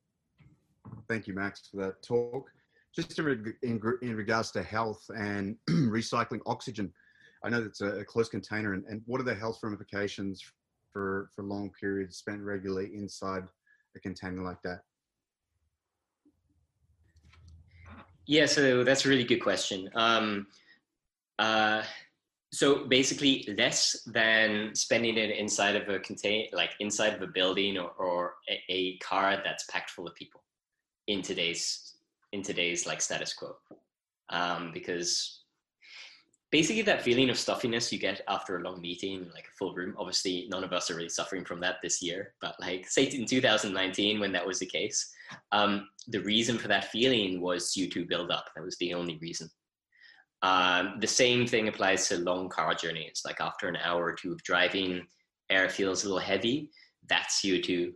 Thank 1.08 1.28
you, 1.28 1.34
Max, 1.34 1.68
for 1.70 1.78
that 1.78 2.02
talk. 2.04 2.52
Just 2.94 3.18
in, 3.20 3.54
in, 3.64 3.82
in 4.02 4.16
regards 4.16 4.52
to 4.52 4.64
health 4.64 5.04
and 5.10 5.56
recycling 5.70 6.42
oxygen, 6.46 6.92
I 7.44 7.50
know 7.50 7.62
that's 7.62 7.82
a, 7.82 8.00
a 8.00 8.06
close 8.06 8.30
container, 8.30 8.74
and, 8.74 8.84
and, 8.86 9.02
what 9.06 9.20
are 9.20 9.24
the 9.24 9.34
health 9.34 9.60
ramifications 9.64 10.44
for, 10.92 11.30
for 11.36 11.44
long 11.44 11.72
periods 11.80 12.18
spent 12.18 12.42
regularly 12.42 12.92
inside 12.94 13.44
a 13.96 14.00
container 14.00 14.44
like 14.44 14.62
that? 14.64 14.82
Yeah, 18.28 18.46
so 18.46 18.84
that's 18.84 19.06
a 19.06 19.10
really 19.10 19.24
good 19.24 19.42
question. 19.42 19.90
Um, 19.96 20.48
uh, 21.40 21.84
so 22.54 22.86
basically, 22.86 23.48
less 23.58 24.04
than 24.06 24.76
spending 24.76 25.18
it 25.18 25.32
inside 25.32 25.76
of 25.76 25.90
a 25.90 26.00
contain, 26.00 26.48
like 26.54 26.72
inside 26.80 27.14
of 27.14 27.22
a 27.22 27.28
building 27.28 27.78
or, 27.78 27.90
or 27.98 28.34
a, 28.50 28.62
a 28.70 28.98
car 28.98 29.42
that's 29.44 29.64
packed 29.66 29.90
full 29.90 30.08
of 30.08 30.14
people 30.16 30.44
in 31.08 31.22
today's 31.22 31.91
in 32.32 32.42
today's 32.42 32.86
like 32.86 33.02
status 33.02 33.34
quo, 33.34 33.56
um, 34.30 34.72
because 34.74 35.42
basically 36.52 36.82
that 36.84 37.02
feeling 37.02 37.30
of 37.30 37.38
stuffiness 37.38 37.92
you 37.92 38.00
get 38.00 38.22
after 38.28 38.58
a 38.58 38.64
long 38.64 38.82
meeting, 38.82 39.30
like 39.34 39.46
a 39.46 39.58
full 39.58 39.74
room. 39.74 39.96
Obviously, 39.98 40.48
none 40.50 40.64
of 40.64 40.74
us 40.74 40.92
are 40.92 40.96
really 40.96 41.10
suffering 41.10 41.46
from 41.46 41.60
that 41.62 41.78
this 41.82 42.02
year, 42.02 42.34
but 42.42 42.56
like 42.60 42.88
say 42.90 43.06
in 43.06 43.26
2019 43.26 44.20
when 44.20 44.32
that 44.32 44.46
was 44.46 44.60
the 44.60 44.66
case, 44.66 45.12
um, 45.52 45.88
the 46.08 46.22
reason 46.22 46.58
for 46.58 46.68
that 46.68 46.92
feeling 46.92 47.42
was 47.42 47.74
CO2 47.74 48.08
buildup. 48.08 48.46
That 48.56 48.64
was 48.64 48.78
the 48.78 48.94
only 48.94 49.18
reason. 49.22 49.50
Um, 50.44 50.98
the 51.00 51.08
same 51.08 51.46
thing 51.46 51.68
applies 51.68 52.08
to 52.08 52.18
long 52.18 52.50
car 52.50 52.74
journeys. 52.74 53.22
Like 53.24 53.40
after 53.40 53.68
an 53.68 53.78
hour 53.78 54.04
or 54.04 54.14
two 54.14 54.32
of 54.32 54.44
driving, 54.44 55.06
air 55.50 55.70
feels 55.70 56.04
a 56.04 56.08
little 56.08 56.20
heavy. 56.20 56.70
That's 57.08 57.42
CO2. 57.42 57.94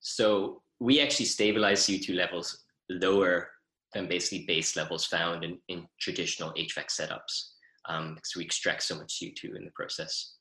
So 0.00 0.62
we 0.80 1.00
actually 1.00 1.26
stabilize 1.26 1.86
CO2 1.86 2.14
levels 2.14 2.64
lower 2.90 3.48
than 3.94 4.08
basically 4.08 4.44
base 4.46 4.76
levels 4.76 5.06
found 5.06 5.44
in, 5.44 5.58
in 5.68 5.86
traditional 6.00 6.52
HVAC 6.52 6.88
setups 6.88 7.50
um, 7.88 8.14
because 8.14 8.34
we 8.36 8.44
extract 8.44 8.82
so 8.82 8.96
much 8.96 9.20
CO2 9.20 9.56
in 9.56 9.64
the 9.64 9.70
process. 9.74 10.34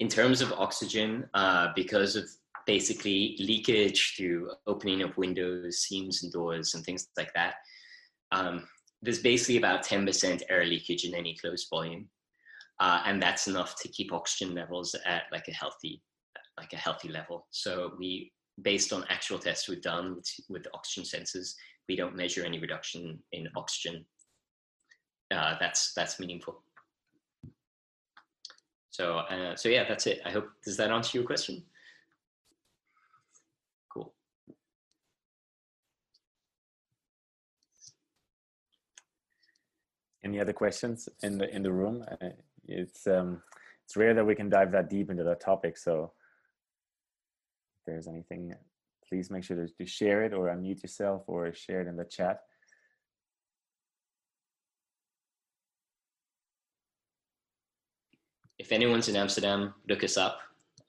In 0.00 0.08
terms 0.08 0.40
of 0.40 0.52
oxygen, 0.52 1.28
uh, 1.34 1.68
because 1.76 2.16
of 2.16 2.24
basically 2.66 3.36
leakage 3.40 4.14
through 4.16 4.50
opening 4.66 5.02
of 5.02 5.16
windows, 5.16 5.78
seams 5.80 6.22
and 6.22 6.32
doors 6.32 6.74
and 6.74 6.84
things 6.84 7.08
like 7.16 7.32
that. 7.34 7.54
Um, 8.30 8.68
there's 9.02 9.20
basically 9.20 9.56
about 9.56 9.84
10% 9.84 10.42
air 10.48 10.64
leakage 10.64 11.04
in 11.04 11.14
any 11.14 11.36
closed 11.36 11.66
volume. 11.68 12.08
Uh, 12.80 13.02
and 13.04 13.22
that's 13.22 13.48
enough 13.48 13.74
to 13.80 13.88
keep 13.88 14.12
oxygen 14.12 14.54
levels 14.54 14.94
at 15.06 15.24
like 15.30 15.46
a 15.48 15.52
healthy, 15.52 16.02
like 16.56 16.72
a 16.72 16.76
healthy 16.76 17.08
level. 17.08 17.46
So 17.50 17.92
we, 17.98 18.32
based 18.60 18.92
on 18.92 19.04
actual 19.08 19.38
tests 19.38 19.68
we've 19.68 19.82
done 19.82 20.16
with, 20.16 20.28
with 20.48 20.66
oxygen 20.74 21.04
sensors, 21.04 21.54
we 21.88 21.96
don't 21.96 22.16
measure 22.16 22.44
any 22.44 22.58
reduction 22.58 23.18
in 23.32 23.48
oxygen. 23.56 24.04
Uh, 25.30 25.56
that's 25.58 25.92
that's 25.94 26.20
meaningful. 26.20 26.62
So 28.90 29.18
uh, 29.18 29.56
so 29.56 29.68
yeah, 29.68 29.84
that's 29.88 30.06
it. 30.06 30.20
I 30.24 30.30
hope 30.30 30.48
does 30.64 30.76
that 30.76 30.90
answer 30.90 31.18
your 31.18 31.26
question? 31.26 31.62
Cool. 33.92 34.12
Any 40.22 40.40
other 40.40 40.52
questions 40.52 41.08
in 41.22 41.38
the 41.38 41.54
in 41.54 41.62
the 41.62 41.72
room? 41.72 42.04
Uh, 42.10 42.28
it's 42.66 43.06
um, 43.06 43.42
it's 43.84 43.96
rare 43.96 44.14
that 44.14 44.26
we 44.26 44.34
can 44.34 44.48
dive 44.48 44.72
that 44.72 44.90
deep 44.90 45.10
into 45.10 45.24
that 45.24 45.40
topic. 45.40 45.76
So, 45.78 46.12
if 47.78 47.86
there's 47.86 48.06
anything, 48.06 48.54
please 49.12 49.30
make 49.30 49.44
sure 49.44 49.58
to, 49.58 49.68
to 49.74 49.84
share 49.84 50.24
it 50.24 50.32
or 50.32 50.46
unmute 50.46 50.82
yourself 50.82 51.24
or 51.26 51.52
share 51.52 51.82
it 51.82 51.86
in 51.86 51.96
the 51.96 52.04
chat. 52.04 52.40
If 58.58 58.72
anyone's 58.72 59.10
in 59.10 59.16
Amsterdam, 59.16 59.74
look 59.86 60.02
us 60.02 60.16
up. 60.16 60.40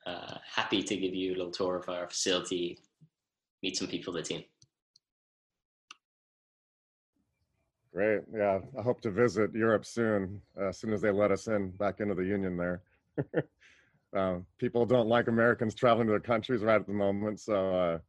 Uh, 0.06 0.38
happy 0.56 0.82
to 0.84 0.96
give 0.96 1.14
you 1.14 1.34
a 1.34 1.36
little 1.36 1.52
tour 1.52 1.76
of 1.76 1.90
our 1.90 2.08
facility, 2.08 2.80
meet 3.62 3.76
some 3.76 3.88
people, 3.88 4.14
the 4.14 4.22
team. 4.22 4.44
Great. 7.94 8.22
Yeah, 8.34 8.60
I 8.80 8.82
hope 8.82 9.02
to 9.02 9.12
visit 9.12 9.54
Europe 9.54 9.86
soon, 9.86 10.42
uh, 10.58 10.70
as 10.70 10.80
soon 10.80 10.94
as 10.94 11.02
they 11.02 11.12
let 11.12 11.32
us 11.32 11.48
in 11.48 11.72
back 11.72 12.00
into 12.00 12.16
the 12.16 12.24
union 12.24 12.56
there. 12.56 12.84
uh, 14.16 14.38
people 14.60 14.86
don't 14.86 15.10
like 15.10 15.28
Americans 15.28 15.76
traveling 15.76 16.08
to 16.08 16.12
their 16.12 16.20
countries 16.22 16.62
right 16.62 16.80
at 16.80 16.88
the 16.88 16.94
moment, 16.94 17.42
so 17.42 18.00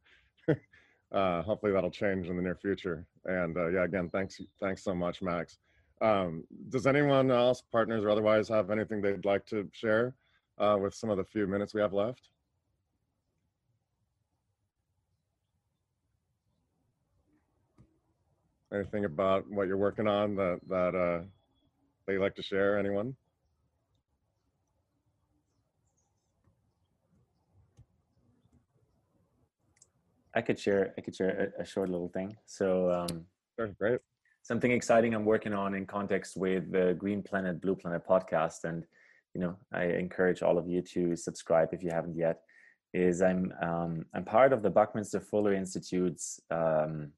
uh, 1.11 1.41
hopefully 1.41 1.71
that'll 1.71 1.91
change 1.91 2.27
in 2.27 2.35
the 2.35 2.41
near 2.41 2.55
future. 2.55 3.05
And 3.25 3.57
uh, 3.57 3.67
yeah, 3.67 3.83
again, 3.83 4.09
thanks, 4.09 4.39
thanks 4.59 4.83
so 4.83 4.93
much, 4.93 5.21
Max. 5.21 5.57
Um, 6.01 6.43
does 6.69 6.87
anyone 6.87 7.31
else, 7.31 7.61
partners 7.71 8.03
or 8.03 8.09
otherwise, 8.09 8.49
have 8.49 8.69
anything 8.69 9.01
they'd 9.01 9.25
like 9.25 9.45
to 9.47 9.69
share 9.71 10.13
uh, 10.57 10.77
with 10.79 10.93
some 10.93 11.09
of 11.09 11.17
the 11.17 11.23
few 11.23 11.47
minutes 11.47 11.73
we 11.73 11.81
have 11.81 11.93
left? 11.93 12.29
anything 18.75 19.05
about 19.05 19.49
what 19.49 19.67
you're 19.67 19.77
working 19.77 20.07
on 20.07 20.35
that 20.35 20.59
that 20.67 20.95
uh, 20.95 21.23
that 22.05 22.13
you'd 22.13 22.21
like 22.21 22.35
to 22.35 22.43
share? 22.43 22.77
Anyone? 22.77 23.15
I 30.35 30.41
could 30.41 30.59
share. 30.59 30.93
I 30.97 31.01
could 31.01 31.15
share 31.15 31.53
a, 31.57 31.61
a 31.61 31.65
short 31.65 31.89
little 31.89 32.09
thing. 32.09 32.35
So, 32.45 32.91
um, 32.91 33.25
sure, 33.57 33.69
great. 33.79 33.99
Something 34.43 34.71
exciting 34.71 35.13
I'm 35.15 35.25
working 35.25 35.53
on 35.53 35.73
in 35.73 35.85
context 35.85 36.37
with 36.37 36.71
the 36.71 36.95
Green 36.97 37.23
Planet, 37.23 37.61
Blue 37.61 37.75
Planet 37.75 38.03
podcast, 38.07 38.63
and 38.63 38.85
you 39.33 39.41
know, 39.41 39.55
I 39.73 39.85
encourage 39.85 40.43
all 40.43 40.57
of 40.57 40.67
you 40.67 40.81
to 40.81 41.15
subscribe 41.15 41.69
if 41.71 41.83
you 41.83 41.89
haven't 41.89 42.15
yet. 42.15 42.41
Is 42.93 43.21
I'm 43.21 43.53
um, 43.61 44.05
I'm 44.13 44.23
part 44.23 44.53
of 44.53 44.61
the 44.61 44.69
Buckminster 44.69 45.19
Fuller 45.19 45.53
Institute's 45.53 46.39
um, 46.51 47.11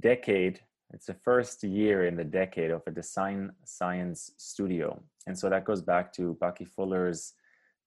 decade 0.00 0.60
it's 0.92 1.06
the 1.06 1.14
first 1.14 1.64
year 1.64 2.06
in 2.06 2.16
the 2.16 2.24
decade 2.24 2.70
of 2.70 2.82
a 2.86 2.90
design 2.90 3.52
science 3.64 4.30
studio 4.36 5.00
and 5.26 5.38
so 5.38 5.48
that 5.48 5.64
goes 5.64 5.82
back 5.82 6.12
to 6.12 6.36
bucky 6.40 6.64
fuller's 6.64 7.32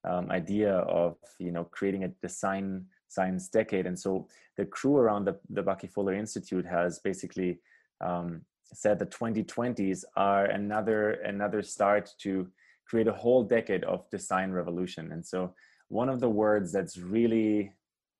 um, 0.07 0.31
idea 0.31 0.73
of 0.73 1.17
you 1.39 1.51
know 1.51 1.65
creating 1.65 2.03
a 2.03 2.09
design 2.21 2.85
science 3.07 3.47
decade. 3.47 3.85
And 3.85 3.97
so 3.97 4.27
the 4.57 4.65
crew 4.65 4.97
around 4.97 5.25
the, 5.25 5.39
the 5.49 5.63
bucky 5.63 5.87
fuller 5.87 6.13
institute 6.13 6.65
has 6.65 6.99
basically 6.99 7.59
um, 8.01 8.41
said 8.73 8.99
the 8.99 9.05
2020s 9.05 10.03
are 10.15 10.45
another 10.45 11.11
another 11.23 11.61
start 11.61 12.13
to 12.19 12.47
create 12.85 13.07
a 13.07 13.13
whole 13.13 13.43
decade 13.43 13.83
of 13.83 14.09
design 14.09 14.51
revolution. 14.51 15.11
And 15.11 15.25
so 15.25 15.53
one 15.89 16.09
of 16.09 16.19
the 16.19 16.29
words 16.29 16.71
that's 16.71 16.97
really 16.97 17.71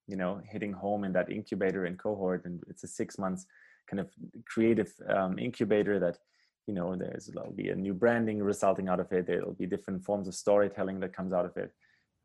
you 0.08 0.16
know 0.16 0.42
hitting 0.50 0.72
home 0.72 1.04
in 1.04 1.12
that 1.14 1.30
incubator 1.30 1.86
and 1.86 2.00
cohort 2.00 2.46
and 2.46 2.64
it's 2.70 2.84
a 2.84 2.88
six 2.88 3.18
months 3.18 3.46
kind 3.90 4.00
of 4.00 4.10
creative 4.46 4.94
um, 5.10 5.38
incubator 5.38 6.00
that 6.00 6.18
you 6.66 6.74
know 6.74 6.96
there's 6.96 7.28
there'll 7.28 7.52
be 7.52 7.70
a 7.70 7.76
new 7.76 7.94
branding 7.94 8.42
resulting 8.42 8.90
out 8.90 9.00
of 9.00 9.12
it. 9.12 9.28
There'll 9.28 9.54
be 9.54 9.66
different 9.66 10.04
forms 10.04 10.28
of 10.28 10.36
storytelling 10.36 11.00
that 11.02 11.16
comes 11.16 11.34
out 11.34 11.46
of 11.46 11.56
it. 11.58 11.74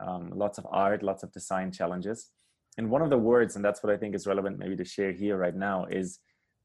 Um, 0.00 0.32
lots 0.34 0.58
of 0.58 0.66
art 0.70 1.02
lots 1.02 1.22
of 1.22 1.32
design 1.32 1.70
challenges 1.70 2.30
and 2.78 2.88
one 2.88 3.02
of 3.02 3.10
the 3.10 3.18
words 3.18 3.56
and 3.56 3.64
that's 3.64 3.82
what 3.82 3.92
i 3.92 3.96
think 3.96 4.14
is 4.14 4.26
relevant 4.26 4.58
maybe 4.58 4.76
to 4.76 4.84
share 4.84 5.12
here 5.12 5.36
right 5.36 5.56
now 5.56 5.84
is 5.86 6.20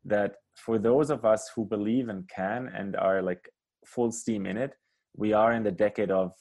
that 0.06 0.36
for 0.56 0.80
those 0.80 1.10
of 1.10 1.26
us 1.26 1.52
who 1.56 1.66
believe 1.66 2.10
and 2.10 2.28
can 2.30 2.72
and 2.76 2.96
are 2.96 3.22
like 3.22 3.50
full 3.86 4.12
steam 4.12 4.46
in 4.46 4.58
it, 4.58 4.74
we 5.16 5.34
are 5.34 5.54
in 5.54 5.64
the 5.64 5.72
decade 5.72 6.12
of 6.12 6.32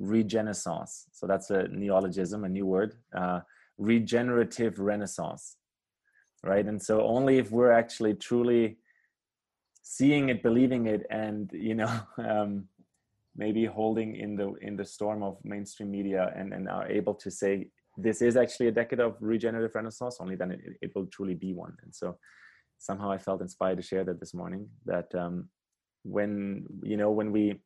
regenaissance. 0.00 1.06
So 1.12 1.26
that's 1.26 1.50
a 1.50 1.68
neologism, 1.68 2.44
a 2.44 2.48
new 2.48 2.66
word, 2.66 2.94
uh, 3.16 3.40
regenerative 3.78 4.78
renaissance, 4.78 5.56
right? 6.42 6.66
And 6.66 6.80
so 6.80 7.02
only 7.02 7.38
if 7.38 7.50
we're 7.50 7.72
actually 7.72 8.14
truly 8.14 8.78
seeing 9.82 10.28
it, 10.28 10.42
believing 10.42 10.86
it, 10.86 11.06
and 11.10 11.50
you 11.52 11.74
know, 11.74 12.00
um, 12.18 12.68
maybe 13.36 13.64
holding 13.64 14.16
in 14.16 14.36
the 14.36 14.52
in 14.60 14.76
the 14.76 14.84
storm 14.84 15.22
of 15.22 15.38
mainstream 15.44 15.90
media 15.90 16.32
and 16.36 16.52
and 16.52 16.68
are 16.68 16.86
able 16.88 17.14
to 17.14 17.30
say 17.30 17.68
this 17.96 18.22
is 18.22 18.36
actually 18.36 18.68
a 18.68 18.72
decade 18.72 19.00
of 19.00 19.16
regenerative 19.20 19.74
renaissance. 19.74 20.18
Only 20.20 20.36
then 20.36 20.52
it, 20.52 20.60
it 20.82 20.92
will 20.94 21.06
truly 21.06 21.34
be 21.34 21.52
one. 21.52 21.76
And 21.82 21.94
so 21.94 22.18
somehow 22.78 23.10
I 23.10 23.18
felt 23.18 23.40
inspired 23.40 23.76
to 23.76 23.82
share 23.82 24.04
that 24.04 24.20
this 24.20 24.34
morning. 24.34 24.68
That 24.84 25.14
um, 25.14 25.48
when 26.02 26.66
you 26.82 26.96
know 26.96 27.10
when 27.10 27.32
we 27.32 27.60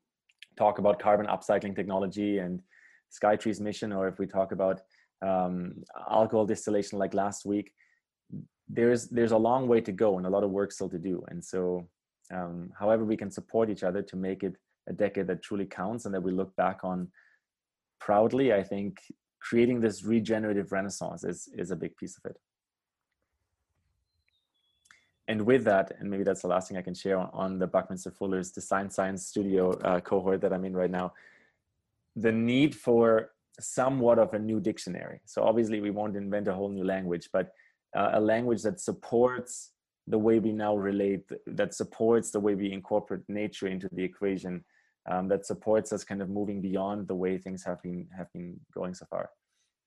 talk 0.56 0.78
about 0.78 1.00
carbon 1.00 1.26
upcycling 1.26 1.74
technology 1.74 2.38
and 2.38 2.60
Skytree's 3.10 3.60
mission, 3.60 3.92
or 3.92 4.08
if 4.08 4.18
we 4.18 4.26
talk 4.26 4.52
about 4.52 4.80
um, 5.22 5.82
alcohol 6.10 6.46
distillation 6.46 6.98
like 6.98 7.14
last 7.14 7.46
week, 7.46 7.72
there's 8.68 9.08
there's 9.08 9.32
a 9.32 9.36
long 9.36 9.66
way 9.66 9.80
to 9.80 9.92
go 9.92 10.18
and 10.18 10.26
a 10.26 10.30
lot 10.30 10.44
of 10.44 10.50
work 10.50 10.72
still 10.72 10.88
to 10.90 10.98
do. 10.98 11.24
And 11.28 11.44
so, 11.44 11.88
um, 12.32 12.70
however, 12.78 13.04
we 13.04 13.16
can 13.16 13.30
support 13.30 13.70
each 13.70 13.82
other 13.82 14.02
to 14.02 14.16
make 14.16 14.42
it 14.42 14.56
a 14.88 14.92
decade 14.92 15.26
that 15.26 15.42
truly 15.42 15.66
counts 15.66 16.04
and 16.04 16.14
that 16.14 16.22
we 16.22 16.32
look 16.32 16.54
back 16.56 16.80
on 16.82 17.08
proudly. 18.00 18.52
I 18.52 18.62
think 18.62 18.98
creating 19.41 19.80
this 19.80 20.05
regenerative 20.05 20.72
renaissance 20.72 21.24
is 21.24 21.49
is 21.57 21.70
a 21.70 21.76
big 21.76 21.97
piece 21.97 22.16
of 22.18 22.30
it. 22.30 22.39
And 25.28 25.43
with 25.43 25.64
that, 25.64 25.93
and 25.99 26.11
maybe 26.11 26.24
that's 26.24 26.41
the 26.41 26.49
last 26.49 26.68
thing 26.68 26.78
I 26.78 26.82
can 26.82 26.95
share 26.95 27.18
on, 27.18 27.28
on 27.34 27.59
the 27.59 27.66
Buckminster 27.66 28.11
Fuller's 28.11 28.51
Design 28.51 28.91
Science 28.91 29.26
Studio 29.26 29.72
uh, 29.84 30.01
cohort 30.01 30.41
that 30.41 30.55
I'm 30.55 30.64
in 30.64 30.74
right 30.74 30.91
now, 30.91 31.12
the 32.16 32.32
need 32.32 32.74
for 32.74 33.32
somewhat 33.61 34.18
of 34.18 34.32
a 34.32 34.39
new 34.39 34.59
dictionary. 34.59 35.20
So 35.26 35.43
obviously 35.43 35.80
we 35.80 35.91
won't 35.91 36.16
invent 36.16 36.49
a 36.49 36.55
whole 36.55 36.70
new 36.70 36.84
language, 36.84 37.28
but 37.30 37.53
uh, 37.95 38.11
a 38.14 38.20
language 38.20 38.62
that 38.62 38.80
supports 38.80 39.72
the 40.07 40.18
way 40.18 40.39
we 40.39 40.53
now 40.53 40.74
relate, 40.74 41.28
that 41.47 41.74
supports 41.74 42.30
the 42.30 42.41
way 42.41 42.55
we 42.55 42.72
incorporate 42.72 43.22
nature 43.28 43.66
into 43.66 43.89
the 43.93 44.03
equation, 44.03 44.64
um, 45.11 45.28
that 45.28 45.46
supports 45.46 45.92
us 45.92 46.04
kind 46.04 46.22
of 46.22 46.28
moving 46.28 46.61
beyond 46.61 47.09
the 47.09 47.14
way 47.14 47.38
things 47.38 47.64
have 47.64 47.82
been 47.82 48.06
have 48.16 48.32
been 48.32 48.59
going 48.74 48.94
so 48.94 49.06
far. 49.06 49.30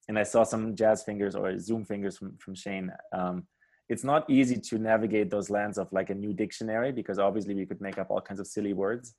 And 0.08 0.18
I 0.18 0.24
saw 0.24 0.44
some 0.44 0.76
jazz 0.76 1.04
fingers 1.04 1.36
or 1.36 1.58
zoom 1.58 1.86
fingers 1.86 2.18
from 2.18 2.38
from 2.38 2.56
Shane. 2.56 2.92
Um, 3.14 3.48
it's 3.90 4.04
not 4.04 4.30
easy 4.30 4.58
to 4.58 4.78
navigate 4.78 5.30
those 5.30 5.50
lands 5.50 5.78
of 5.78 5.92
like 5.92 6.10
a 6.10 6.16
new 6.16 6.34
dictionary 6.34 6.92
because 6.92 7.20
obviously 7.20 7.54
we 7.54 7.66
could 7.66 7.82
make 7.82 7.98
up 7.98 8.10
all 8.10 8.22
kinds 8.22 8.40
of 8.40 8.48
silly 8.48 8.74
words, 8.74 9.16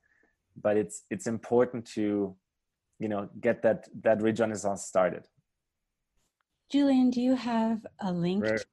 but 0.61 0.77
it's 0.77 1.05
it's 1.11 1.27
important 1.27 1.87
to 1.95 2.35
you 2.99 3.09
know 3.09 3.29
get 3.41 3.63
that 3.63 3.89
that 4.03 4.23
renaissance 4.23 4.85
started. 4.85 5.27
Julian, 6.71 7.11
do 7.11 7.21
you 7.21 7.35
have 7.35 7.87
a 8.01 8.11
link? 8.11 8.45
Right. 8.45 8.59
To, 8.59 8.67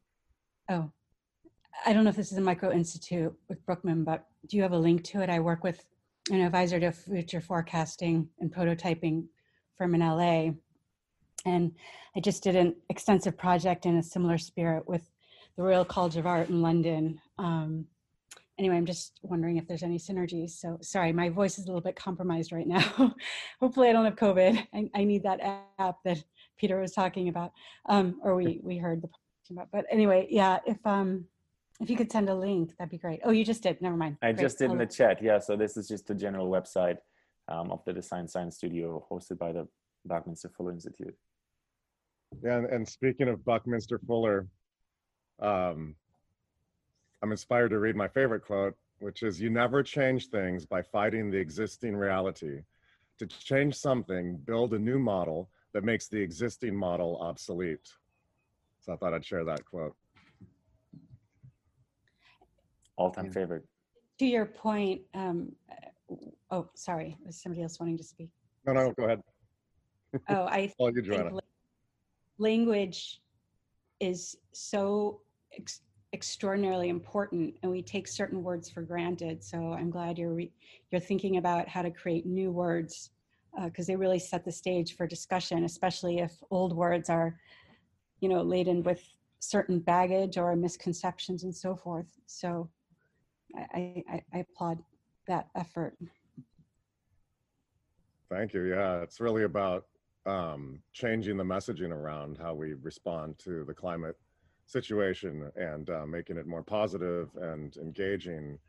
oh, 0.70 0.92
I 1.86 1.94
don't 1.94 2.06
know 2.06 2.10
if 2.10 2.16
this 2.16 2.32
is 2.32 2.38
a 2.38 2.42
micro 2.42 2.72
institute 2.72 3.34
with 3.50 3.66
Brookman, 3.66 4.04
but 4.04 4.26
do 4.48 4.56
you 4.56 4.64
have 4.64 4.72
a 4.72 4.78
link 4.78 5.04
to 5.06 5.22
it? 5.22 5.30
I 5.30 5.40
work 5.40 5.64
with 5.64 5.84
an 6.32 6.42
advisor 6.42 6.80
to 6.80 6.92
future 6.92 7.42
forecasting 7.42 8.30
and 8.40 8.54
prototyping 8.54 9.26
firm 9.78 9.96
in 9.96 10.02
LA. 10.02 10.52
And 11.46 11.74
I 12.16 12.20
just 12.20 12.44
did 12.44 12.56
an 12.56 12.76
extensive 12.90 13.38
project 13.38 13.86
in 13.86 13.98
a 13.98 14.04
similar 14.04 14.38
spirit 14.38 14.88
with 14.88 15.10
the 15.56 15.64
Royal 15.64 15.86
College 15.86 16.18
of 16.18 16.28
Art 16.28 16.50
in 16.50 16.62
London. 16.62 17.20
Um, 17.38 17.86
anyway, 18.58 18.76
I'm 18.76 18.86
just 18.86 19.20
wondering 19.24 19.58
if 19.58 19.68
there's 19.68 19.84
any 19.84 19.98
synergies. 19.98 20.52
So 20.52 20.78
sorry, 20.82 21.14
my 21.14 21.30
voice 21.30 21.58
is 21.58 21.66
a 21.66 21.68
little 21.68 21.82
bit 21.82 21.96
compromised 21.96 22.52
right 22.52 22.68
now. 22.68 23.16
Hopefully 23.60 23.90
I 23.90 23.94
don't 23.94 24.06
have 24.06 24.16
COVID. 24.16 24.68
I, 24.74 24.90
I, 24.94 25.04
need 25.06 25.24
that 25.24 25.40
app 25.80 25.96
that 26.04 26.24
Peter 26.58 26.80
was 26.80 26.92
talking 26.92 27.30
about, 27.30 27.54
um, 27.88 28.20
or 28.22 28.36
we, 28.36 28.60
we 28.62 28.78
heard 28.78 29.02
the 29.02 29.10
about. 29.52 29.70
But 29.72 29.86
anyway, 29.90 30.28
yeah, 30.30 30.60
if 30.68 30.78
um, 30.86 31.26
if 31.80 31.90
you 31.90 31.96
could 31.96 32.12
send 32.12 32.30
a 32.30 32.36
link, 32.36 32.76
that'd 32.78 32.92
be 32.92 32.98
great. 32.98 33.22
Oh, 33.24 33.32
you 33.32 33.46
just 33.46 33.64
did. 33.64 33.82
Never 33.82 33.96
mind. 33.96 34.18
I 34.22 34.32
Great. 34.34 34.44
just 34.44 34.60
did 34.60 34.72
in 34.72 34.78
the 34.78 34.86
chat. 34.86 35.22
Yeah. 35.22 35.40
So 35.40 35.56
this 35.56 35.78
is 35.78 35.88
just 35.88 36.08
the 36.08 36.16
general 36.16 36.50
website 36.50 36.98
um, 37.48 37.72
of 37.72 37.84
the 37.86 37.94
Design 37.94 38.28
Science 38.28 38.58
Studio 38.58 39.06
hosted 39.10 39.38
by 39.38 39.54
the 39.54 39.68
Buckminster 40.06 40.50
Fuller 40.50 40.72
Institute. 40.72 41.16
Yeah, 42.44 42.58
and, 42.58 42.66
and 42.68 42.88
speaking 42.88 43.30
of 43.30 43.44
Buckminster 43.46 44.00
Fuller, 44.06 44.48
um, 45.42 45.96
I'm 47.22 47.32
inspired 47.32 47.70
to 47.70 47.80
read 47.80 47.96
my 47.96 48.08
favorite 48.08 48.46
quote, 48.46 48.76
which 49.00 49.24
is 49.24 49.40
You 49.40 49.50
never 49.50 49.82
change 49.82 50.28
things 50.28 50.66
by 50.66 50.82
fighting 50.82 51.32
the 51.32 51.38
existing 51.38 51.96
reality. 51.96 52.62
To 53.20 53.26
change 53.26 53.76
something, 53.76 54.38
build 54.38 54.74
a 54.74 54.80
new 54.80 55.00
model 55.00 55.50
that 55.74 55.84
makes 55.84 56.08
the 56.08 56.20
existing 56.20 56.76
model 56.76 57.18
obsolete. 57.22 57.90
So 58.82 58.94
I 58.94 58.98
thought 58.98 59.14
I'd 59.14 59.26
share 59.26 59.44
that 59.46 59.66
quote. 59.66 59.96
All 63.00 63.10
time 63.12 63.26
Yeah. 63.26 63.32
favorite. 63.32 63.64
To 64.20 64.26
your 64.26 64.46
point, 64.46 65.02
um, 65.14 65.56
uh, 65.72 66.16
oh, 66.52 66.70
sorry, 66.76 67.18
was 67.26 67.42
somebody 67.42 67.64
else 67.64 67.80
wanting 67.80 67.98
to 67.98 68.04
speak? 68.04 68.30
No, 68.66 68.74
no, 68.74 68.92
go 68.92 69.06
ahead. 69.06 69.22
Oh, 70.28 70.46
I 70.46 70.74
All 70.78 70.90
you, 70.90 70.96
think 71.02 71.06
Joanna. 71.08 71.34
la- 71.36 71.40
language 72.40 73.22
is 74.00 74.36
so 74.52 75.22
ex- 75.56 75.82
extraordinarily 76.14 76.90
important 76.90 77.56
and 77.64 77.72
we 77.72 77.82
take 77.82 78.08
certain 78.08 78.42
words 78.44 78.68
for 78.70 78.82
granted 78.82 79.44
so 79.44 79.74
i'm 79.74 79.92
glad 79.92 80.18
you're 80.18 80.34
re- 80.34 80.52
you're 80.90 81.00
thinking 81.02 81.38
about 81.38 81.68
how 81.68 81.84
to 81.84 81.92
create 81.92 82.26
new 82.26 82.50
words 82.50 83.12
because 83.66 83.86
they 83.86 83.96
really 83.96 84.18
set 84.18 84.44
the 84.44 84.52
stage 84.52 84.96
for 84.96 85.06
discussion 85.06 85.66
especially 85.66 86.18
if 86.20 86.32
old 86.50 86.74
words 86.76 87.10
are 87.12 87.38
you 88.22 88.30
know 88.30 88.42
laden 88.42 88.82
with 88.82 89.04
certain 89.40 89.80
baggage 89.80 90.38
or 90.38 90.56
misconceptions 90.56 91.44
and 91.44 91.56
so 91.56 91.76
forth 91.76 92.08
so 92.26 92.68
i 93.56 94.04
i, 94.10 94.24
I 94.34 94.38
applaud 94.40 94.80
that 95.28 95.48
effort 95.56 95.96
Thank 98.30 98.54
you. 98.54 98.64
Yeah, 98.66 99.02
it's 99.02 99.20
really 99.20 99.44
about 99.44 99.86
um, 100.28 100.82
changing 100.94 101.38
the 101.38 101.44
messaging 101.44 101.92
around 101.92 102.38
how 102.38 102.54
we 102.54 102.74
respond 102.74 103.40
to 103.40 103.64
the 103.66 103.74
climate 103.74 104.16
situation 104.68 105.52
and 105.56 105.90
uh, 105.90 106.06
making 106.06 106.38
it 106.38 106.46
more 106.46 106.62
positive 106.62 107.30
and 107.42 107.76
engaging 107.78 108.60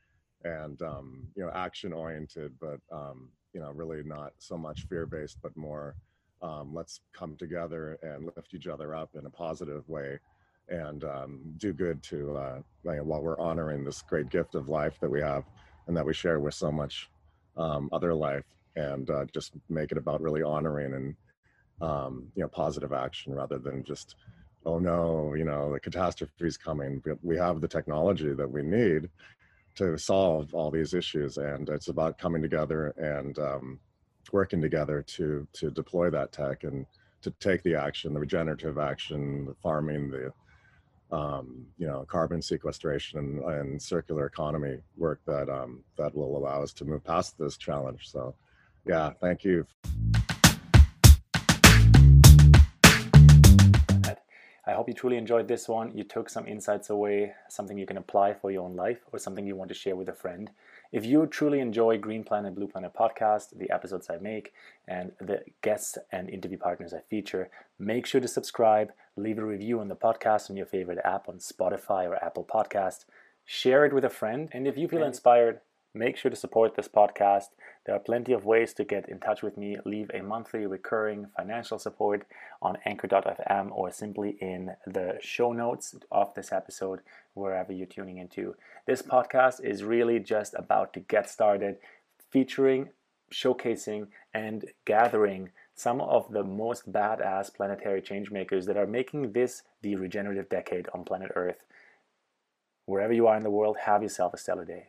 and 0.45 0.81
um, 0.81 1.27
you 1.37 1.45
know 1.45 1.51
action 1.55 1.93
oriented, 1.93 2.55
but 2.59 2.81
um, 2.91 3.29
you 3.53 3.61
know 3.61 3.71
really 3.71 4.03
not 4.03 4.33
so 4.39 4.57
much 4.57 4.87
fear 4.89 5.05
based, 5.05 5.37
but 5.43 5.55
more 5.59 5.95
um, 6.41 6.73
let's 6.73 7.01
come 7.13 7.37
together 7.37 7.99
and 8.03 8.33
lift 8.37 8.55
each 8.55 8.67
other 8.67 8.95
up 8.95 9.11
in 9.15 9.27
a 9.27 9.31
positive 9.31 9.87
way 9.91 10.19
and 10.71 11.05
um, 11.05 11.41
do 11.59 11.73
good 11.73 12.03
to 12.05 12.37
uh, 12.37 12.59
while 12.83 13.21
we're 13.21 13.39
honoring 13.39 13.85
this 13.85 14.03
great 14.03 14.31
gift 14.31 14.55
of 14.55 14.69
life 14.69 14.99
that 15.01 15.11
we 15.11 15.21
have 15.21 15.45
and 15.87 15.97
that 15.97 16.07
we 16.07 16.15
share 16.15 16.41
with 16.41 16.55
so 16.55 16.71
much 16.71 17.11
um, 17.57 17.89
other 17.93 18.15
life 18.15 18.45
and 18.77 19.11
uh, 19.11 19.25
just 19.35 19.53
make 19.69 19.93
it 19.93 19.99
about 19.99 20.21
really 20.21 20.43
honoring 20.43 20.95
and 20.95 21.15
um, 21.81 22.29
you 22.35 22.43
know 22.43 22.49
positive 22.49 22.93
action 22.93 23.35
rather 23.35 23.59
than 23.59 23.83
just 23.85 24.15
oh 24.65 24.79
no 24.79 25.35
you 25.35 25.45
know 25.45 25.73
the 25.73 25.81
catastrophe 25.81 26.33
is 26.41 26.57
coming 26.57 27.03
we 27.23 27.37
have 27.37 27.61
the 27.61 27.69
technology 27.69 28.33
that 28.33 28.51
we 28.51 28.63
need 28.63 29.09
to 29.75 29.97
solve 29.99 30.55
all 30.55 30.71
these 30.71 30.95
issues 30.95 31.39
and 31.39 31.69
it's 31.69 31.89
about 31.89 32.19
coming 32.19 32.43
together 32.43 32.95
and 32.99 33.39
um, 33.39 33.81
working 34.33 34.61
together 34.61 35.03
to 35.03 35.47
to 35.53 35.71
deploy 35.71 36.11
that 36.11 36.33
tech 36.33 36.65
and 36.65 36.87
to 37.23 37.31
take 37.41 37.63
the 37.63 37.75
action 37.75 38.13
the 38.15 38.21
regenerative 38.21 38.79
action 38.79 39.47
the 39.47 39.55
farming 39.63 40.11
the 40.11 40.33
um, 41.13 41.67
you 41.79 41.87
know 41.87 42.05
carbon 42.09 42.41
sequestration 42.41 43.19
and, 43.19 43.45
and 43.45 43.83
circular 43.83 44.27
economy 44.27 44.79
work 44.97 45.21
that 45.27 45.49
um, 45.49 45.83
that 45.97 46.15
will 46.15 46.37
allow 46.37 46.63
us 46.63 46.73
to 46.73 46.85
move 46.85 47.05
past 47.05 47.39
this 47.39 47.57
challenge 47.57 48.11
so 48.11 48.35
yeah, 48.87 49.11
thank 49.21 49.45
you. 49.45 49.67
I 54.67 54.73
hope 54.73 54.89
you 54.89 54.95
truly 54.95 55.17
enjoyed 55.17 55.49
this 55.49 55.69
one. 55.69 55.97
You 55.97 56.05
took 56.05 56.29
some 56.29 56.47
insights 56.47 56.91
away, 56.91 57.33
something 57.49 57.77
you 57.77 57.87
can 57.87 57.97
apply 57.97 58.35
for 58.35 58.51
your 58.51 58.63
own 58.63 58.77
life, 58.77 59.01
or 59.13 59.19
something 59.19 59.47
you 59.47 59.57
want 59.57 59.69
to 59.69 59.75
share 59.75 59.97
with 59.97 60.09
a 60.09 60.13
friend. 60.13 60.51
If 60.93 61.05
you 61.07 61.25
truly 61.27 61.61
enjoy 61.61 61.99
Green 61.99 62.25
Planet, 62.25 62.57
Blue 62.57 62.67
Planet 62.67 62.93
podcast, 62.93 63.57
the 63.57 63.71
episodes 63.71 64.11
I 64.11 64.17
make, 64.17 64.53
and 64.89 65.13
the 65.21 65.45
guests 65.63 65.97
and 66.11 66.29
interview 66.29 66.59
partners 66.59 66.93
I 66.93 67.01
feature, 67.09 67.49
make 67.79 68.07
sure 68.07 68.21
to 68.21 68.27
subscribe, 68.27 68.91
leave 69.17 69.39
a 69.39 69.45
review 69.45 69.79
on 69.79 69.87
the 69.87 69.95
podcast 69.95 70.51
on 70.51 70.57
your 70.57 70.67
favorite 70.67 70.99
app 71.05 71.29
on 71.29 71.39
Spotify 71.39 72.09
or 72.09 72.17
Apple 72.17 72.45
Podcast, 72.45 73.05
share 73.45 73.85
it 73.85 73.93
with 73.93 74.05
a 74.05 74.11
friend, 74.11 74.49
and 74.53 74.67
if 74.67 74.77
you 74.77 74.89
feel 74.89 75.05
inspired, 75.05 75.61
Make 75.93 76.17
sure 76.17 76.31
to 76.31 76.37
support 76.37 76.77
this 76.77 76.87
podcast. 76.87 77.49
There 77.85 77.97
are 77.97 78.01
plenty 78.01 78.33
of 78.33 78.45
ways 78.45 78.73
to 78.75 78.85
get 78.85 79.09
in 79.09 79.19
touch 79.19 79.43
with 79.43 79.57
me. 79.57 79.77
Leave 79.85 80.09
a 80.15 80.23
monthly 80.23 80.65
recurring 80.65 81.27
financial 81.37 81.81
support 81.81 82.29
on 82.63 82.79
anchor.fm 82.85 83.73
or 83.73 83.91
simply 83.91 84.37
in 84.41 84.77
the 84.87 85.19
show 85.21 85.53
notes 85.53 85.97
of 86.13 86.33
this 86.35 86.53
episode, 86.53 87.01
wherever 87.35 87.73
you're 87.73 87.89
tuning 87.89 88.19
into. 88.19 88.55
This 88.87 89.03
podcast 89.03 89.65
is 89.65 89.83
really 89.83 90.21
just 90.21 90.55
about 90.55 90.93
to 90.93 91.01
get 91.01 91.29
started, 91.29 91.79
featuring, 92.31 92.91
showcasing, 93.33 94.07
and 94.33 94.67
gathering 94.85 95.51
some 95.75 96.01
of 96.01 96.31
the 96.31 96.45
most 96.45 96.93
badass 96.93 97.53
planetary 97.53 98.01
changemakers 98.01 98.67
that 98.67 98.77
are 98.77 98.87
making 98.87 99.33
this 99.33 99.63
the 99.83 99.97
regenerative 99.97 100.49
decade 100.49 100.87
on 100.95 101.03
planet 101.03 101.33
Earth. 101.35 101.65
Wherever 102.87 103.13
you 103.13 103.27
are 103.27 103.37
in 103.37 103.43
the 103.43 103.51
world, 103.51 103.77
have 103.87 104.05
yourself 104.05 104.35
a 104.35 104.39
stellar 104.39 104.65
day. 104.65 104.89